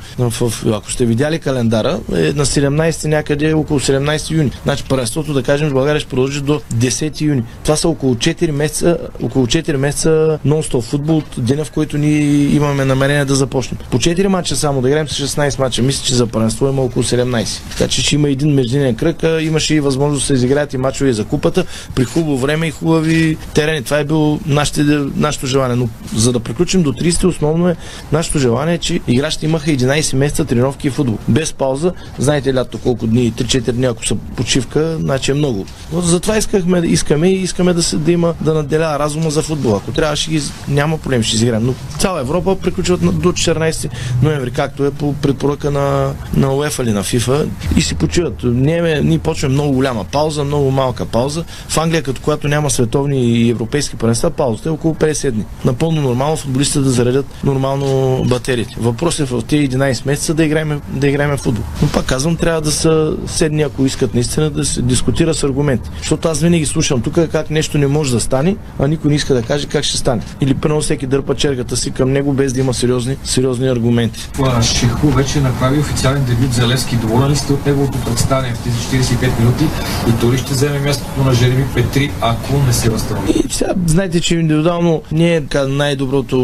ако 0.66 0.92
сте 0.92 1.06
видяли 1.06 1.38
календара, 1.38 2.00
е 2.12 2.32
на 2.32 2.46
17 2.46 3.06
някъде 3.06 3.52
около 3.52 3.80
17 3.80 4.30
юни. 4.30 4.50
Значи 4.62 4.84
първенството, 4.88 5.32
да 5.32 5.42
кажем, 5.42 5.68
в 5.68 5.72
България 5.72 6.00
ще 6.00 6.10
продължи 6.10 6.40
до 6.40 6.60
10 6.74 7.20
юни. 7.20 7.42
Това 7.62 7.76
са 7.76 7.88
около 7.88 8.14
4 8.14 8.50
месеца, 8.50 8.98
около 9.22 9.46
4 9.46 9.76
месеца 9.76 10.38
нон-стоп 10.46 10.82
футбол 10.82 11.16
от 11.16 11.26
деня, 11.38 11.64
в 11.64 11.70
който 11.70 11.98
ние 11.98 12.20
имаме 12.54 12.84
намерение 12.84 13.24
да 13.24 13.34
започнем. 13.34 13.78
По 13.90 13.98
4 13.98 14.26
мача 14.26 14.56
само 14.56 14.82
да 14.82 14.88
играем 14.88 15.08
с 15.08 15.28
16 15.28 15.58
мача. 15.58 15.82
Мисля, 15.82 16.04
че 16.04 16.14
за 16.14 16.26
първенство 16.26 16.68
има 16.68 16.82
около 16.82 17.02
17. 17.02 17.60
Така 17.70 17.88
че 17.88 18.02
ще 18.02 18.14
има 18.14 18.28
един 18.28 18.54
междинен 18.54 18.94
кръг. 18.94 19.24
Имаше 19.40 19.74
и 19.74 19.80
възможност 19.80 20.22
да 20.22 20.26
се 20.26 20.32
изиграят 20.32 20.74
и 20.74 20.78
мачове 20.78 21.12
за 21.12 21.24
купата 21.24 21.64
при 21.94 22.04
хубаво 22.04 22.38
време 22.38 22.66
и 22.66 22.70
хубави 22.70 23.36
терени. 23.54 23.82
Това 23.82 23.98
е 23.98 24.04
било 24.04 24.40
нашите, 24.46 24.82
нашето 25.16 25.46
желание. 25.46 25.76
Но 25.76 25.88
за 26.16 26.32
да 26.32 26.40
приключим 26.40 26.82
до 26.82 26.92
30 26.92 27.24
основно 27.24 27.68
е 27.68 27.76
нашето 28.12 28.38
желание, 28.38 28.78
че 28.78 29.00
играчите 29.08 29.46
имаха 29.46 29.70
11 29.70 30.16
месеца 30.16 30.44
тренировки 30.44 30.86
и 30.86 30.90
футбол. 30.90 31.18
Без 31.28 31.52
пауза. 31.52 31.92
Знаете 32.18 32.54
лято 32.54 32.78
колко 32.78 33.06
дни, 33.06 33.32
3-4 33.32 33.72
дни, 33.72 33.86
ако 33.86 34.06
са 34.06 34.14
почивка, 34.14 34.96
значи 35.00 35.30
е 35.30 35.34
много. 35.34 35.66
Но 35.92 36.00
затова 36.00 36.36
искахме, 36.36 36.78
искаме 36.78 37.28
и 37.28 37.49
искаме 37.50 37.72
да, 37.72 37.82
се, 37.82 37.96
да 37.96 38.12
има 38.12 38.34
да 38.40 38.54
наделя 38.54 38.98
разума 38.98 39.30
за 39.30 39.42
футбол. 39.42 39.76
Ако 39.76 39.92
трябва, 39.92 40.16
ще 40.16 40.30
ги, 40.30 40.42
няма 40.68 40.98
проблем, 40.98 41.22
ще 41.22 41.36
изиграем. 41.36 41.66
Но 41.66 41.74
цяла 41.98 42.20
Европа 42.20 42.56
приключват 42.56 43.00
до 43.00 43.32
14 43.32 43.90
ноември, 44.22 44.50
както 44.50 44.84
е 44.84 44.90
по 44.90 45.14
предпоръка 45.14 45.70
на, 45.70 46.12
на 46.34 46.54
УЕФА 46.54 46.82
или 46.82 46.92
на 46.92 47.02
ФИФА 47.02 47.46
и 47.76 47.82
си 47.82 47.94
почиват. 47.94 48.34
Ние, 48.44 49.00
ние 49.00 49.18
почваме 49.18 49.54
много 49.54 49.72
голяма 49.72 50.04
пауза, 50.04 50.44
много 50.44 50.70
малка 50.70 51.06
пауза. 51.06 51.44
В 51.68 51.78
Англия, 51.78 52.02
като 52.02 52.20
когато 52.20 52.48
няма 52.48 52.70
световни 52.70 53.24
и 53.24 53.50
европейски 53.50 53.96
първенства, 53.96 54.30
паузата 54.30 54.68
е 54.68 54.72
около 54.72 54.94
50 54.94 55.30
дни. 55.30 55.44
Напълно 55.64 56.02
нормално 56.02 56.36
футболистите 56.36 56.78
да 56.80 56.90
заредят 56.90 57.26
нормално 57.44 58.24
батериите. 58.28 58.74
Въпрос 58.78 59.20
е 59.20 59.24
в 59.24 59.42
тези 59.42 59.68
11 59.68 60.06
месеца 60.06 60.34
да 60.34 60.44
играем, 60.44 60.80
да 60.88 61.08
играем 61.08 61.36
футбол. 61.36 61.64
Но 61.82 61.88
пак 61.88 62.06
казвам, 62.06 62.36
трябва 62.36 62.60
да 62.60 62.70
са 62.70 63.16
седни, 63.26 63.62
ако 63.62 63.86
искат 63.86 64.14
наистина 64.14 64.50
да 64.50 64.64
се 64.64 64.82
дискутира 64.82 65.34
с 65.34 65.42
аргументи. 65.42 65.90
Защото 65.98 66.28
аз 66.28 66.40
винаги 66.40 66.66
слушам 66.66 67.02
тук 67.02 67.18
как 67.40 67.50
нещо 67.50 67.78
не 67.78 67.86
може 67.86 68.12
да 68.12 68.20
стане, 68.20 68.56
а 68.78 68.88
никой 68.88 69.10
не 69.10 69.16
иска 69.16 69.34
да 69.34 69.42
каже 69.42 69.66
как 69.66 69.84
ще 69.84 69.96
стане. 69.96 70.22
Или 70.40 70.54
първо 70.54 70.80
всеки 70.80 71.06
дърпа 71.06 71.34
чергата 71.34 71.76
си 71.76 71.90
към 71.90 72.12
него 72.12 72.32
без 72.32 72.52
да 72.52 72.60
има 72.60 72.74
сериозни, 72.74 73.16
сериозни 73.24 73.68
аргументи. 73.68 74.28
Шиху 74.62 75.08
вече 75.08 75.40
направи 75.40 75.78
официален 75.78 76.24
дебют 76.24 76.52
за 76.52 76.68
Левски. 76.68 76.96
Доволен 76.96 77.30
ли 77.30 77.36
сте 77.36 77.52
от 77.52 77.66
неговото 77.66 77.98
представяне 77.98 78.54
в 78.54 78.58
тези 78.64 79.04
45 79.04 79.38
минути 79.38 79.64
и 80.08 80.12
дори 80.20 80.38
ще 80.38 80.52
вземе 80.52 80.78
мястото 80.78 81.24
на 81.24 81.34
Жереми 81.34 81.64
Петри, 81.74 82.10
ако 82.20 82.62
не 82.66 82.72
се 82.72 82.90
възстанови? 82.90 83.32
И 83.48 83.52
сега, 83.52 83.72
знаете, 83.86 84.20
че 84.20 84.34
индивидуално 84.34 85.02
не 85.12 85.36
е 85.36 85.42
най-доброто 85.68 86.38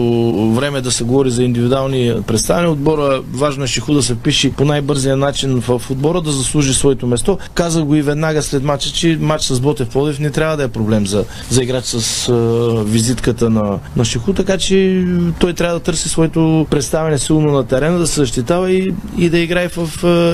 време 0.55 0.81
да 0.81 0.91
се 0.91 1.05
говори 1.05 1.31
за 1.31 1.45
индивидуални 1.45 2.15
представяне. 2.27 2.69
Отбора 2.69 3.23
важно 3.33 3.65
е 3.65 3.67
Шиху 3.67 3.95
да 3.95 4.03
се 4.03 4.15
пише 4.15 4.53
по 4.53 4.65
най-бързия 4.65 5.17
начин 5.17 5.61
в 5.61 5.83
отбора, 5.91 6.21
да 6.21 6.33
заслужи 6.33 6.75
своето 6.75 7.07
место. 7.07 7.39
Казах 7.55 7.85
го 7.85 7.95
и 7.95 8.03
веднага 8.03 8.43
след 8.43 8.63
матча, 8.63 8.91
че 8.91 9.19
матч 9.21 9.45
с 9.45 9.61
Ботев 9.61 9.89
Плодив 9.89 10.19
не 10.19 10.31
трябва 10.31 10.57
да 10.57 10.63
е 10.63 10.69
проблем 10.69 10.86
за, 11.07 11.25
за 11.51 11.63
играч 11.63 11.85
с 11.85 12.29
а, 12.29 12.33
визитката 12.85 13.51
на, 13.51 13.79
на 13.97 14.05
Шиху, 14.05 14.33
така 14.33 14.59
че 14.59 15.05
той 15.39 15.53
трябва 15.53 15.75
да 15.75 15.81
търси 15.81 16.09
своето 16.09 16.67
представяне 16.71 17.19
силно 17.19 17.53
на 17.53 17.67
терена, 17.67 17.99
да 17.99 18.07
се 18.07 18.21
защитава 18.21 18.71
и, 18.71 18.95
и 19.19 19.31
да 19.31 19.39
играе 19.39 19.69
в 19.69 19.89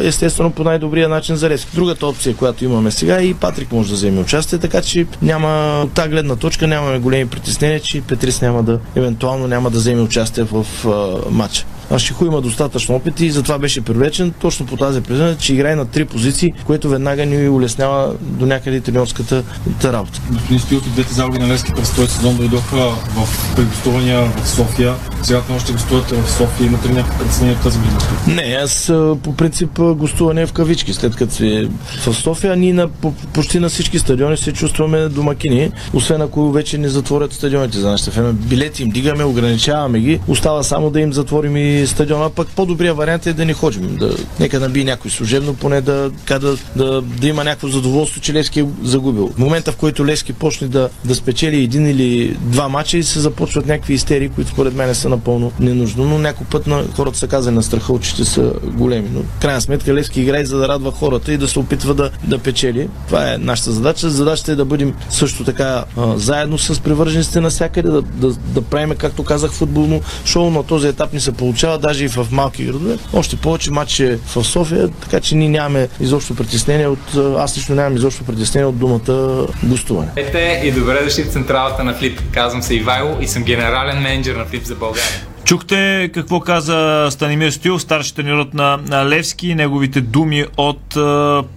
естествено 0.04 0.50
по 0.50 0.64
най-добрия 0.64 1.08
начин 1.08 1.36
за 1.36 1.48
Левски. 1.48 1.70
Другата 1.74 2.06
опция, 2.06 2.36
която 2.36 2.64
имаме 2.64 2.90
сега 2.90 3.22
и 3.22 3.34
Патрик 3.34 3.72
може 3.72 3.88
да 3.88 3.94
вземе 3.94 4.20
участие, 4.20 4.58
така 4.58 4.82
че 4.82 5.06
няма 5.22 5.80
от 5.84 5.92
тази 5.92 6.08
гледна 6.08 6.36
точка 6.36 6.66
нямаме 6.66 6.98
големи 6.98 7.26
притеснения, 7.26 7.80
че 7.80 8.00
Петрис 8.00 8.40
няма 8.40 8.62
да, 8.62 8.78
евентуално 8.96 9.46
няма 9.46 9.70
да 9.70 9.78
вземе 9.78 10.02
участие 10.02 10.44
в 10.44 10.66
а, 10.86 11.30
матча. 11.30 11.64
Шиху 11.98 12.26
има 12.26 12.40
достатъчно 12.40 12.94
опит 12.94 13.20
и 13.20 13.30
затова 13.30 13.58
беше 13.58 13.80
привлечен 13.80 14.32
точно 14.40 14.66
по 14.66 14.76
тази 14.76 15.00
причина, 15.00 15.36
че 15.38 15.54
играе 15.54 15.76
на 15.76 15.84
три 15.84 16.04
позиции, 16.04 16.52
което 16.64 16.88
веднага 16.88 17.26
ни 17.26 17.48
улеснява 17.48 18.14
до 18.20 18.46
някъде 18.46 18.80
тренерската 18.80 19.42
работа. 19.84 20.20
Господин 20.30 20.60
Стилов, 20.60 20.92
двете 20.92 21.14
загуби 21.14 21.38
на 21.38 21.48
Левски 21.48 21.72
през 21.72 21.94
този 21.94 22.08
сезон 22.08 22.36
дойдоха 22.36 22.76
в 22.90 23.54
прегостувания 23.56 24.32
в 24.42 24.48
София. 24.48 24.94
Сега 25.22 25.42
не 25.48 25.56
още 25.56 25.72
гостувате 25.72 26.14
в 26.14 26.30
София. 26.30 26.66
Имате 26.66 26.88
ли 26.88 26.92
някакво 26.92 27.18
притеснение 27.18 27.54
в 27.54 27.62
тази 27.62 27.78
година? 27.78 27.98
Не, 28.26 28.54
аз 28.54 28.92
по 29.22 29.36
принцип 29.36 29.80
гостуване 29.80 30.46
в 30.46 30.52
кавички, 30.52 30.92
след 30.92 31.16
като 31.16 31.34
си 31.34 31.68
в 32.06 32.14
София, 32.14 32.56
ние 32.56 32.72
на, 32.72 32.88
по, 32.88 33.12
почти 33.12 33.58
на 33.58 33.68
всички 33.68 33.98
стадиони 33.98 34.36
се 34.36 34.52
чувстваме 34.52 35.08
домакини, 35.08 35.70
освен 35.94 36.22
ако 36.22 36.52
вече 36.52 36.78
не 36.78 36.88
затворят 36.88 37.32
стадионите 37.32 37.78
за 37.78 37.90
нашите 37.90 38.10
фена. 38.10 38.32
Билети 38.32 38.82
им 38.82 38.90
дигаме, 38.90 39.24
ограничаваме 39.24 40.00
ги, 40.00 40.20
остава 40.28 40.62
само 40.62 40.90
да 40.90 41.00
им 41.00 41.12
затворим 41.12 41.56
и 41.56 41.81
стадиона, 41.86 42.30
пък 42.30 42.48
по-добрия 42.48 42.94
вариант 42.94 43.26
е 43.26 43.32
да 43.32 43.44
не 43.44 43.52
ходим. 43.52 43.96
Да, 43.96 44.16
нека 44.40 44.60
наби 44.60 44.84
някой 44.84 45.10
служебно, 45.10 45.54
поне 45.54 45.80
да, 45.80 46.10
да, 46.28 46.56
да, 46.76 47.02
да 47.02 47.28
има 47.28 47.44
някакво 47.44 47.68
задоволство, 47.68 48.20
че 48.20 48.32
Левски 48.32 48.60
е 48.60 48.66
загубил. 48.82 49.30
В 49.34 49.38
момента, 49.38 49.72
в 49.72 49.76
който 49.76 50.06
Левски 50.06 50.32
почне 50.32 50.68
да, 50.68 50.88
да 51.04 51.14
спечели 51.14 51.62
един 51.62 51.86
или 51.86 52.36
два 52.40 52.68
мача 52.68 52.98
и 52.98 53.02
се 53.02 53.20
започват 53.20 53.66
някакви 53.66 53.94
истерии, 53.94 54.28
които 54.28 54.50
според 54.50 54.74
мен 54.74 54.94
са 54.94 55.08
напълно 55.08 55.52
ненужно. 55.60 56.04
Но 56.04 56.18
някой 56.18 56.46
път 56.46 56.66
на 56.66 56.84
хората 56.96 57.18
са 57.18 57.28
казали 57.28 57.54
на 57.54 57.62
страха, 57.62 57.92
очите 57.92 58.24
са 58.24 58.52
големи. 58.64 59.08
Но 59.12 59.20
крайна 59.40 59.60
сметка 59.60 59.94
Левски 59.94 60.20
играе 60.20 60.44
за 60.44 60.58
да 60.58 60.68
радва 60.68 60.92
хората 60.92 61.32
и 61.32 61.36
да 61.36 61.48
се 61.48 61.58
опитва 61.58 61.94
да, 61.94 62.10
да 62.24 62.38
печели. 62.38 62.88
Това 63.06 63.32
е 63.32 63.38
нашата 63.38 63.72
задача. 63.72 64.10
Задачата 64.10 64.52
е 64.52 64.56
да 64.56 64.64
бъдем 64.64 64.94
също 65.10 65.44
така 65.44 65.84
а, 65.96 66.18
заедно 66.18 66.58
с 66.58 66.80
привържениците 66.80 67.40
навсякъде, 67.40 67.88
да, 67.88 68.02
да, 68.02 68.28
да 68.30 68.62
правим, 68.62 68.94
както 68.98 69.24
казах, 69.24 69.52
футболно 69.52 70.00
шоу. 70.24 70.50
На 70.50 70.62
този 70.62 70.88
етап 70.88 71.12
ни 71.12 71.20
се 71.20 71.32
получава 71.62 71.78
даже 71.78 72.04
и 72.04 72.08
в 72.08 72.26
малки 72.30 72.64
градове. 72.64 72.98
Още 73.12 73.36
повече 73.36 73.70
матч 73.70 74.00
е 74.00 74.16
в 74.16 74.44
София, 74.44 74.88
така 74.88 75.20
че 75.20 75.34
ние 75.34 75.48
нямаме 75.48 75.88
изобщо 76.00 76.34
притеснение 76.34 76.86
от... 76.86 77.16
Аз 77.38 77.58
лично 77.58 77.74
нямам 77.74 77.96
изобщо 77.96 78.24
притеснение 78.24 78.66
от 78.66 78.78
думата 78.78 79.46
гостуване. 79.62 80.08
Ете 80.16 80.62
и 80.64 80.72
добре 80.72 81.04
дошли 81.04 81.22
в 81.22 81.32
централата 81.32 81.84
на 81.84 81.94
Флип. 81.94 82.20
Казвам 82.32 82.62
се 82.62 82.74
Ивайло 82.74 83.16
и 83.20 83.26
съм 83.26 83.42
генерален 83.42 84.02
менеджер 84.02 84.36
на 84.36 84.44
Флип 84.44 84.64
за 84.64 84.74
България. 84.74 85.10
Чухте 85.44 86.10
какво 86.14 86.40
каза 86.40 87.08
Станимир 87.10 87.50
Стил, 87.50 87.78
старши 87.78 88.14
тренерът 88.14 88.54
на, 88.54 88.78
Левски, 89.06 89.54
неговите 89.54 90.00
думи 90.00 90.44
от 90.56 90.96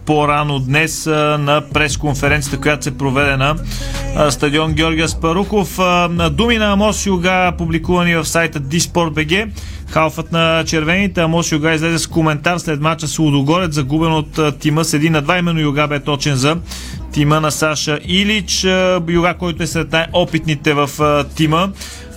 по-рано 0.05 0.59
днес 0.59 1.05
на 1.05 1.63
пресконференцията, 1.73 2.61
която 2.61 2.83
се 2.83 2.97
проведе 2.97 3.37
на 3.37 3.55
стадион 4.29 4.73
Георгия 4.73 5.09
Спаруков. 5.09 5.79
Думи 6.31 6.57
на 6.57 6.73
Амос 6.73 7.05
Юга, 7.05 7.51
публикувани 7.57 8.15
в 8.15 8.25
сайта 8.25 8.59
Disport.bg. 8.59 9.49
Халфът 9.95 10.31
на 10.31 10.63
червените 10.67 11.21
Амос 11.21 11.51
Юга 11.51 11.73
излезе 11.73 11.99
с 11.99 12.07
коментар 12.07 12.57
след 12.57 12.81
мача 12.81 13.07
с 13.07 13.19
Лудогорец, 13.19 13.73
загубен 13.73 14.13
от 14.13 14.59
тима 14.59 14.85
с 14.85 14.93
един 14.93 15.11
на 15.11 15.21
два. 15.21 15.37
Именно 15.37 15.59
Юга 15.59 15.87
бе 15.87 15.99
точен 15.99 16.35
за 16.35 16.57
тима 17.11 17.41
на 17.41 17.51
Саша 17.51 17.99
Илич. 18.05 18.63
Юга, 19.07 19.33
който 19.33 19.63
е 19.63 19.67
сред 19.67 19.91
най-опитните 19.91 20.73
в 20.73 20.89
тима 21.35 21.69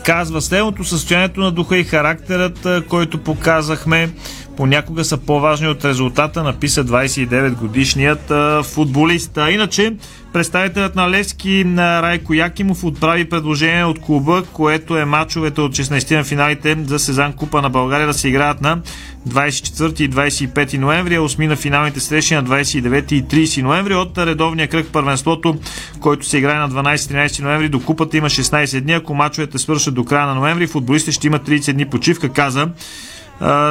казва 0.04 0.40
следното 0.40 0.84
състоянието 0.84 1.40
на 1.40 1.52
духа 1.52 1.78
и 1.78 1.84
характерът, 1.84 2.86
който 2.88 3.18
показахме, 3.18 4.10
понякога 4.56 5.04
са 5.04 5.16
по-важни 5.16 5.68
от 5.68 5.84
резултата, 5.84 6.42
написа 6.42 6.84
29 6.84 7.54
годишният 7.54 8.32
футболист. 8.66 9.38
А 9.38 9.50
иначе, 9.50 9.92
представителят 10.32 10.96
на 10.96 11.10
Левски 11.10 11.64
на 11.66 12.02
Райко 12.02 12.34
Якимов 12.34 12.84
отправи 12.84 13.28
предложение 13.28 13.84
от 13.84 14.00
клуба, 14.00 14.42
което 14.52 14.96
е 14.96 15.04
мачовете 15.04 15.60
от 15.60 15.72
16 15.72 16.16
на 16.16 16.24
финалите 16.24 16.76
за 16.86 16.98
Сезан 16.98 17.32
Купа 17.32 17.62
на 17.62 17.70
България 17.70 18.06
да 18.06 18.14
се 18.14 18.28
играят 18.28 18.60
на 18.60 18.80
24 19.28 20.00
и 20.00 20.10
25 20.10 20.78
ноември, 20.78 21.14
а 21.14 21.20
8 21.20 21.46
на 21.46 21.56
финалните 21.56 22.00
срещи 22.00 22.34
на 22.34 22.44
29 22.44 23.12
и 23.12 23.24
30 23.24 23.62
ноември. 23.62 23.94
От 23.94 24.18
редовния 24.18 24.68
кръг 24.68 24.86
първенството, 24.92 25.56
който 26.00 26.26
се 26.26 26.38
играе 26.38 26.58
на 26.58 26.70
12-13 26.70 27.42
ноември, 27.42 27.68
до 27.68 27.80
купата 27.80 28.16
има 28.16 28.28
16 28.28 28.80
дни. 28.80 28.92
Ако 28.92 29.14
мачовете 29.14 29.58
свършат 29.58 29.94
до 29.94 30.04
края 30.04 30.26
на 30.26 30.34
ноември, 30.34 30.66
футболистите 30.66 31.12
ще 31.12 31.26
имат 31.26 31.48
30 31.48 31.72
дни 31.72 31.86
почивка, 31.86 32.28
каза 32.28 32.68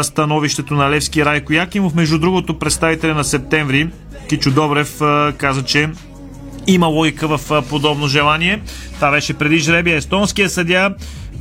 становището 0.01 0.73
на 0.73 0.89
Левски 0.89 1.25
Райко 1.25 1.53
Якимов. 1.53 1.95
Между 1.95 2.19
другото, 2.19 2.59
представителя 2.59 3.13
на 3.13 3.23
септември 3.23 3.89
Кичо 4.29 4.51
Добрев 4.51 5.01
каза, 5.37 5.63
че 5.63 5.89
има 6.67 6.87
логика 6.87 7.37
в 7.37 7.63
подобно 7.69 8.07
желание. 8.07 8.61
Това 8.95 9.11
беше 9.11 9.33
преди 9.33 9.57
жребия. 9.57 9.97
Естонския 9.97 10.49
съдя 10.49 10.95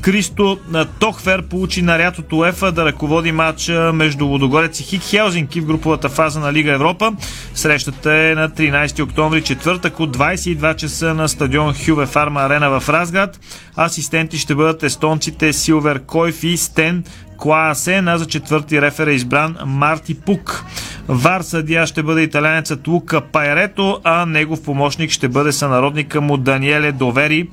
Кристо 0.07 0.59
Тохфер 0.99 1.43
получи 1.43 1.83
наряд 1.83 2.19
от 2.19 2.33
УЕФА 2.33 2.73
да 2.73 2.85
ръководи 2.85 3.33
матча 3.33 3.93
между 3.93 4.27
Лодогорец 4.27 4.81
и 4.81 4.83
Хик 4.83 5.03
Хелзинки 5.03 5.61
в 5.61 5.67
груповата 5.67 6.09
фаза 6.09 6.41
на 6.41 6.53
Лига 6.53 6.73
Европа. 6.73 7.13
Срещата 7.55 8.13
е 8.13 8.35
на 8.35 8.51
13 8.51 9.03
октомври, 9.03 9.43
четвъртък 9.43 10.01
от 10.01 10.17
22 10.17 10.77
часа 10.77 11.15
на 11.15 11.29
стадион 11.29 11.75
Хюве 11.85 12.07
Фарма 12.07 12.41
Арена 12.41 12.81
в 12.81 12.89
Разград. 12.89 13.41
Асистенти 13.77 14.39
ще 14.39 14.55
бъдат 14.55 14.83
естонците 14.83 15.53
Силвер 15.53 16.01
Койф 16.05 16.45
и 16.45 16.57
Стен 16.57 17.05
Клаасен, 17.39 18.09
а 18.09 18.19
за 18.19 18.27
четвърти 18.27 18.83
рефер 18.83 19.07
е 19.07 19.13
избран 19.13 19.57
Марти 19.67 20.15
Пук. 20.15 20.65
Вар 21.09 21.41
съдия 21.41 21.87
ще 21.87 22.03
бъде 22.03 22.23
италянецът 22.23 22.89
Лука 22.89 23.21
Пайрето, 23.21 24.01
а 24.05 24.27
негов 24.27 24.65
помощник 24.65 25.11
ще 25.11 25.29
бъде 25.29 25.53
сънародника 25.53 26.21
му 26.21 26.37
Даниеле 26.37 26.93
Довери. 26.93 27.49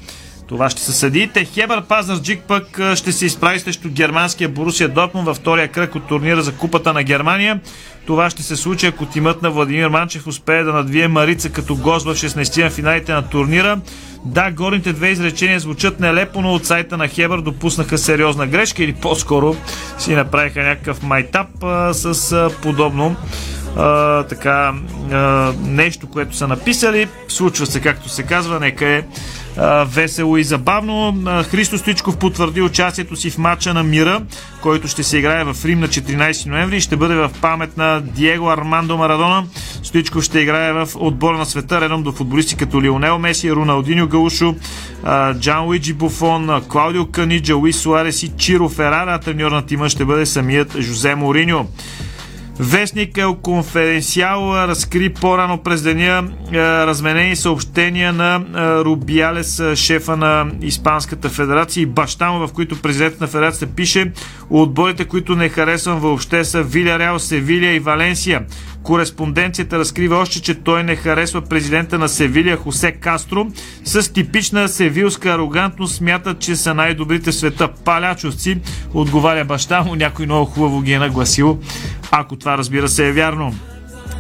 Това 0.53 0.69
ще 0.69 0.81
са 0.81 0.93
съдиите. 0.93 1.45
Хебър 1.45 1.81
Пазарджик 1.81 2.41
пък 2.47 2.79
ще 2.95 3.11
се 3.11 3.25
изправи 3.25 3.59
срещу 3.59 3.89
германския 3.89 4.49
Борусия 4.49 4.89
Дортмунд 4.89 5.25
във 5.25 5.37
втория 5.37 5.67
кръг 5.67 5.95
от 5.95 6.07
турнира 6.07 6.41
за 6.41 6.53
Купата 6.53 6.93
на 6.93 7.03
Германия. 7.03 7.59
Това 8.05 8.29
ще 8.29 8.43
се 8.43 8.55
случи, 8.55 8.85
ако 8.85 9.05
тимът 9.05 9.41
на 9.41 9.51
Владимир 9.51 9.87
Манчев 9.87 10.27
успее 10.27 10.63
да 10.63 10.73
надвие 10.73 11.07
Марица 11.07 11.49
като 11.49 11.75
гост 11.75 12.05
в 12.05 12.15
16 12.15 12.63
на 12.63 12.69
финалите 12.69 13.13
на 13.13 13.21
турнира. 13.21 13.79
Да, 14.25 14.51
горните 14.51 14.93
две 14.93 15.09
изречения 15.09 15.59
звучат 15.59 15.99
нелепо, 15.99 16.41
но 16.41 16.53
от 16.53 16.65
сайта 16.65 16.97
на 16.97 17.07
Хебър 17.07 17.41
допуснаха 17.41 17.97
сериозна 17.97 18.47
грешка 18.47 18.83
или 18.83 18.93
по-скоро 18.93 19.55
си 19.97 20.15
направиха 20.15 20.63
някакъв 20.63 21.03
майтап 21.03 21.63
а, 21.63 21.93
с 21.93 22.31
а, 22.31 22.49
подобно 22.61 23.15
а, 23.77 24.23
така 24.23 24.73
а, 25.11 25.53
нещо, 25.65 26.09
което 26.09 26.35
са 26.35 26.47
написали. 26.47 27.07
Случва 27.27 27.65
се, 27.65 27.81
както 27.81 28.09
се 28.09 28.23
казва, 28.23 28.59
нека 28.59 28.87
е 28.87 29.03
весело 29.85 30.37
и 30.37 30.43
забавно. 30.43 31.23
Христо 31.51 31.77
Стоичков 31.77 32.17
потвърди 32.17 32.61
участието 32.61 33.15
си 33.15 33.29
в 33.29 33.37
матча 33.37 33.73
на 33.73 33.83
мира, 33.83 34.21
който 34.61 34.87
ще 34.87 35.03
се 35.03 35.17
играе 35.17 35.43
в 35.43 35.65
Рим 35.65 35.79
на 35.79 35.87
14 35.87 36.49
ноември 36.49 36.77
и 36.77 36.81
ще 36.81 36.95
бъде 36.95 37.15
в 37.15 37.31
памет 37.41 37.77
на 37.77 38.01
Диего 38.01 38.49
Армандо 38.49 38.97
Марадона. 38.97 39.45
Стоичков 39.83 40.23
ще 40.23 40.39
играе 40.39 40.73
в 40.73 40.87
отбора 40.95 41.37
на 41.37 41.45
света, 41.45 41.81
редом 41.81 42.03
до 42.03 42.11
футболисти 42.11 42.55
като 42.55 42.83
Лионел 42.83 43.19
Меси, 43.19 43.51
Роналдиньо 43.51 44.07
Гаушо, 44.07 44.55
Джан 45.39 45.67
Уиджи 45.67 45.93
Буфон, 45.93 46.61
Клаудио 46.67 47.05
Каниджа, 47.05 47.55
Луис 47.55 47.81
Суарес 47.81 48.23
и 48.23 48.31
Чиро 48.37 48.69
Ферара. 48.69 49.19
Треньор 49.19 49.51
на 49.51 49.65
тима 49.65 49.89
ще 49.89 50.05
бъде 50.05 50.25
самият 50.25 50.77
Жозе 50.79 51.15
Мориньо. 51.15 51.65
Вестник 52.59 53.17
El 53.17 53.35
Conferencial 53.41 54.67
разкри 54.67 55.09
по-рано 55.09 55.57
през 55.57 55.81
деня 55.81 56.23
е, 56.51 56.57
разменени 56.59 57.35
съобщения 57.35 58.13
на 58.13 58.35
е, 58.35 58.83
Рубиалес, 58.83 59.59
е, 59.59 59.75
шефа 59.75 60.17
на 60.17 60.45
Испанската 60.61 61.29
федерация 61.29 61.81
и 61.81 61.85
баща 61.85 62.31
му, 62.31 62.47
в 62.47 62.53
които 62.53 62.81
президентът 62.81 63.21
на 63.21 63.27
федерацията 63.27 63.75
пише 63.75 64.11
отборите, 64.49 65.05
които 65.05 65.35
не 65.35 65.49
харесвам 65.49 65.99
въобще 65.99 66.45
са 66.45 66.63
Виляреал, 66.63 67.19
Севилия 67.19 67.75
и 67.75 67.79
Валенсия. 67.79 68.45
Кореспонденцията 68.83 69.79
разкрива 69.79 70.15
още, 70.15 70.41
че 70.41 70.55
той 70.55 70.83
не 70.83 70.95
харесва 70.95 71.41
президента 71.41 71.99
на 71.99 72.09
Севилия 72.09 72.57
Хосе 72.57 72.91
Кастро. 72.91 73.47
С 73.83 74.13
типична 74.13 74.67
севилска 74.69 75.29
арогантност 75.29 75.95
смята, 75.95 76.35
че 76.39 76.55
са 76.55 76.73
най-добрите 76.73 77.31
света 77.31 77.67
палячовци. 77.85 78.57
Отговаря 78.93 79.45
баща 79.45 79.83
му, 79.83 79.95
някой 79.95 80.25
много 80.25 80.45
хубаво 80.45 80.81
ги 80.81 80.93
е 80.93 80.99
нагласил, 80.99 81.59
ако 82.19 82.35
това 82.35 82.57
разбира 82.57 82.87
се 82.87 83.07
е 83.07 83.11
вярно. 83.11 83.55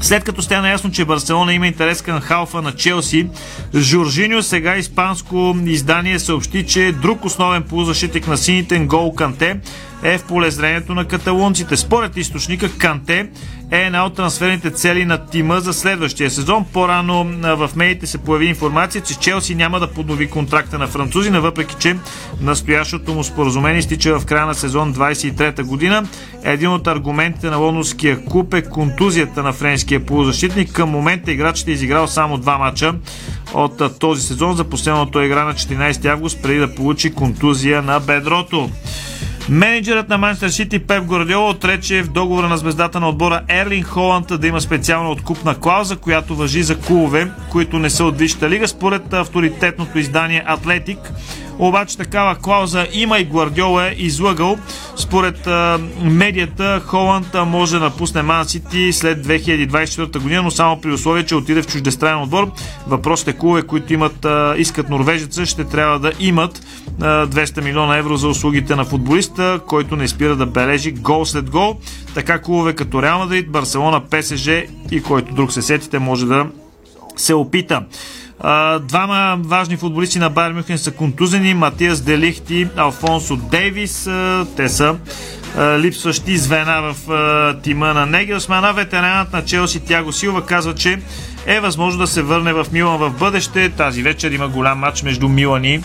След 0.01 0.23
като 0.23 0.41
стана 0.41 0.69
ясно, 0.69 0.91
че 0.91 1.05
Барселона 1.05 1.53
има 1.53 1.67
интерес 1.67 2.01
към 2.01 2.21
халфа 2.21 2.61
на 2.61 2.71
Челси, 2.71 3.27
Жоржиньо 3.75 4.43
сега 4.43 4.77
испанско 4.77 5.55
издание 5.65 6.19
съобщи, 6.19 6.65
че 6.65 6.91
друг 6.91 7.25
основен 7.25 7.63
полузащитник 7.63 8.27
на 8.27 8.37
сините 8.37 8.79
Гол 8.79 9.15
Канте 9.15 9.59
е 10.03 10.17
в 10.17 10.23
полезрението 10.23 10.93
на 10.93 11.05
каталунците. 11.05 11.77
Според 11.77 12.17
източника 12.17 12.77
Канте 12.77 13.29
е 13.71 13.77
една 13.77 14.05
от 14.05 14.15
трансферните 14.15 14.71
цели 14.71 15.05
на 15.05 15.25
тима 15.25 15.61
за 15.61 15.73
следващия 15.73 16.31
сезон. 16.31 16.65
По-рано 16.73 17.23
в 17.41 17.69
медиите 17.75 18.07
се 18.07 18.17
появи 18.17 18.45
информация, 18.45 19.01
че 19.01 19.19
Челси 19.19 19.55
няма 19.55 19.79
да 19.79 19.91
поднови 19.91 20.29
контракта 20.29 20.79
на 20.79 20.87
французина, 20.87 21.41
въпреки 21.41 21.75
че 21.79 21.97
настоящото 22.41 23.13
му 23.13 23.23
споразумение 23.23 23.81
стича 23.81 24.19
в 24.19 24.25
края 24.25 24.45
на 24.45 24.55
сезон 24.55 24.93
23 24.93 25.63
година. 25.63 26.07
Един 26.43 26.69
от 26.69 26.87
аргументите 26.87 27.49
на 27.49 27.57
лондонския 27.57 28.25
клуб 28.25 28.53
е 28.53 28.61
контузията 28.61 29.43
на 29.43 29.53
френския 29.53 30.05
полузащитник. 30.05 30.71
Към 30.71 30.89
момента 30.89 31.31
играчът 31.31 31.67
е 31.67 31.71
изиграл 31.71 32.07
само 32.07 32.37
два 32.37 32.57
мача 32.57 32.93
от 33.53 33.99
този 33.99 34.21
сезон. 34.21 34.55
За 34.55 34.63
последното 34.63 35.21
игра 35.21 35.43
на 35.43 35.53
14 35.53 36.05
август, 36.05 36.41
преди 36.41 36.59
да 36.59 36.75
получи 36.75 37.13
контузия 37.13 37.81
на 37.81 37.99
бедрото. 37.99 38.69
Менеджерът 39.49 40.09
на 40.09 40.17
Манчестър 40.17 40.49
Сити 40.49 40.79
Пеп 40.79 41.03
Гвардиола 41.03 41.49
отрече 41.49 42.03
в 42.03 42.11
договора 42.11 42.47
на 42.49 42.57
звездата 42.57 42.99
на 42.99 43.09
отбора 43.09 43.41
Ерлин 43.47 43.83
Холанд 43.83 44.39
да 44.39 44.47
има 44.47 44.61
специална 44.61 45.09
откупна 45.09 45.55
клауза, 45.59 45.95
която 45.95 46.35
въжи 46.35 46.63
за 46.63 46.79
клубове, 46.79 47.31
които 47.51 47.79
не 47.79 47.89
са 47.89 48.05
от 48.05 48.17
Висшата 48.17 48.49
лига, 48.49 48.67
според 48.67 49.13
авторитетното 49.13 49.99
издание 49.99 50.43
Атлетик. 50.45 50.99
Обаче 51.59 51.97
такава 51.97 52.35
клауза 52.35 52.87
има 52.93 53.19
и 53.19 53.23
Гвардиола 53.23 53.87
е 53.87 53.95
излъгал. 53.97 54.57
Според 54.95 55.47
а, 55.47 55.79
медията 56.03 56.81
Холанд 56.85 57.27
може 57.45 57.73
да 57.73 57.79
напусне 57.79 58.21
Ман 58.21 58.45
Сити 58.45 58.93
след 58.93 59.27
2024 59.27 60.19
година, 60.19 60.41
но 60.43 60.51
само 60.51 60.81
при 60.81 60.91
условие, 60.91 61.25
че 61.25 61.35
отиде 61.35 61.61
в 61.61 61.67
чуждестранен 61.67 62.21
отбор. 62.21 62.51
Въпросите 62.87 63.33
клубове, 63.33 63.61
които 63.61 63.93
имат, 63.93 64.25
а, 64.25 64.55
искат 64.57 64.89
норвежеца, 64.89 65.45
ще 65.45 65.63
трябва 65.63 65.99
да 65.99 66.11
имат 66.19 66.65
а, 67.01 67.27
200 67.27 67.63
милиона 67.63 67.97
евро 67.97 68.17
за 68.17 68.27
услугите 68.27 68.75
на 68.75 68.85
футболиста, 68.85 69.59
който 69.67 69.95
не 69.95 70.07
спира 70.07 70.35
да 70.35 70.45
бележи 70.45 70.91
гол 70.91 71.25
след 71.25 71.49
гол. 71.49 71.75
Така 72.13 72.41
клубове 72.41 72.73
като 72.73 73.01
Реал 73.01 73.19
Мадрид, 73.19 73.51
Барселона, 73.51 74.01
ПСЖ 74.09 74.49
и 74.91 75.03
който 75.03 75.33
друг 75.33 75.51
се 75.51 75.61
сетите 75.61 75.99
може 75.99 76.25
да 76.25 76.45
се 77.17 77.33
опита. 77.33 77.83
Двама 78.81 79.37
важни 79.39 79.77
футболисти 79.77 80.19
на 80.19 80.29
Байер 80.29 80.51
Мюхен 80.51 80.77
са 80.77 80.91
контузени. 80.91 81.53
Матиас 81.53 82.01
Делихт 82.01 82.49
и 82.49 82.67
Алфонсо 82.77 83.35
Дейвис. 83.35 84.09
Те 84.57 84.69
са 84.69 84.95
липсващи 85.79 86.37
звена 86.37 86.93
в 86.93 87.55
тима 87.63 87.93
на 87.93 88.05
Негелсмана. 88.05 88.73
Ветеранът 88.73 89.33
на 89.33 89.45
Челси 89.45 89.79
Тяго 89.79 90.11
Силва 90.11 90.45
казва, 90.45 90.75
че 90.75 90.99
е 91.45 91.59
възможно 91.59 91.99
да 91.99 92.07
се 92.07 92.21
върне 92.21 92.53
в 92.53 92.65
Милан 92.71 92.97
в 92.97 93.11
бъдеще. 93.19 93.69
Тази 93.69 94.03
вечер 94.03 94.31
има 94.31 94.47
голям 94.47 94.79
матч 94.79 95.03
между 95.03 95.29
Милан 95.29 95.65
и 95.65 95.83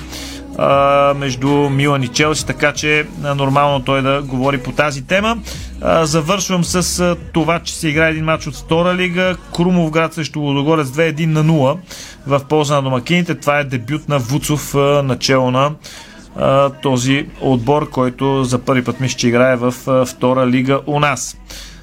между 1.16 1.48
Милан 1.48 2.02
и 2.02 2.08
Челси, 2.08 2.46
така 2.46 2.72
че 2.72 3.06
нормално 3.36 3.84
той 3.84 4.02
да 4.02 4.22
говори 4.22 4.58
по 4.58 4.72
тази 4.72 5.06
тема. 5.06 5.38
Завършвам 6.02 6.64
с 6.64 7.16
това, 7.32 7.60
че 7.60 7.74
се 7.74 7.88
играе 7.88 8.10
един 8.10 8.24
матч 8.24 8.46
от 8.46 8.54
втора 8.54 8.94
лига. 8.94 9.36
Крумов 9.54 9.90
град 9.90 10.14
срещу 10.14 10.40
Лодогорец 10.40 10.88
2-1 10.88 11.26
на 11.26 11.44
0 11.44 11.76
в 12.26 12.40
полза 12.48 12.74
на 12.74 12.82
домакините. 12.82 13.34
Това 13.34 13.58
е 13.58 13.64
дебют 13.64 14.08
на 14.08 14.18
Вуцов 14.18 14.74
начало 15.04 15.50
на 15.50 15.72
този 16.82 17.26
отбор, 17.40 17.90
който 17.90 18.44
за 18.44 18.58
първи 18.58 18.84
път 18.84 19.00
ми 19.00 19.08
ще 19.08 19.28
играе 19.28 19.56
в 19.56 19.74
втора 20.06 20.46
лига 20.46 20.80
у 20.86 21.00
нас. 21.00 21.36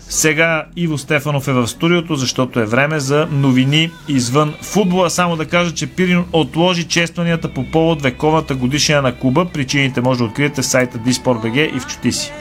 Сега 0.09 0.65
Иво 0.75 0.97
Стефанов 0.97 1.47
е 1.47 1.53
в 1.53 1.67
студиото, 1.67 2.15
защото 2.15 2.59
е 2.59 2.65
време 2.65 2.99
за 2.99 3.27
новини 3.31 3.91
извън 4.07 4.53
футбола. 4.61 5.09
Само 5.09 5.35
да 5.35 5.45
кажа, 5.45 5.73
че 5.73 5.87
Пирин 5.87 6.23
отложи 6.33 6.83
честванията 6.83 7.53
по 7.53 7.65
повод 7.71 8.01
вековната 8.01 8.55
годишния 8.55 9.01
на 9.01 9.15
клуба. 9.15 9.45
Причините 9.53 10.01
може 10.01 10.17
да 10.17 10.25
откриете 10.25 10.61
в 10.61 10.65
сайта 10.65 10.97
Disport.bg 10.97 11.75
и 11.75 11.79
в 11.79 11.87
чути 11.87 12.11
си. 12.11 12.31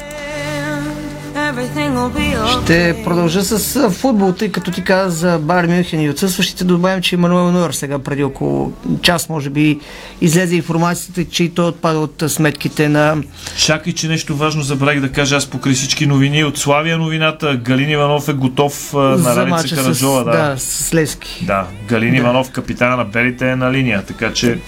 Ще 2.64 3.02
продължа 3.04 3.42
с 3.42 3.90
футбол, 3.90 4.32
тъй 4.32 4.52
като 4.52 4.70
ти 4.70 4.84
каза 4.84 5.16
за 5.16 5.38
Бар 5.38 5.66
Мюнхен 5.66 6.00
и 6.00 6.10
отсъстващите. 6.10 6.64
Добавим, 6.64 7.02
че 7.02 7.16
Мануел 7.16 7.52
Нуер 7.52 7.70
сега 7.70 7.98
преди 7.98 8.24
около 8.24 8.72
час, 9.02 9.28
може 9.28 9.50
би, 9.50 9.80
излезе 10.20 10.56
информацията, 10.56 11.24
че 11.24 11.44
и 11.44 11.48
той 11.48 11.66
отпада 11.66 11.98
от 11.98 12.22
сметките 12.28 12.88
на... 12.88 13.16
Чакай, 13.56 13.92
че 13.92 14.08
нещо 14.08 14.36
важно 14.36 14.62
забравих 14.62 15.00
да 15.00 15.12
кажа 15.12 15.36
аз 15.36 15.46
покрай 15.46 15.74
всички 15.74 16.06
новини. 16.06 16.44
От 16.44 16.58
Славия 16.58 16.98
новината 16.98 17.56
Галин 17.56 17.90
Иванов 17.90 18.28
е 18.28 18.32
готов 18.32 18.92
на 18.92 19.36
Раница 19.36 19.76
Караджова. 19.76 20.24
Да. 20.24 20.30
да, 20.30 20.54
с 20.58 20.94
Лески. 20.94 21.44
Да, 21.46 21.66
Галин 21.88 22.10
да. 22.10 22.16
Иванов, 22.16 22.50
капитана 22.50 22.96
на 22.96 23.04
Белите 23.04 23.50
е 23.50 23.56
на 23.56 23.72
линия, 23.72 24.02
така 24.04 24.32
че 24.32 24.58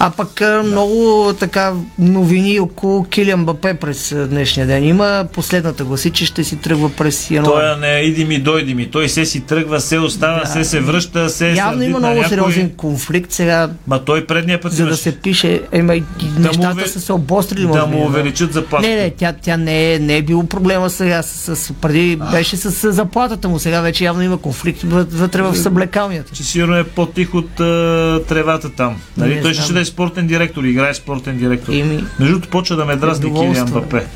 а 0.00 0.10
пък 0.10 0.28
да. 0.38 0.62
много 0.62 1.32
така 1.40 1.72
новини 1.98 2.60
около 2.60 3.04
Килиан 3.04 3.44
Бапе 3.44 3.74
през 3.74 4.14
днешния 4.28 4.66
ден. 4.66 4.84
Има 4.84 5.26
последната 5.32 5.84
гласи, 5.84 6.10
че 6.10 6.26
ще 6.26 6.44
си 6.44 6.56
тръгва 6.58 6.90
през 6.96 7.30
януари. 7.30 7.78
Той 7.80 7.88
не 7.88 8.00
иди 8.00 8.24
ми, 8.24 8.38
дойди 8.38 8.74
ми. 8.74 8.90
Той 8.90 9.08
се 9.08 9.26
си 9.26 9.40
тръгва, 9.40 9.80
се 9.80 9.98
остава, 9.98 10.40
да. 10.40 10.46
се 10.46 10.64
се 10.64 10.80
връща, 10.80 11.30
се 11.30 11.52
Явно 11.52 11.82
има 11.82 11.98
много 11.98 12.14
някой... 12.14 12.28
сериозен 12.28 12.70
конфликт 12.70 13.32
сега. 13.32 13.70
Ма 13.86 14.04
той 14.04 14.26
предния 14.26 14.60
път 14.60 14.72
За 14.72 14.86
да 14.86 14.96
се 14.96 15.16
пише, 15.16 15.60
ема 15.72 15.94
да 15.94 16.40
нещата 16.40 16.72
уве... 16.72 16.88
са 16.88 17.00
се 17.00 17.12
обострили. 17.12 17.66
Да 17.66 17.86
му 17.86 18.06
увеличат 18.06 18.52
заплатата. 18.52 18.88
Не, 18.88 18.96
не, 18.96 19.10
тя, 19.10 19.32
тя 19.42 19.56
не, 19.56 19.94
е, 19.94 19.98
не 19.98 20.16
е 20.16 20.22
било 20.22 20.46
проблема 20.46 20.90
сега. 20.90 21.22
С, 21.22 21.56
с, 21.56 21.72
преди 21.72 22.18
а. 22.20 22.30
беше 22.30 22.56
с, 22.56 22.72
с 22.72 22.92
заплатата 22.92 23.48
му. 23.48 23.58
Сега 23.58 23.80
вече 23.80 24.04
явно 24.04 24.22
има 24.22 24.38
конфликт 24.38 24.82
вътре 24.82 25.42
в 25.42 25.56
съблекалнията. 25.56 26.32
Че 26.34 26.44
сигурно 26.44 26.76
е 26.76 26.84
по-тих 26.84 27.34
от 27.34 27.50
uh, 27.58 28.26
тревата 28.26 28.70
там. 28.70 28.96
Нали? 29.16 29.42
Той 29.42 29.54
ще 29.54 29.72
да 29.72 29.80
е 29.80 29.84
спортен 29.84 30.26
директор, 30.26 30.64
играе 30.64 30.94
спортен 30.94 31.38
директор. 31.38 31.72
Ими... 31.72 32.04
Между 32.18 32.34
другото 32.34 32.48
почва 32.48 32.76
да 32.76 32.84
ме 32.84 32.96
дразни 32.96 33.34
Килиан 33.34 33.70
Бапе. 33.70 34.06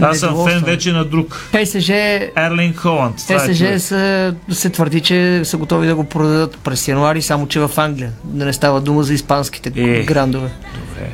Аз 0.00 0.18
съм 0.18 0.46
фен 0.48 0.60
вече 0.60 0.92
на 0.92 1.04
друг. 1.04 1.48
ПСЖ... 1.52 1.88
Ерлин 2.36 2.74
Холанд. 2.76 3.16
ПСЖ 3.16 3.60
е 3.60 3.78
са, 3.78 4.34
се 4.50 4.70
твърди, 4.70 5.00
че 5.00 5.44
са 5.44 5.56
готови 5.56 5.86
да 5.86 5.94
го 5.94 6.04
продадат 6.04 6.58
през 6.64 6.88
януари, 6.88 7.22
само 7.22 7.48
че 7.48 7.60
в 7.60 7.70
Англия. 7.76 8.12
Да 8.24 8.44
не 8.44 8.52
става 8.52 8.80
дума 8.80 9.02
за 9.02 9.14
испанските 9.14 9.72
е, 9.76 10.02
грандове. 10.02 10.50
Добре. 10.74 11.10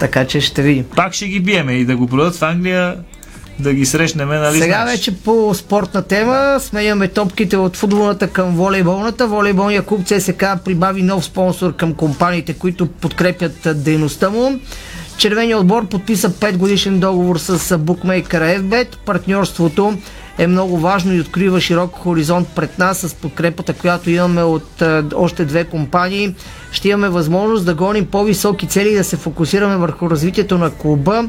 Така 0.00 0.24
че 0.24 0.40
ще 0.40 0.62
видим. 0.62 0.84
Пак 0.96 1.12
ще 1.12 1.26
ги 1.26 1.40
биеме 1.40 1.72
и 1.72 1.84
да 1.84 1.96
го 1.96 2.06
продадат 2.06 2.36
в 2.36 2.42
Англия 2.42 2.96
да 3.58 3.74
ги 3.74 3.86
срещнем, 3.86 4.28
нали 4.28 4.58
Сега 4.60 4.82
знаеш? 4.82 4.98
вече 4.98 5.16
по 5.16 5.54
спортна 5.54 6.02
тема 6.02 6.56
сменяме 6.60 7.08
топките 7.08 7.56
от 7.56 7.76
футболната 7.76 8.28
към 8.28 8.56
волейболната. 8.56 9.26
Волейболния 9.26 9.82
клуб 9.82 10.06
ЦСК 10.06 10.44
прибави 10.64 11.02
нов 11.02 11.24
спонсор 11.24 11.76
към 11.76 11.94
компаниите, 11.94 12.52
които 12.52 12.86
подкрепят 12.86 13.84
дейността 13.84 14.30
му. 14.30 14.60
Червеният 15.18 15.60
отбор 15.60 15.88
подписа 15.88 16.30
5 16.30 16.56
годишен 16.56 17.00
договор 17.00 17.38
с 17.38 17.78
букмейкера 17.78 18.44
FBET. 18.44 18.96
Партньорството 18.96 19.94
е 20.38 20.46
много 20.46 20.78
важно 20.78 21.14
и 21.14 21.20
открива 21.20 21.60
широк 21.60 21.96
хоризонт 21.98 22.48
пред 22.48 22.78
нас 22.78 22.98
с 22.98 23.14
подкрепата, 23.14 23.72
която 23.72 24.10
имаме 24.10 24.42
от 24.42 24.82
още 25.14 25.44
две 25.44 25.64
компании. 25.64 26.34
Ще 26.72 26.88
имаме 26.88 27.08
възможност 27.08 27.64
да 27.64 27.74
гоним 27.74 28.06
по-високи 28.06 28.66
цели 28.66 28.88
и 28.88 28.96
да 28.96 29.04
се 29.04 29.16
фокусираме 29.16 29.76
върху 29.76 30.10
развитието 30.10 30.58
на 30.58 30.70
клуба. 30.70 31.28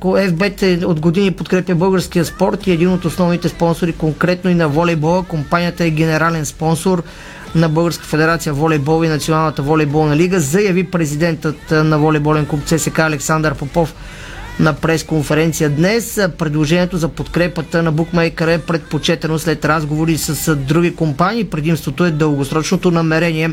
FBET 0.00 0.82
е 0.82 0.86
от 0.86 1.00
години 1.00 1.30
подкрепя 1.30 1.74
българския 1.74 2.24
спорт 2.24 2.66
и 2.66 2.72
един 2.72 2.92
от 2.92 3.04
основните 3.04 3.48
спонсори, 3.48 3.92
конкретно 3.92 4.50
и 4.50 4.54
на 4.54 4.68
волейбола. 4.68 5.24
Компанията 5.24 5.84
е 5.84 5.90
генерален 5.90 6.46
спонсор 6.46 7.02
на 7.54 7.68
Българска 7.68 8.04
федерация 8.04 8.52
волейбол 8.52 9.04
и 9.04 9.08
Националната 9.08 9.62
волейболна 9.62 10.16
лига, 10.16 10.40
заяви 10.40 10.84
президентът 10.84 11.70
на 11.70 11.98
волейболен 11.98 12.46
клуб 12.46 12.60
ЦСК 12.64 12.98
Александър 12.98 13.54
Попов 13.54 13.94
на 14.60 14.72
пресконференция 14.72 15.70
днес. 15.70 16.20
Предложението 16.38 16.96
за 16.96 17.08
подкрепата 17.08 17.82
на 17.82 17.92
букмейкъра 17.92 18.52
е 18.52 18.58
предпочетено 18.58 19.38
след 19.38 19.64
разговори 19.64 20.18
с 20.18 20.56
други 20.56 20.94
компании. 20.94 21.44
Предимството 21.44 22.04
е 22.04 22.10
дългосрочното 22.10 22.90
намерение 22.90 23.50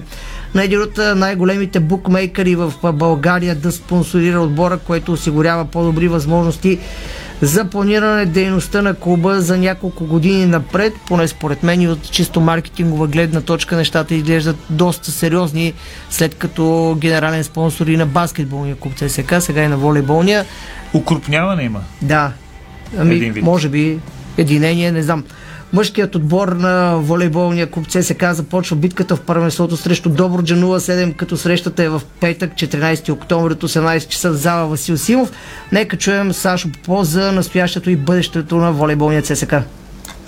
на 0.56 0.64
един 0.64 0.82
от 0.82 1.00
най-големите 1.16 1.80
букмейкъри 1.80 2.56
в 2.56 2.74
България 2.93 3.56
да 3.56 3.72
спонсорира 3.72 4.39
отбора, 4.39 4.78
което 4.78 5.14
осигурява 5.14 5.66
по-добри 5.66 6.08
възможности 6.08 6.80
за 7.42 7.66
планиране 7.66 8.26
дейността 8.26 8.82
на 8.82 8.94
клуба 8.94 9.42
за 9.42 9.58
няколко 9.58 10.06
години 10.06 10.46
напред, 10.46 10.94
поне 11.08 11.28
според 11.28 11.64
мен 11.64 11.82
и 11.82 11.88
от 11.88 12.12
чисто 12.12 12.42
маркетингова 12.42 13.08
гледна 13.08 13.42
точка 13.42 13.76
нещата 13.76 14.16
изглеждат 14.16 14.56
доста 14.70 15.12
сериозни, 15.12 15.74
след 16.10 16.36
като 16.36 16.98
генерален 17.00 17.44
спонсор 17.44 17.88
и 17.88 17.98
на 17.98 18.06
баскетболния 18.06 18.76
клуб 18.76 18.94
ЦСК, 18.96 19.36
сега 19.40 19.64
и 19.64 19.68
на 19.68 19.78
волейболния. 19.78 20.46
Укрупняване 20.94 21.64
има. 21.64 21.82
Да. 22.02 22.32
Ами, 22.98 23.34
може 23.42 23.70
би 23.70 24.00
единение, 24.38 24.92
не 24.92 25.04
знам. 25.04 25.24
Мъжкият 25.74 26.15
отбор 26.15 26.47
на 26.47 26.95
волейболния 26.97 27.72
клуб 27.72 27.88
ЦСК 27.89 28.24
започва 28.32 28.76
битката 28.76 29.15
в 29.15 29.22
първенството 29.22 29.78
срещу 29.78 30.09
Добруджа 30.09 30.55
07, 30.55 31.15
като 31.15 31.38
срещата 31.38 31.84
е 31.84 31.89
в 31.89 32.01
петък, 32.20 32.53
14 32.53 33.11
октомври 33.11 33.53
от 33.53 33.63
18 33.63 34.07
часа 34.07 34.30
в 34.30 34.36
зала 34.36 34.68
Васил 34.68 34.97
Симов. 34.97 35.32
Нека 35.72 35.97
чуем 35.97 36.34
Сашо 36.34 36.70
Попо 36.72 37.03
за 37.03 37.32
настоящето 37.32 37.89
и 37.89 37.95
бъдещето 37.95 38.55
на 38.55 38.72
волейболния 38.72 39.22
ЦСК. 39.22 39.55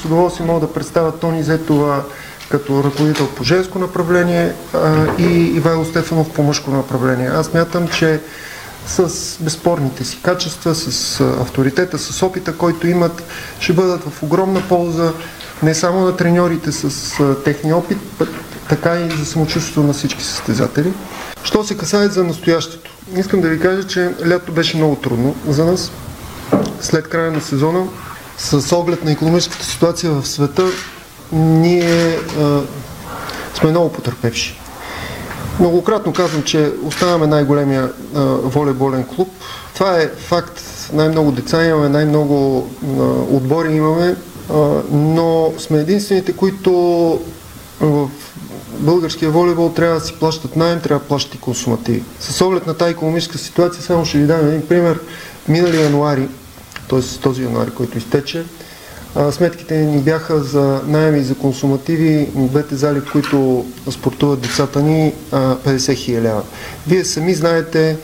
С 0.01 0.05
удоволствие 0.05 0.45
мога 0.45 0.59
да 0.59 0.73
представя 0.73 1.19
Тони 1.19 1.43
Зетова 1.43 2.03
като 2.49 2.83
ръководител 2.83 3.27
по 3.27 3.43
женско 3.43 3.79
направление 3.79 4.53
а, 4.73 5.05
и 5.19 5.53
Ивайло 5.55 5.85
Стефанов 5.85 6.33
по 6.33 6.43
мъжко 6.43 6.71
направление. 6.71 7.27
Аз 7.27 7.53
мятам, 7.53 7.87
че 7.87 8.19
с 8.89 9.37
безспорните 9.39 10.03
си 10.03 10.19
качества, 10.23 10.75
с 10.75 11.19
авторитета, 11.21 11.99
с 11.99 12.23
опита, 12.23 12.57
който 12.57 12.87
имат, 12.87 13.23
ще 13.59 13.73
бъдат 13.73 14.03
в 14.03 14.23
огромна 14.23 14.61
полза 14.69 15.13
не 15.63 15.75
само 15.75 16.01
на 16.01 16.17
треньорите 16.17 16.71
с 16.71 17.13
техния 17.45 17.77
опит, 17.77 17.97
така 18.69 18.95
и 18.95 19.17
за 19.17 19.25
самочувствието 19.25 19.83
на 19.83 19.93
всички 19.93 20.23
състезатели. 20.23 20.93
Що 21.43 21.63
се 21.63 21.77
касае 21.77 22.07
за 22.07 22.23
настоящето? 22.23 22.91
Искам 23.17 23.41
да 23.41 23.49
ви 23.49 23.59
кажа, 23.59 23.87
че 23.87 24.11
лято 24.27 24.51
беше 24.51 24.77
много 24.77 24.95
трудно 24.95 25.35
за 25.47 25.65
нас. 25.65 25.91
След 26.81 27.09
края 27.09 27.31
на 27.31 27.41
сезона, 27.41 27.87
с 28.37 28.75
оглед 28.75 29.03
на 29.03 29.11
економическата 29.11 29.65
ситуация 29.65 30.11
в 30.11 30.27
света, 30.27 30.65
ние 31.31 32.17
а, 32.39 32.61
сме 33.53 33.69
много 33.69 33.93
потърпевши. 33.93 34.58
Многократно 35.59 36.13
казвам, 36.13 36.43
че 36.43 36.71
оставаме 36.83 37.27
най-големия 37.27 37.91
волейболен 38.43 39.05
клуб. 39.15 39.29
Това 39.73 40.01
е 40.01 40.07
факт. 40.07 40.61
Най-много 40.93 41.31
деца 41.31 41.65
имаме, 41.65 41.89
най-много 41.89 42.67
отбори 43.31 43.71
имаме, 43.71 44.15
но 44.91 45.53
сме 45.57 45.77
единствените, 45.77 46.33
които 46.33 46.71
в 47.81 48.09
българския 48.79 49.31
волейбол 49.31 49.69
трябва 49.69 49.99
да 49.99 50.05
си 50.05 50.13
плащат 50.19 50.55
найем, 50.55 50.79
трябва 50.81 50.99
да 50.99 51.07
плащат 51.07 51.35
и 51.35 51.39
консумативи. 51.39 52.03
С 52.19 52.41
оглед 52.41 52.67
на 52.67 52.73
тази 52.73 52.91
економическа 52.91 53.37
ситуация, 53.37 53.83
само 53.83 54.05
ще 54.05 54.17
ви 54.17 54.27
дам 54.27 54.47
един 54.47 54.67
пример. 54.67 54.99
Минали 55.47 55.81
януари, 55.81 56.27
т.е. 56.89 56.99
този 57.21 57.43
януари, 57.43 57.71
който 57.71 57.97
изтече, 57.97 58.45
сметките 59.31 59.77
ни 59.77 59.97
бяха 59.97 60.39
за 60.39 60.81
найеми 60.87 61.23
за 61.23 61.35
консумативи 61.35 62.29
двете 62.35 62.75
зали, 62.75 62.99
в 62.99 63.11
които 63.11 63.65
спортуват 63.91 64.41
децата 64.41 64.81
ни, 64.81 65.13
а, 65.31 65.55
50 65.55 65.93
хиляди 65.93 66.27
лева. 66.27 66.41
Вие 66.87 67.05
сами 67.05 67.33
знаете, 67.33 67.97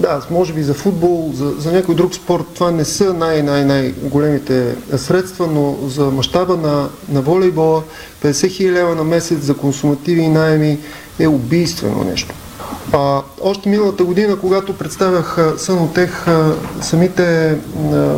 да, 0.00 0.20
може 0.30 0.52
би 0.52 0.62
за 0.62 0.74
футбол, 0.74 1.32
за, 1.34 1.50
за 1.58 1.72
някой 1.72 1.94
друг 1.94 2.14
спорт 2.14 2.44
това 2.54 2.70
не 2.70 2.84
са 2.84 3.14
най-най-най-големите 3.14 4.76
средства, 4.96 5.46
но 5.46 5.76
за 5.88 6.04
мащаба 6.04 6.56
на, 6.56 6.88
на 7.08 7.20
волейбола 7.20 7.82
50 8.24 8.48
хиляди 8.50 8.74
лева 8.74 8.94
на 8.94 9.04
месец 9.04 9.38
за 9.38 9.54
консумативи 9.54 10.20
и 10.20 10.28
найеми 10.28 10.78
е 11.18 11.28
убийствено 11.28 12.04
нещо. 12.04 12.34
А, 12.92 13.22
още 13.40 13.68
миналата 13.68 14.04
година, 14.04 14.36
когато 14.36 14.78
представях 14.78 15.38
Сънотех, 15.56 16.26
самите 16.80 17.50
а, 17.92 18.14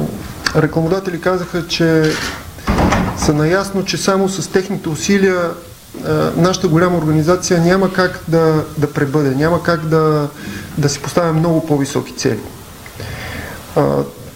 рекламодатели 0.57 1.21
казаха, 1.21 1.67
че 1.67 2.13
са 3.19 3.33
наясно, 3.35 3.85
че 3.85 3.97
само 3.97 4.29
с 4.29 4.49
техните 4.49 4.89
усилия 4.89 5.51
а, 6.07 6.31
нашата 6.37 6.69
голяма 6.69 6.99
организация 6.99 7.61
няма 7.61 7.93
как 7.93 8.21
да, 8.29 8.65
да 8.79 8.93
пребъде, 8.93 9.31
няма 9.31 9.63
как 9.63 9.87
да, 9.87 10.29
да 10.79 10.89
си 10.89 11.03
поставя 11.03 11.33
много 11.33 11.67
по-високи 11.67 12.13
цели. 12.13 12.41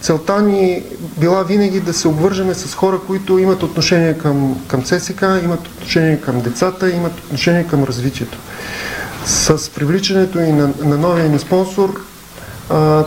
Целта 0.01 0.41
ни 0.41 0.83
била 1.17 1.43
винаги 1.43 1.79
да 1.79 1.93
се 1.93 2.07
обвържеме 2.07 2.53
с 2.53 2.75
хора, 2.75 2.99
които 3.07 3.39
имат 3.39 3.63
отношение 3.63 4.17
към, 4.17 4.63
към 4.67 4.83
ЦСК, 4.83 5.21
имат 5.43 5.67
отношение 5.67 6.21
към 6.21 6.41
децата, 6.41 6.91
имат 6.91 7.19
отношение 7.19 7.67
към 7.67 7.83
развитието. 7.83 8.37
С 9.25 9.69
привличането 9.69 10.39
и 10.39 10.51
на, 10.51 10.69
на 10.83 10.97
новия 10.97 11.29
ни 11.29 11.39
спонсор, 11.39 12.01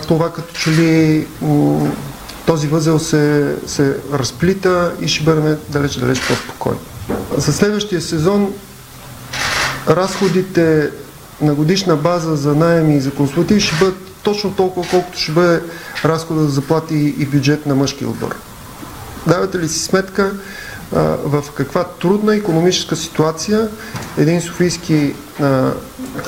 това 0.08 0.32
като 0.32 0.54
че 0.54 0.70
ли 0.70 1.26
този 2.48 2.68
възел 2.68 2.98
се, 2.98 3.54
се 3.66 3.96
разплита 4.12 4.92
и 5.00 5.08
ще 5.08 5.24
бъдем 5.24 5.56
далеч-далеч 5.68 6.20
по-спокойни. 6.28 6.78
За 7.36 7.52
следващия 7.52 8.00
сезон 8.00 8.52
разходите 9.88 10.90
на 11.40 11.54
годишна 11.54 11.96
база 11.96 12.36
за 12.36 12.54
найеми 12.54 12.96
и 12.96 13.00
за 13.00 13.10
консултативи 13.10 13.60
ще 13.60 13.76
бъдат 13.76 13.98
точно 14.22 14.54
толкова, 14.54 14.88
колкото 14.90 15.18
ще 15.18 15.32
бъде 15.32 15.62
разхода 16.04 16.42
за 16.42 16.48
заплати 16.48 17.14
и 17.18 17.26
бюджет 17.26 17.66
на 17.66 17.74
мъжкия 17.74 18.08
отбор. 18.08 18.36
Давате 19.26 19.58
ли 19.58 19.68
си 19.68 19.78
сметка 19.78 20.32
в 21.24 21.44
каква 21.54 21.84
трудна 21.84 22.34
економическа 22.36 22.96
ситуация 22.96 23.68
един 24.18 24.40
софийски 24.40 25.14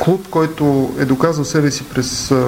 клуб, 0.04 0.28
който 0.30 0.94
е 0.98 1.04
доказал 1.04 1.44
себе 1.44 1.70
си 1.70 1.84
през 1.84 2.30
а, 2.30 2.44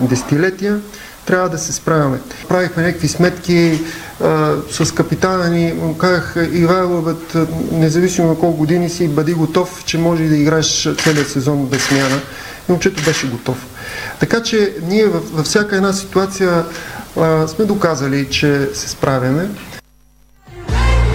десетилетия, 0.00 0.80
трябва 1.26 1.48
да 1.48 1.58
се 1.58 1.72
справяме. 1.72 2.20
Правихме 2.48 2.82
някакви 2.82 3.08
сметки 3.08 3.80
а, 4.22 4.54
с 4.70 4.94
капитана 4.94 5.48
ни, 5.48 5.72
му 5.72 5.98
казах, 5.98 6.34
Ивайло, 6.52 7.02
бе, 7.02 7.12
независимо 7.72 8.38
колко 8.38 8.56
години 8.56 8.90
си, 8.90 9.08
бъди 9.08 9.34
готов, 9.34 9.84
че 9.84 9.98
може 9.98 10.24
да 10.24 10.36
играеш 10.36 10.88
целият 11.04 11.30
сезон 11.30 11.66
без 11.66 11.82
смяна. 11.82 12.20
И 12.68 12.72
момчето 12.72 13.02
беше 13.04 13.26
готов. 13.28 13.66
Така 14.20 14.42
че 14.42 14.74
ние 14.82 15.06
във, 15.06 15.32
във 15.32 15.46
всяка 15.46 15.76
една 15.76 15.92
ситуация 15.92 16.64
а, 17.20 17.48
сме 17.48 17.64
доказали, 17.64 18.26
че 18.30 18.68
се 18.74 18.88
справяме. 18.88 19.48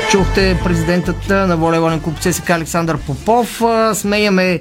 Чухте 0.09 0.59
президентът 0.63 1.29
на 1.29 1.57
волейболен 1.57 2.01
клуб 2.01 2.19
ЦСК 2.19 2.49
Александър 2.49 2.97
Попов. 2.97 3.61
А, 3.61 3.95
Сменяме 3.95 4.59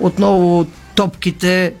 отново 0.00 0.66
топките 0.94 1.74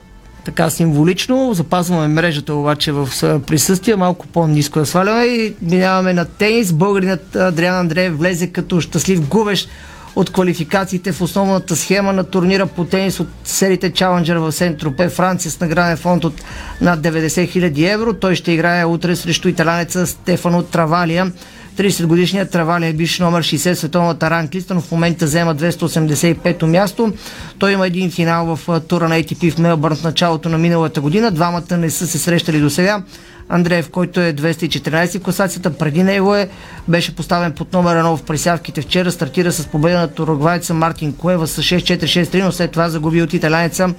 така 0.48 0.70
символично. 0.70 1.54
Запазваме 1.54 2.08
мрежата 2.08 2.54
обаче 2.54 2.92
в 2.92 3.08
присъствие, 3.46 3.96
малко 3.96 4.26
по-низко 4.26 4.78
я 4.78 4.86
сваляме 4.86 5.24
и 5.24 5.54
минаваме 5.62 6.12
на 6.12 6.24
тенис. 6.24 6.72
Българинът 6.72 7.36
Адриан 7.36 7.76
Андреев 7.76 8.18
влезе 8.18 8.46
като 8.46 8.80
щастлив 8.80 9.28
губещ 9.28 9.68
от 10.16 10.32
квалификациите 10.32 11.12
в 11.12 11.20
основната 11.20 11.76
схема 11.76 12.12
на 12.12 12.24
турнира 12.24 12.66
по 12.66 12.84
тенис 12.84 13.20
от 13.20 13.28
серите 13.44 13.90
Challenger 13.90 14.38
в 14.38 14.52
Сент-Тропе, 14.52 15.08
Франция 15.08 15.50
с 15.50 15.60
награден 15.60 15.96
фонд 15.96 16.24
от 16.24 16.42
над 16.80 17.00
90 17.00 17.28
000 17.28 17.94
евро. 17.94 18.14
Той 18.14 18.34
ще 18.34 18.52
играе 18.52 18.84
утре 18.84 19.16
срещу 19.16 19.48
италянеца 19.48 20.06
Стефано 20.06 20.62
Травалия. 20.62 21.32
30 21.78 22.06
годишният 22.06 22.50
Травалия 22.50 22.88
е 22.88 22.92
бивш 22.92 23.18
номер 23.18 23.42
60 23.42 23.74
в 23.74 23.78
световната 23.78 24.30
ранглиста, 24.30 24.74
но 24.74 24.80
в 24.80 24.90
момента 24.90 25.24
взема 25.24 25.56
285-то 25.56 26.66
място. 26.66 27.12
Той 27.58 27.72
има 27.72 27.86
един 27.86 28.10
финал 28.10 28.56
в 28.56 28.80
тура 28.80 29.08
на 29.08 29.14
ATP 29.14 29.50
в 29.50 29.58
Мелбърн 29.58 29.96
в 29.96 30.04
началото 30.04 30.48
на 30.48 30.58
миналата 30.58 31.00
година. 31.00 31.30
Двамата 31.30 31.76
не 31.76 31.90
са 31.90 32.06
се 32.06 32.18
срещали 32.18 32.60
до 32.60 32.70
сега. 32.70 33.02
Андреев, 33.48 33.90
който 33.90 34.20
е 34.20 34.32
214 34.32 35.18
в 35.18 35.22
класацията, 35.22 35.70
преди 35.70 36.02
него 36.02 36.34
е, 36.34 36.48
беше 36.88 37.16
поставен 37.16 37.52
под 37.52 37.72
номер 37.72 37.96
1 37.96 38.16
в 38.16 38.22
присявките 38.22 38.80
вчера, 38.80 39.12
стартира 39.12 39.52
с 39.52 39.66
победа 39.66 39.98
на 39.98 40.08
туругвайца 40.08 40.74
Мартин 40.74 41.12
Куева 41.12 41.46
с 41.46 41.62
6-4-6-3, 41.62 42.44
но 42.44 42.52
след 42.52 42.70
това 42.70 42.88
загуби 42.88 43.22
от 43.22 43.32
италянеца 43.32 43.94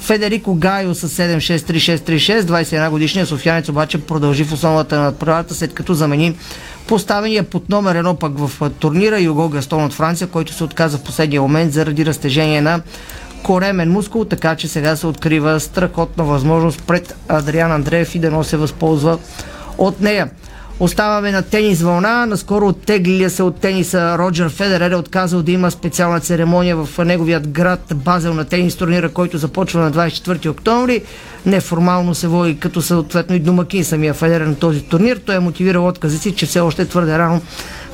Федерико 0.00 0.54
Гайо 0.54 0.94
с 0.94 1.08
7-6-3-6-3-6. 1.08 2.40
21 2.40 2.90
годишният 2.90 3.28
софиянец 3.28 3.68
обаче 3.68 3.98
продължи 3.98 4.44
в 4.44 4.52
основата 4.52 4.96
на 4.96 5.02
надправата, 5.02 5.54
след 5.54 5.74
като 5.74 5.94
замени 5.94 6.36
поставения 6.86 7.42
под 7.42 7.68
номер 7.68 7.94
едно 7.94 8.14
пък 8.14 8.38
в 8.38 8.70
турнира 8.70 9.20
Юго 9.20 9.48
Гастон 9.48 9.84
от 9.84 9.92
Франция, 9.92 10.28
който 10.28 10.52
се 10.52 10.64
отказа 10.64 10.98
в 10.98 11.02
последния 11.02 11.42
момент 11.42 11.72
заради 11.72 12.06
разтежение 12.06 12.60
на 12.60 12.80
коремен 13.42 13.92
мускул, 13.92 14.24
така 14.24 14.56
че 14.56 14.68
сега 14.68 14.96
се 14.96 15.06
открива 15.06 15.60
страхотна 15.60 16.24
възможност 16.24 16.82
пред 16.86 17.16
Адриан 17.28 17.72
Андреев 17.72 18.14
и 18.14 18.18
да 18.18 18.30
но 18.30 18.44
се 18.44 18.56
възползва 18.56 19.18
от 19.78 20.00
нея. 20.00 20.30
Оставаме 20.80 21.32
на 21.32 21.42
тенис 21.42 21.82
вълна. 21.82 22.26
Наскоро 22.26 22.68
оттеглилия 22.68 23.30
се 23.30 23.42
от 23.42 23.60
тениса 23.60 24.18
Роджер 24.18 24.48
Федерер 24.48 24.90
е 24.90 24.96
отказал 24.96 25.42
да 25.42 25.52
има 25.52 25.70
специална 25.70 26.20
церемония 26.20 26.76
в 26.76 27.04
неговият 27.04 27.48
град 27.48 27.92
Базел 27.94 28.34
на 28.34 28.44
тенис 28.44 28.76
турнира, 28.76 29.08
който 29.08 29.38
започва 29.38 29.80
на 29.80 29.92
24 29.92 30.50
октомври. 30.50 31.02
Неформално 31.46 32.14
се 32.14 32.28
води 32.28 32.58
като 32.58 32.82
съответно 32.82 33.36
и 33.36 33.40
домакин 33.40 33.84
самия 33.84 34.14
Федерер 34.14 34.46
на 34.46 34.54
този 34.54 34.80
турнир. 34.80 35.16
Той 35.16 35.34
е 35.34 35.40
мотивирал 35.40 35.86
отказа 35.88 36.18
си, 36.18 36.34
че 36.34 36.46
все 36.46 36.60
още 36.60 36.82
е 36.82 36.86
твърде 36.86 37.18
рано 37.18 37.40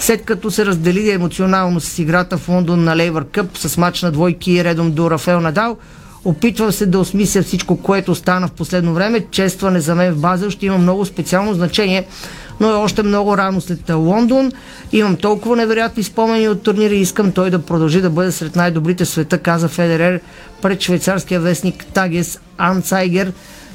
след 0.02 0.24
като 0.24 0.50
се 0.50 0.66
раздели 0.66 1.10
емоционално 1.10 1.80
с 1.80 1.98
играта 1.98 2.38
в 2.38 2.48
Лондон 2.48 2.84
на 2.84 2.96
Лейвър 2.96 3.24
Къп 3.32 3.58
с 3.58 3.76
мач 3.76 4.02
на 4.02 4.12
двойки 4.12 4.52
и 4.52 4.64
редом 4.64 4.92
до 4.92 5.10
Рафел 5.10 5.40
Надал. 5.40 5.76
Опитвам 6.24 6.72
се 6.72 6.86
да 6.86 6.98
осмисля 6.98 7.42
всичко, 7.42 7.76
което 7.76 8.14
стана 8.14 8.48
в 8.48 8.52
последно 8.52 8.94
време. 8.94 9.26
Честване 9.30 9.80
за 9.80 9.94
мен 9.94 10.12
в 10.12 10.20
Базел 10.20 10.50
ще 10.50 10.66
има 10.66 10.78
много 10.78 11.04
специално 11.04 11.54
значение, 11.54 12.06
но 12.60 12.70
е 12.70 12.74
още 12.74 13.02
много 13.02 13.36
рано 13.36 13.60
след 13.60 13.90
Лондон. 13.90 14.52
Имам 14.92 15.16
толкова 15.16 15.56
невероятни 15.56 16.02
спомени 16.02 16.48
от 16.48 16.62
турнира 16.62 16.94
и 16.94 17.00
искам 17.00 17.32
той 17.32 17.50
да 17.50 17.58
продължи 17.58 18.00
да 18.00 18.10
бъде 18.10 18.32
сред 18.32 18.56
най-добрите 18.56 19.04
в 19.04 19.08
света, 19.08 19.38
каза 19.38 19.68
Федерер 19.68 20.20
пред 20.62 20.82
швейцарския 20.82 21.40
вестник 21.40 21.86
Тагес 21.94 22.38
Анцайгер, 22.58 23.32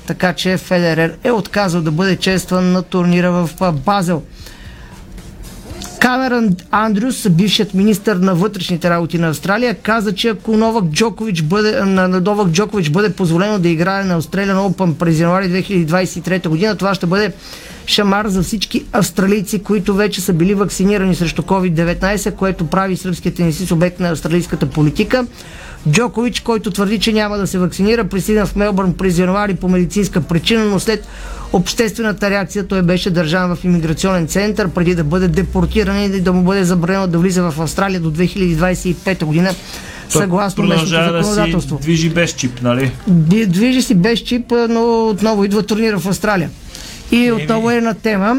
така 0.07 0.33
че 0.33 0.57
Федерер 0.57 1.17
е 1.23 1.31
отказал 1.31 1.81
да 1.81 1.91
бъде 1.91 2.15
честван 2.15 2.71
на 2.71 2.83
турнира 2.83 3.31
в 3.31 3.71
Базел. 3.71 4.21
Камеран 5.99 6.55
Андрюс, 6.71 7.29
бившият 7.29 7.73
министр 7.73 8.15
на 8.15 8.35
вътрешните 8.35 8.89
работи 8.89 9.17
на 9.17 9.29
Австралия, 9.29 9.75
каза, 9.75 10.15
че 10.15 10.29
ако 10.29 10.57
Новак 10.57 10.85
Джокович 10.85 11.41
бъде, 11.41 11.79
на, 11.79 12.07
на 12.07 12.21
Новак 12.21 12.47
Джокович 12.47 12.89
бъде 12.89 13.09
позволено 13.09 13.59
да 13.59 13.69
играе 13.69 14.03
на 14.03 14.21
Australian 14.21 14.55
Open 14.55 14.93
през 14.93 15.19
януари 15.19 15.45
2023 15.45 16.47
година, 16.47 16.75
това 16.75 16.93
ще 16.93 17.05
бъде 17.05 17.33
шамар 17.87 18.27
за 18.27 18.43
всички 18.43 18.85
австралийци, 18.91 19.59
които 19.59 19.93
вече 19.93 20.21
са 20.21 20.33
били 20.33 20.53
вакцинирани 20.53 21.15
срещу 21.15 21.41
COVID-19, 21.41 22.35
което 22.35 22.67
прави 22.67 22.97
сръбският 22.97 23.35
тенисист 23.35 23.71
обект 23.71 23.99
на 23.99 24.09
австралийската 24.09 24.65
политика. 24.65 25.25
Джокович, 25.89 26.39
който 26.39 26.71
твърди, 26.71 26.99
че 26.99 27.13
няма 27.13 27.37
да 27.37 27.47
се 27.47 27.59
вакцинира, 27.59 28.03
пристигна 28.03 28.45
в 28.45 28.55
Мелбърн 28.55 28.93
през 28.93 29.17
януари 29.17 29.55
по 29.55 29.69
медицинска 29.69 30.21
причина, 30.21 30.65
но 30.65 30.79
след 30.79 31.07
обществената 31.53 32.29
реакция 32.29 32.67
той 32.67 32.81
беше 32.81 33.09
държан 33.09 33.55
в 33.55 33.63
иммиграционен 33.63 34.27
център 34.27 34.67
преди 34.67 34.95
да 34.95 35.03
бъде 35.03 35.27
депортиран 35.27 36.03
и 36.03 36.21
да 36.21 36.33
му 36.33 36.43
бъде 36.43 36.63
забранено 36.63 37.07
да 37.07 37.19
влиза 37.19 37.51
в 37.51 37.61
Австралия 37.61 37.99
до 37.99 38.11
2025 38.11 39.25
година. 39.25 39.55
Съгласно 40.09 40.63
местното 40.63 40.89
продължава 40.91 41.17
да 41.17 41.23
си 41.23 41.29
законодателство. 41.29 41.79
движи 41.81 42.09
без 42.09 42.33
чип, 42.33 42.61
нали? 42.61 42.91
Движи 43.47 43.81
си 43.81 43.95
без 43.95 44.19
чип, 44.19 44.53
но 44.69 45.07
отново 45.07 45.43
идва 45.43 45.63
турнира 45.63 45.99
в 45.99 46.07
Австралия. 46.07 46.49
И 47.11 47.31
отново 47.33 47.71
е 47.71 47.81
на 47.81 47.93
тема. 47.93 48.37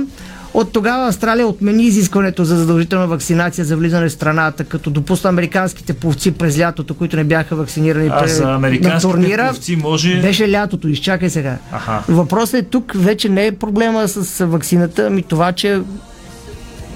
От 0.54 0.72
тогава 0.72 1.08
Австралия 1.08 1.46
отмени 1.46 1.84
изискването 1.84 2.44
за 2.44 2.56
задължителна 2.56 3.06
вакцинация 3.06 3.64
за 3.64 3.76
влизане 3.76 4.08
в 4.08 4.12
страната, 4.12 4.64
като 4.64 4.90
допусна 4.90 5.30
американските 5.30 5.92
пловци 5.92 6.32
през 6.32 6.58
лятото, 6.58 6.94
които 6.94 7.16
не 7.16 7.24
бяха 7.24 7.56
вакцинирани 7.56 8.08
А 8.08 8.10
пре- 8.12 8.26
за 8.26 8.44
на 8.44 8.54
американските 8.54 9.02
турнира. 9.02 9.44
пловци 9.44 9.76
може- 9.76 10.20
Беше 10.20 10.50
лятото, 10.50 10.88
изчакай 10.88 11.30
сега. 11.30 11.56
Аха. 11.72 12.02
Въпросът 12.08 12.54
е 12.54 12.62
тук 12.62 12.92
вече 12.94 13.28
не 13.28 13.46
е 13.46 13.52
проблема 13.52 14.08
с 14.08 14.46
вакцината, 14.46 15.06
ами 15.06 15.22
това, 15.22 15.52
че 15.52 15.80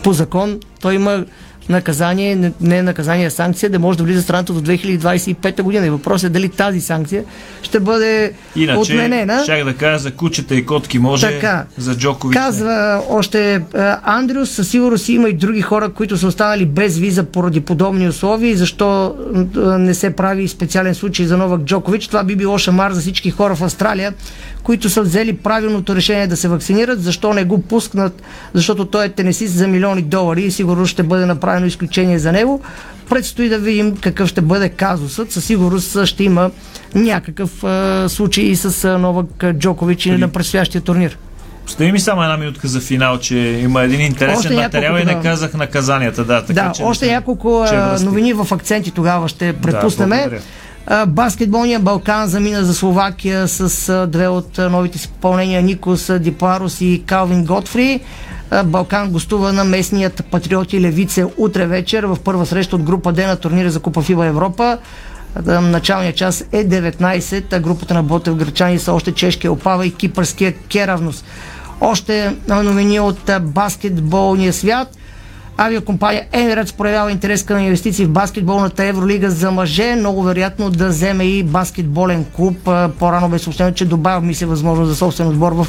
по 0.03 0.13
закон 0.13 0.61
той 0.81 0.95
има 0.95 1.25
наказание, 1.69 2.37
не- 2.37 2.53
не 2.61 2.83
наказание, 2.83 3.27
а 3.27 3.31
санкция, 3.31 3.71
да 3.71 3.79
може 3.79 3.99
да 3.99 4.05
влиза 4.05 4.21
в 4.21 4.25
страната 4.25 4.53
до 4.53 4.61
2025 4.63 5.63
година. 5.63 5.87
И 5.87 5.91
въпросът 5.91 6.25
е 6.25 6.31
дали 6.31 6.49
тази 6.49 6.81
санкция 6.81 7.25
ще 7.63 7.81
бъде 7.81 8.33
Иначе, 8.57 8.79
отменена. 8.93 9.41
щях 9.43 9.65
да 9.65 9.75
кажа 9.75 9.99
за 9.99 10.11
кучета 10.11 10.55
и 10.55 10.67
котки 10.67 10.99
може, 10.99 11.27
Така. 11.29 11.65
за 11.79 11.97
Джокович. 11.97 12.37
Казва 12.37 12.73
още 13.09 13.63
Андрюс, 14.03 14.51
със 14.51 14.69
сигурност 14.69 15.09
има 15.09 15.29
и 15.29 15.33
други 15.33 15.61
хора, 15.63 15.89
които 15.89 16.17
са 16.17 16.27
останали 16.27 16.67
без 16.67 16.99
виза 16.99 17.23
поради 17.25 17.61
подобни 17.61 18.09
условия 18.09 18.51
и 18.51 18.57
защо 18.57 19.15
не 19.79 19.95
се 19.95 20.11
прави 20.11 20.49
специален 20.49 20.95
случай 20.95 21.27
за 21.27 21.37
Новак 21.37 21.61
Джокович. 21.61 22.07
Това 22.07 22.25
би 22.25 22.37
било 22.37 22.59
шамар 22.59 22.93
за 22.93 23.01
всички 23.01 23.31
хора 23.31 23.55
в 23.55 23.63
Австралия, 23.63 24.13
които 24.63 24.91
са 24.91 25.03
взели 25.03 25.33
правилното 25.35 25.97
решение 25.97 26.27
да 26.27 26.37
се 26.37 26.49
вакцинират. 26.49 27.03
Защо 27.03 27.35
не 27.35 27.45
го 27.45 27.63
пускнат? 27.63 28.23
Защото 28.55 28.85
той 28.85 29.05
е 29.05 29.09
тенесист 29.09 29.55
за 29.55 29.69
милиони 29.69 30.03
долари 30.03 30.43
и 30.43 30.51
сигурно 30.51 30.87
ще 30.87 31.03
бъде 31.03 31.27
направено 31.27 31.67
изключение 31.67 32.19
за 32.19 32.33
него. 32.33 32.61
Предстои 33.09 33.49
да 33.49 33.59
видим 33.59 33.97
какъв 33.97 34.29
ще 34.29 34.41
бъде 34.41 34.69
казусът. 34.69 35.33
Със 35.33 35.45
сигурност 35.45 36.05
ще 36.05 36.25
има 36.25 36.51
някакъв 36.95 37.65
а, 37.65 38.07
случай 38.09 38.45
и 38.45 38.57
с 38.57 38.85
а, 38.85 38.99
Новак 38.99 39.27
Джокович 39.53 40.07
и 40.07 40.11
на 40.11 40.29
предстоящия 40.29 40.81
турнир. 40.81 41.19
Остави 41.67 41.93
ми 41.93 42.01
само 42.01 42.23
една 42.23 42.37
минутка 42.37 42.69
за 42.69 42.81
финал, 42.81 43.19
че 43.19 43.37
има 43.39 43.83
един 43.83 44.01
интересен 44.01 44.39
Още 44.39 44.55
материал 44.55 44.91
и 44.91 44.95
няколко, 44.95 45.09
не 45.09 45.15
да. 45.15 45.21
казах 45.23 45.55
наказанията. 45.55 46.25
Да, 46.25 46.41
така, 46.41 46.63
Да, 46.63 46.73
че 46.73 46.83
още 46.83 47.07
не- 47.07 47.13
няколко 47.13 47.65
че 47.69 48.05
новини 48.05 48.33
в 48.33 48.47
акценти 48.53 48.91
тогава 48.91 49.29
ще 49.29 49.53
препуснеме. 49.53 50.17
благодаря. 50.17 50.41
А, 50.87 51.07
Баскетболният 51.07 51.83
Балкан 51.83 52.29
замина 52.29 52.65
за 52.65 52.75
Словакия 52.75 53.49
с 53.49 54.07
две 54.07 54.29
от 54.29 54.59
новите 54.59 54.99
си 54.99 55.09
попълнения 55.09 55.63
Никос 55.63 56.11
а, 56.11 56.19
Дипарус 56.19 56.81
и 56.81 57.03
Калвин 57.07 57.45
Готфри. 57.45 58.01
Балкан 58.65 59.11
гостува 59.11 59.53
на 59.53 59.65
местният 59.65 60.25
патриоти 60.31 60.81
Левице 60.81 61.27
утре 61.37 61.67
вечер 61.67 62.05
в 62.05 62.19
първа 62.25 62.47
среща 62.47 62.77
от 62.77 62.83
група 62.83 63.13
Д 63.13 63.27
на 63.27 63.37
турнира 63.37 63.71
за 63.71 63.81
Купа 63.81 64.03
Фиба 64.03 64.27
Европа. 64.27 64.79
Началният 65.47 66.17
час 66.17 66.45
е 66.53 66.69
19, 66.69 67.53
а 67.53 67.61
групата 67.61 67.95
на 67.95 68.03
Ботев 68.03 68.35
Гречани 68.35 68.79
са 68.79 68.93
още 68.93 69.13
чешкия 69.13 69.53
Опава 69.53 69.87
и 69.87 69.95
кипърския 69.95 70.53
Керавнос. 70.53 71.25
Още 71.81 72.37
новини 72.49 73.01
от 73.01 73.31
баскетболния 73.43 74.53
свят. 74.53 74.97
Авиакомпания 75.57 76.27
Emirates 76.33 76.77
проявява 76.77 77.13
интерес 77.13 77.43
към 77.43 77.59
инвестиции 77.59 78.07
в 78.07 78.11
баскетболната 78.11 78.85
Евролига 78.85 79.31
за 79.31 79.51
мъже. 79.51 79.97
Много 79.97 80.23
вероятно 80.23 80.71
да 80.71 80.89
вземе 80.89 81.25
и 81.25 81.43
баскетболен 81.43 82.25
клуб. 82.37 82.57
По-рано 82.99 83.29
бе 83.29 83.39
съобщено, 83.39 83.73
че 83.73 83.85
добавя 83.85 84.21
ми 84.21 84.35
се 84.35 84.47
възможност 84.47 84.89
за 84.89 84.97
собствен 84.97 85.29
отбор 85.29 85.53
в 85.53 85.67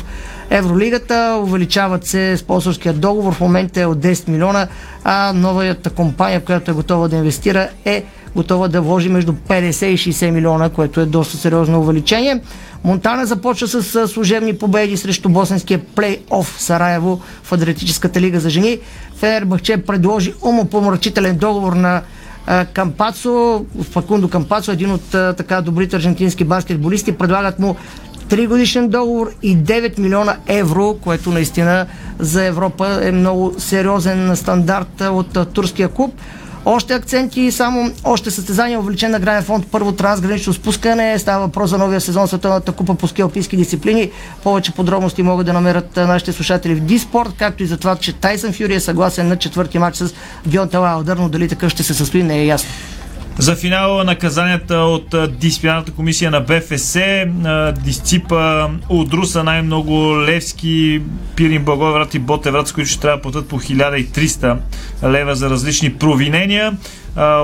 Евролигата. 0.50 1.40
Увеличават 1.44 2.06
се 2.06 2.38
спонсорския 2.38 2.94
договор. 2.94 3.34
В 3.34 3.42
момента 3.42 3.82
е 3.82 3.86
от 3.86 3.98
10 3.98 4.30
милиона, 4.30 4.68
а 5.04 5.34
новата 5.34 5.90
компания, 5.90 6.42
която 6.42 6.72
е 6.72 6.74
готова 6.74 7.08
да 7.08 7.16
инвестира, 7.16 7.70
е 7.86 8.04
готова 8.36 8.68
да 8.68 8.82
вложи 8.82 9.10
между 9.10 9.34
50 9.34 9.86
и 9.86 9.98
60 9.98 10.30
милиона, 10.32 10.70
което 10.70 11.02
е 11.02 11.06
доста 11.06 11.38
сериозно 11.38 11.80
увеличение. 11.80 12.42
Монтана 12.84 13.26
започва 13.26 13.68
с 13.68 14.08
служебни 14.08 14.54
победи 14.58 14.98
срещу 14.98 15.30
босненския 15.30 15.80
плей-оф 15.80 16.60
Сараево 16.60 17.22
в 17.44 17.52
Адриатическата 17.52 18.22
лига 18.22 18.40
за 18.40 18.50
жени. 18.50 18.80
Фенербахче 19.16 19.78
предложи 19.78 20.34
умопомрачителен 20.42 21.38
договор 21.38 21.74
на 21.74 22.02
Кампацо, 22.74 23.66
Факундо 23.82 24.30
Кампацо, 24.30 24.72
един 24.72 24.92
от 24.92 25.10
така 25.12 25.62
добрите 25.62 25.96
аржентински 25.96 26.44
баскетболисти. 26.44 27.12
Предлагат 27.12 27.60
му 27.60 27.76
3 28.30 28.48
годишен 28.48 28.90
договор 28.90 29.32
и 29.42 29.58
9 29.58 30.00
милиона 30.00 30.36
евро, 30.48 30.98
което 31.02 31.32
наистина 31.32 31.86
за 32.20 32.46
Европа 32.46 33.00
е 33.02 33.12
много 33.12 33.54
сериозен 33.58 34.36
стандарт 34.36 35.02
от 35.02 35.54
турския 35.54 35.90
клуб. 35.90 36.14
Още 36.66 36.94
акценти, 36.94 37.52
само 37.52 37.92
още 38.04 38.32
състезания, 38.32 38.80
увеличен 38.80 39.12
на 39.12 39.20
граден 39.20 39.44
фонд, 39.44 39.68
първо 39.72 39.92
трансгранично 39.92 40.54
спускане, 40.54 41.20
става 41.20 41.46
въпрос 41.46 41.70
за 41.70 41.78
новия 41.78 42.02
сезон 42.02 42.28
Световната 42.28 42.72
купа 42.72 42.96
по 42.96 43.08
ски 43.08 43.22
алпийски 43.22 43.58
дисциплини. 43.58 44.12
Повече 44.44 44.72
подробности 44.72 45.24
могат 45.24 45.46
да 45.46 45.54
намерят 45.54 45.96
нашите 45.96 46.32
слушатели 46.32 46.76
в 46.76 46.80
Диспорт, 46.80 47.30
както 47.38 47.64
и 47.64 47.66
за 47.66 47.78
това, 47.78 47.96
че 47.96 48.14
Тайсън 48.14 48.54
Фюри 48.54 48.74
е 48.74 48.80
съгласен 48.80 49.28
на 49.28 49.38
четвърти 49.38 49.80
матч 49.80 49.98
с 49.98 50.14
Дионта 50.46 50.80
Лаудър, 50.80 51.18
но 51.18 51.30
дали 51.30 51.48
такъв 51.48 51.72
ще 51.72 51.84
се 51.84 51.94
състои 51.94 52.24
не 52.24 52.40
е 52.40 52.46
ясно. 52.46 52.70
За 53.38 53.56
финала 53.56 54.04
наказанията 54.04 54.76
от 54.76 55.16
дисциплинарната 55.40 55.92
комисия 55.92 56.32
на 56.32 56.42
БФС, 56.42 56.98
дисципа 57.84 58.68
Удруса 58.90 59.44
най-много 59.44 60.22
Левски, 60.22 61.02
Пирин 61.36 61.64
Благоеврат 61.64 62.14
и 62.14 62.20
Ботеврат, 62.20 62.68
с 62.68 62.72
които 62.72 62.90
ще 62.90 63.00
трябва 63.00 63.18
да 63.18 63.22
платят 63.22 63.48
по 63.48 63.60
1300 63.60 64.58
лева 65.04 65.36
за 65.36 65.50
различни 65.50 65.94
провинения. 65.94 66.78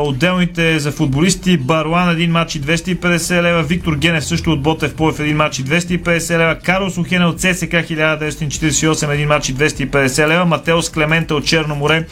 Отделните 0.04 0.80
за 0.80 0.92
футболисти 0.92 1.58
Баруан 1.58 2.10
един 2.10 2.32
матч 2.32 2.56
и 2.56 2.62
250 2.62 3.42
лева, 3.42 3.64
Виктор 3.64 3.96
Генев 3.96 4.26
също 4.26 4.52
от 4.52 4.62
Ботев 4.62 4.96
Поев 4.96 5.20
един 5.20 5.38
матч 5.38 5.60
и 5.60 5.66
250 5.66 6.38
лева, 6.38 6.56
Карлос 6.56 6.98
Охене 6.98 7.26
от 7.26 7.40
ЦСК 7.40 7.74
1948 7.74 9.14
един 9.14 9.28
матч 9.28 9.50
и 9.50 9.56
250 9.56 10.28
лева, 10.28 10.46
Матеос 10.46 10.90
Клемента 10.90 11.36
от 11.36 11.46
Черно 11.46 11.76
море 11.76 12.06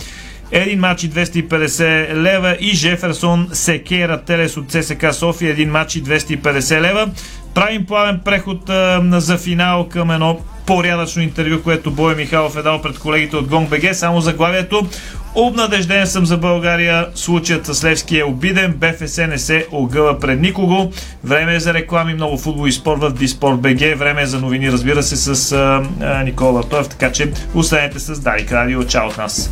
един 0.52 0.80
матч 0.80 1.04
и 1.04 1.10
250 1.10 2.14
лева 2.16 2.58
и 2.60 2.76
Жеферсон 2.76 3.50
Секера 3.54 4.22
Телес 4.22 4.58
от 4.58 4.72
ЦСК 4.72 5.14
София 5.14 5.52
един 5.52 5.72
матч 5.72 5.96
и 5.96 6.04
250 6.04 6.82
лева. 6.82 7.10
Правим 7.54 7.86
плавен 7.86 8.20
преход 8.26 8.70
а, 8.70 9.02
за 9.12 9.38
финал 9.38 9.90
към 9.90 10.12
едно 10.12 10.40
порядъчно 10.66 11.22
интервю, 11.22 11.62
което 11.64 11.92
Бой 11.92 12.16
Михайлов 12.16 12.58
е 12.58 12.62
дал 12.62 12.82
пред 12.82 13.00
колегите 13.00 13.36
от 13.36 13.48
Гонг 13.48 13.70
БГ. 13.70 13.96
Само 13.96 14.22
заглавието. 14.22 14.88
Обнадежден 15.36 16.08
съм 16.08 16.26
за 16.26 16.38
България. 16.38 17.08
Случаят 17.16 17.66
с 17.66 17.84
Левски 17.84 18.20
е 18.20 18.24
обиден. 18.24 18.74
БФС 18.78 19.18
не 19.18 19.38
се 19.38 19.68
огъва 19.72 20.20
пред 20.20 20.42
никого. 20.42 20.92
Време 21.24 21.56
е 21.56 21.60
за 21.60 21.74
реклами, 21.74 22.14
много 22.14 22.38
футбол 22.38 22.68
и 22.68 22.72
спорт 22.72 23.02
в 23.02 23.12
Диспорт 23.12 23.60
БГ. 23.60 23.80
Време 23.98 24.22
е 24.22 24.26
за 24.26 24.40
новини, 24.40 24.72
разбира 24.72 25.04
се, 25.04 25.16
с 25.16 25.52
а, 25.52 25.84
а, 26.02 26.24
Никола 26.24 26.52
Латоев. 26.52 26.88
Така 26.88 27.12
че 27.12 27.32
останете 27.56 28.00
с 28.00 28.20
Дарик 28.20 28.52
Радио. 28.52 28.84
Чао 28.84 29.08
от 29.08 29.18
нас. 29.18 29.52